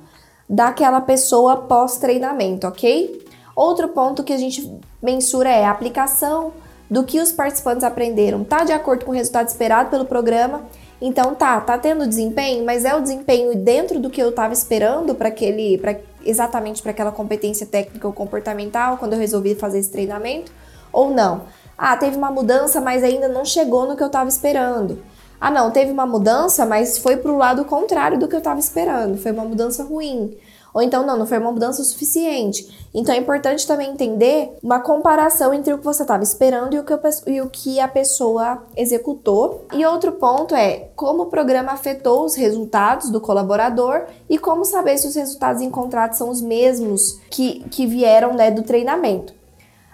daquela 0.49 0.99
pessoa 0.99 1.55
pós-treinamento, 1.55 2.67
ok? 2.67 3.25
Outro 3.55 3.87
ponto 3.87 4.25
que 4.25 4.33
a 4.33 4.37
gente 4.37 4.77
mensura 5.01 5.49
é 5.49 5.63
a 5.63 5.71
aplicação 5.71 6.51
do 6.91 7.05
que 7.05 7.21
os 7.21 7.31
participantes 7.31 7.85
aprenderam 7.85 8.43
tá 8.43 8.65
de 8.65 8.73
acordo 8.73 9.05
com 9.05 9.11
o 9.11 9.15
resultado 9.15 9.47
esperado 9.47 9.89
pelo 9.89 10.03
programa. 10.03 10.63
Então 11.01 11.33
tá, 11.33 11.59
tá 11.61 11.77
tendo 11.77 12.05
desempenho, 12.05 12.65
mas 12.65 12.83
é 12.83 12.93
o 12.93 13.01
desempenho 13.01 13.55
dentro 13.55 13.97
do 13.97 14.09
que 14.09 14.21
eu 14.21 14.29
estava 14.29 14.53
esperando 14.53 15.15
para 15.15 15.29
aquele, 15.29 15.77
para 15.77 15.97
exatamente 16.23 16.81
para 16.81 16.91
aquela 16.91 17.11
competência 17.11 17.65
técnica 17.65 18.05
ou 18.05 18.13
comportamental 18.13 18.97
quando 18.97 19.13
eu 19.13 19.19
resolvi 19.19 19.55
fazer 19.55 19.79
esse 19.79 19.89
treinamento 19.89 20.51
ou 20.91 21.09
não? 21.09 21.43
Ah, 21.77 21.95
teve 21.95 22.17
uma 22.17 22.29
mudança, 22.29 22.81
mas 22.81 23.03
ainda 23.03 23.29
não 23.29 23.45
chegou 23.45 23.87
no 23.87 23.95
que 23.95 24.03
eu 24.03 24.07
estava 24.07 24.29
esperando. 24.29 25.01
Ah, 25.39 25.49
não, 25.49 25.71
teve 25.71 25.91
uma 25.91 26.05
mudança, 26.05 26.65
mas 26.65 26.99
foi 26.99 27.17
para 27.17 27.31
o 27.31 27.37
lado 27.37 27.65
contrário 27.65 28.19
do 28.19 28.27
que 28.27 28.35
eu 28.35 28.39
estava 28.39 28.59
esperando. 28.59 29.17
Foi 29.17 29.31
uma 29.31 29.45
mudança 29.45 29.83
ruim. 29.83 30.37
Ou 30.73 30.81
então, 30.81 31.05
não, 31.05 31.17
não 31.17 31.25
foi 31.25 31.37
uma 31.37 31.51
mudança 31.51 31.83
suficiente. 31.83 32.89
Então 32.93 33.13
é 33.13 33.17
importante 33.17 33.65
também 33.65 33.91
entender 33.91 34.57
uma 34.63 34.79
comparação 34.79 35.53
entre 35.53 35.73
o 35.73 35.77
que 35.77 35.83
você 35.83 36.01
estava 36.03 36.23
esperando 36.23 36.73
e 36.73 36.79
o, 36.79 36.83
que 36.83 36.93
e 37.27 37.41
o 37.41 37.49
que 37.49 37.79
a 37.79 37.87
pessoa 37.87 38.63
executou. 38.75 39.65
E 39.73 39.85
outro 39.85 40.13
ponto 40.13 40.55
é 40.55 40.89
como 40.95 41.23
o 41.23 41.27
programa 41.27 41.71
afetou 41.71 42.25
os 42.25 42.35
resultados 42.35 43.09
do 43.09 43.21
colaborador 43.21 44.05
e 44.29 44.37
como 44.37 44.65
saber 44.65 44.97
se 44.97 45.07
os 45.07 45.15
resultados 45.15 45.61
encontrados 45.61 46.17
são 46.17 46.29
os 46.29 46.41
mesmos 46.41 47.19
que, 47.29 47.61
que 47.69 47.85
vieram 47.85 48.33
né, 48.33 48.51
do 48.51 48.63
treinamento. 48.63 49.33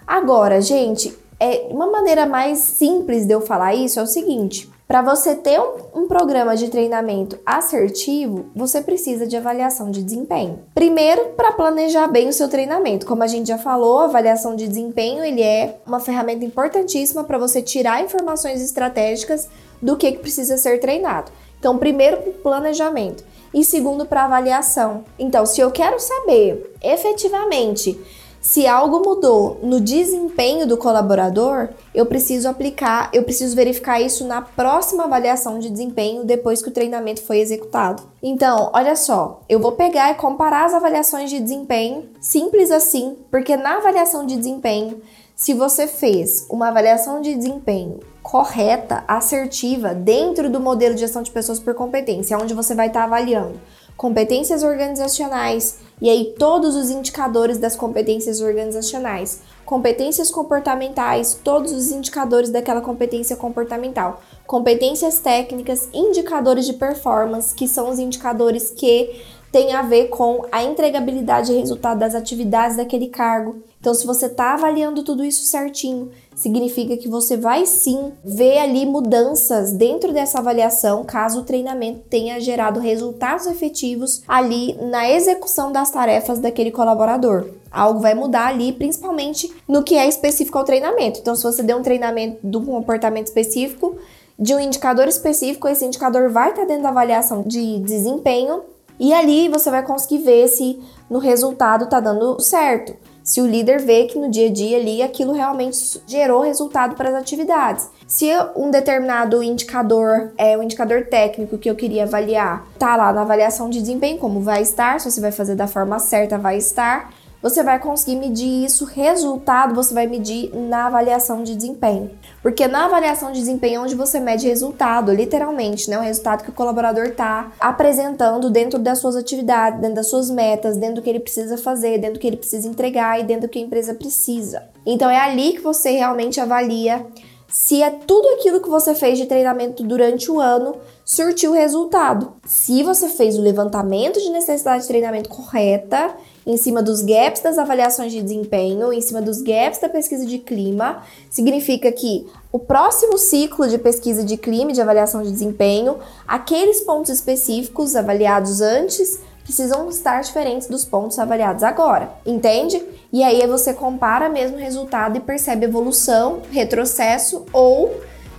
Agora, 0.06 0.60
gente, 0.60 1.16
é 1.38 1.68
uma 1.70 1.90
maneira 1.90 2.26
mais 2.26 2.58
simples 2.58 3.26
de 3.26 3.32
eu 3.32 3.40
falar 3.40 3.74
isso 3.74 4.00
é 4.00 4.02
o 4.02 4.06
seguinte: 4.06 4.70
para 4.88 5.02
você 5.02 5.34
ter 5.34 5.60
um, 5.60 5.74
um, 5.94 6.08
programa 6.08 6.56
de 6.56 6.70
treinamento 6.70 7.38
assertivo, 7.44 8.46
você 8.56 8.80
precisa 8.80 9.26
de 9.26 9.36
avaliação 9.36 9.90
de 9.90 10.02
desempenho. 10.02 10.60
Primeiro, 10.74 11.26
para 11.36 11.52
planejar 11.52 12.06
bem 12.08 12.28
o 12.28 12.32
seu 12.32 12.48
treinamento. 12.48 13.04
Como 13.04 13.22
a 13.22 13.26
gente 13.26 13.48
já 13.48 13.58
falou, 13.58 13.98
a 13.98 14.04
avaliação 14.04 14.56
de 14.56 14.66
desempenho 14.66 15.22
ele 15.22 15.42
é 15.42 15.78
uma 15.86 16.00
ferramenta 16.00 16.42
importantíssima 16.42 17.22
para 17.22 17.36
você 17.36 17.60
tirar 17.60 18.02
informações 18.02 18.62
estratégicas 18.62 19.46
do 19.82 19.94
que, 19.94 20.10
que 20.12 20.18
precisa 20.20 20.56
ser 20.56 20.80
treinado. 20.80 21.30
Então, 21.58 21.76
primeiro, 21.76 22.16
planejamento. 22.42 23.22
E 23.52 23.64
segundo, 23.64 24.06
para 24.06 24.24
avaliação. 24.24 25.04
Então, 25.18 25.44
se 25.44 25.60
eu 25.60 25.70
quero 25.70 26.00
saber 26.00 26.74
efetivamente 26.82 27.98
se 28.40 28.66
algo 28.66 29.00
mudou 29.00 29.58
no 29.62 29.80
desempenho 29.80 30.66
do 30.66 30.76
colaborador, 30.76 31.70
eu 31.92 32.06
preciso 32.06 32.48
aplicar, 32.48 33.10
eu 33.12 33.24
preciso 33.24 33.56
verificar 33.56 34.00
isso 34.00 34.24
na 34.24 34.40
próxima 34.40 35.04
avaliação 35.04 35.58
de 35.58 35.68
desempenho 35.68 36.24
depois 36.24 36.62
que 36.62 36.68
o 36.68 36.72
treinamento 36.72 37.22
foi 37.22 37.40
executado. 37.40 38.02
Então, 38.22 38.70
olha 38.72 38.94
só, 38.94 39.40
eu 39.48 39.58
vou 39.58 39.72
pegar 39.72 40.12
e 40.12 40.14
comparar 40.14 40.66
as 40.66 40.74
avaliações 40.74 41.30
de 41.30 41.40
desempenho, 41.40 42.08
simples 42.20 42.70
assim, 42.70 43.16
porque 43.30 43.56
na 43.56 43.78
avaliação 43.78 44.24
de 44.24 44.36
desempenho, 44.36 45.02
se 45.34 45.52
você 45.52 45.86
fez 45.86 46.46
uma 46.48 46.68
avaliação 46.68 47.20
de 47.20 47.34
desempenho 47.34 48.00
correta, 48.22 49.04
assertiva, 49.08 49.94
dentro 49.94 50.50
do 50.50 50.60
modelo 50.60 50.94
de 50.94 51.00
gestão 51.00 51.22
de 51.22 51.30
pessoas 51.30 51.58
por 51.58 51.74
competência, 51.74 52.38
onde 52.38 52.54
você 52.54 52.74
vai 52.74 52.88
estar 52.88 53.04
avaliando 53.04 53.58
competências 53.98 54.62
organizacionais 54.62 55.80
e 56.00 56.08
aí 56.08 56.34
todos 56.38 56.76
os 56.76 56.90
indicadores 56.90 57.58
das 57.58 57.74
competências 57.74 58.40
organizacionais, 58.40 59.40
competências 59.64 60.30
comportamentais, 60.30 61.38
todos 61.42 61.72
os 61.72 61.90
indicadores 61.90 62.50
daquela 62.50 62.80
competência 62.80 63.36
comportamental, 63.36 64.22
competências 64.46 65.18
técnicas, 65.18 65.88
indicadores 65.92 66.66
de 66.66 66.72
performance, 66.72 67.54
que 67.54 67.68
são 67.68 67.90
os 67.90 67.98
indicadores 67.98 68.70
que 68.70 69.22
têm 69.50 69.72
a 69.74 69.82
ver 69.82 70.08
com 70.08 70.44
a 70.52 70.62
entregabilidade 70.62 71.52
e 71.52 71.58
resultado 71.58 71.98
das 71.98 72.14
atividades 72.14 72.76
daquele 72.76 73.08
cargo. 73.08 73.56
Então, 73.80 73.94
se 73.94 74.06
você 74.06 74.26
está 74.26 74.54
avaliando 74.54 75.02
tudo 75.02 75.24
isso 75.24 75.44
certinho, 75.44 76.10
significa 76.38 76.96
que 76.96 77.08
você 77.08 77.36
vai 77.36 77.66
sim 77.66 78.12
ver 78.24 78.58
ali 78.58 78.86
mudanças 78.86 79.72
dentro 79.72 80.12
dessa 80.12 80.38
avaliação, 80.38 81.04
caso 81.04 81.40
o 81.40 81.44
treinamento 81.44 82.02
tenha 82.08 82.40
gerado 82.40 82.78
resultados 82.78 83.46
efetivos 83.46 84.22
ali 84.26 84.78
na 84.80 85.10
execução 85.10 85.72
das 85.72 85.90
tarefas 85.90 86.38
daquele 86.38 86.70
colaborador. 86.70 87.48
Algo 87.72 87.98
vai 87.98 88.14
mudar 88.14 88.46
ali, 88.46 88.72
principalmente 88.72 89.52
no 89.66 89.82
que 89.82 89.96
é 89.96 90.06
específico 90.06 90.56
ao 90.56 90.64
treinamento. 90.64 91.18
Então, 91.18 91.34
se 91.34 91.42
você 91.42 91.60
deu 91.60 91.76
um 91.76 91.82
treinamento 91.82 92.38
de 92.42 92.56
um 92.56 92.64
comportamento 92.64 93.26
específico, 93.26 93.96
de 94.38 94.54
um 94.54 94.60
indicador 94.60 95.08
específico, 95.08 95.66
esse 95.66 95.84
indicador 95.84 96.30
vai 96.30 96.50
estar 96.50 96.64
dentro 96.64 96.84
da 96.84 96.90
avaliação 96.90 97.42
de 97.42 97.80
desempenho 97.80 98.62
e 99.00 99.12
ali 99.12 99.48
você 99.48 99.70
vai 99.70 99.84
conseguir 99.84 100.18
ver 100.18 100.46
se 100.46 100.78
no 101.10 101.18
resultado 101.18 101.84
está 101.84 101.98
dando 101.98 102.38
certo 102.40 102.94
se 103.28 103.42
o 103.42 103.46
líder 103.46 103.82
vê 103.82 104.06
que 104.06 104.18
no 104.18 104.30
dia 104.30 104.48
a 104.48 104.50
dia 104.50 104.78
ali 104.78 105.02
aquilo 105.02 105.34
realmente 105.34 106.00
gerou 106.06 106.40
resultado 106.40 106.96
para 106.96 107.10
as 107.10 107.14
atividades. 107.14 107.86
Se 108.06 108.26
um 108.56 108.70
determinado 108.70 109.42
indicador 109.42 110.32
é 110.38 110.56
o 110.56 110.60
um 110.60 110.62
indicador 110.62 111.08
técnico 111.08 111.58
que 111.58 111.68
eu 111.68 111.74
queria 111.74 112.04
avaliar, 112.04 112.66
tá 112.78 112.96
lá 112.96 113.12
na 113.12 113.20
avaliação 113.20 113.68
de 113.68 113.80
desempenho, 113.80 114.16
como 114.16 114.40
vai 114.40 114.62
estar, 114.62 114.98
se 114.98 115.10
você 115.10 115.20
vai 115.20 115.30
fazer 115.30 115.56
da 115.56 115.66
forma 115.66 115.98
certa, 115.98 116.38
vai 116.38 116.56
estar 116.56 117.12
você 117.42 117.62
vai 117.62 117.78
conseguir 117.78 118.16
medir 118.16 118.64
isso, 118.64 118.84
resultado 118.84 119.74
você 119.74 119.94
vai 119.94 120.06
medir 120.06 120.54
na 120.54 120.86
avaliação 120.86 121.42
de 121.42 121.54
desempenho. 121.54 122.10
Porque 122.42 122.66
na 122.66 122.86
avaliação 122.86 123.32
de 123.32 123.38
desempenho 123.38 123.76
é 123.76 123.80
onde 123.84 123.94
você 123.94 124.18
mede 124.18 124.48
resultado, 124.48 125.12
literalmente, 125.12 125.88
né? 125.88 125.98
O 125.98 126.02
resultado 126.02 126.42
que 126.42 126.50
o 126.50 126.54
colaborador 126.54 127.06
está 127.06 127.52
apresentando 127.60 128.50
dentro 128.50 128.78
das 128.78 128.98
suas 128.98 129.16
atividades, 129.16 129.80
dentro 129.80 129.96
das 129.96 130.08
suas 130.08 130.30
metas, 130.30 130.76
dentro 130.76 130.96
do 130.96 131.02
que 131.02 131.10
ele 131.10 131.20
precisa 131.20 131.56
fazer, 131.56 131.98
dentro 131.98 132.14
do 132.14 132.20
que 132.20 132.26
ele 132.26 132.36
precisa 132.36 132.68
entregar 132.68 133.20
e 133.20 133.24
dentro 133.24 133.48
do 133.48 133.50
que 133.50 133.58
a 133.58 133.62
empresa 133.62 133.94
precisa. 133.94 134.64
Então 134.84 135.10
é 135.10 135.18
ali 135.18 135.52
que 135.52 135.60
você 135.60 135.92
realmente 135.92 136.40
avalia 136.40 137.06
se 137.48 137.82
é 137.82 137.90
tudo 137.90 138.28
aquilo 138.34 138.60
que 138.60 138.68
você 138.68 138.94
fez 138.94 139.16
de 139.16 139.24
treinamento 139.24 139.82
durante 139.82 140.30
o 140.30 140.38
ano 140.38 140.76
surtiu 141.02 141.52
resultado. 141.52 142.34
Se 142.44 142.82
você 142.82 143.08
fez 143.08 143.38
o 143.38 143.40
levantamento 143.40 144.20
de 144.20 144.28
necessidade 144.28 144.82
de 144.82 144.88
treinamento 144.88 145.30
correta 145.30 146.14
em 146.48 146.56
cima 146.56 146.82
dos 146.82 147.02
gaps 147.02 147.42
das 147.42 147.58
avaliações 147.58 148.10
de 148.10 148.22
desempenho, 148.22 148.90
em 148.90 149.02
cima 149.02 149.20
dos 149.20 149.42
gaps 149.42 149.80
da 149.80 149.88
pesquisa 149.88 150.24
de 150.24 150.38
clima, 150.38 151.02
significa 151.28 151.92
que 151.92 152.26
o 152.50 152.58
próximo 152.58 153.18
ciclo 153.18 153.68
de 153.68 153.76
pesquisa 153.76 154.24
de 154.24 154.38
clima 154.38 154.70
e 154.70 154.74
de 154.74 154.80
avaliação 154.80 155.22
de 155.22 155.30
desempenho, 155.30 155.98
aqueles 156.26 156.80
pontos 156.80 157.10
específicos 157.10 157.94
avaliados 157.94 158.62
antes 158.62 159.20
precisam 159.44 159.90
estar 159.90 160.22
diferentes 160.22 160.68
dos 160.68 160.86
pontos 160.86 161.18
avaliados 161.18 161.62
agora, 161.62 162.10
entende? 162.24 162.82
E 163.12 163.22
aí 163.22 163.46
você 163.46 163.74
compara 163.74 164.30
mesmo 164.30 164.56
o 164.56 164.60
resultado 164.60 165.18
e 165.18 165.20
percebe 165.20 165.66
evolução, 165.66 166.40
retrocesso 166.50 167.44
ou 167.52 167.94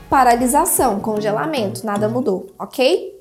paralisação, 0.09 0.99
congelamento, 0.99 1.85
nada 1.85 2.09
mudou, 2.09 2.47
ok? 2.57 3.18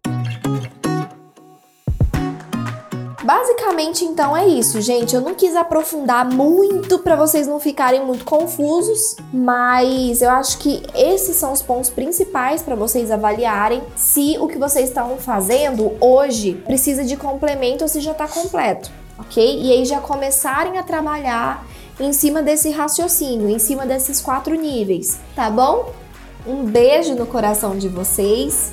Basicamente, 3.28 4.06
então 4.06 4.34
é 4.34 4.48
isso, 4.48 4.80
gente. 4.80 5.14
Eu 5.14 5.20
não 5.20 5.34
quis 5.34 5.54
aprofundar 5.54 6.24
muito 6.24 7.00
para 7.00 7.14
vocês 7.14 7.46
não 7.46 7.60
ficarem 7.60 8.02
muito 8.02 8.24
confusos, 8.24 9.16
mas 9.30 10.22
eu 10.22 10.30
acho 10.30 10.56
que 10.56 10.82
esses 10.94 11.36
são 11.36 11.52
os 11.52 11.60
pontos 11.60 11.90
principais 11.90 12.62
para 12.62 12.74
vocês 12.74 13.10
avaliarem 13.10 13.82
se 13.94 14.38
o 14.40 14.48
que 14.48 14.56
vocês 14.56 14.88
estão 14.88 15.18
fazendo 15.18 15.92
hoje 16.00 16.54
precisa 16.64 17.04
de 17.04 17.18
complemento 17.18 17.84
ou 17.84 17.88
se 17.88 18.00
já 18.00 18.12
está 18.12 18.26
completo, 18.26 18.90
ok? 19.18 19.60
E 19.60 19.72
aí 19.72 19.84
já 19.84 20.00
começarem 20.00 20.78
a 20.78 20.82
trabalhar 20.82 21.66
em 22.00 22.14
cima 22.14 22.42
desse 22.42 22.70
raciocínio, 22.70 23.50
em 23.50 23.58
cima 23.58 23.84
desses 23.84 24.22
quatro 24.22 24.54
níveis, 24.54 25.20
tá 25.36 25.50
bom? 25.50 25.92
Um 26.46 26.64
beijo 26.64 27.14
no 27.14 27.26
coração 27.26 27.76
de 27.76 27.88
vocês. 27.88 28.72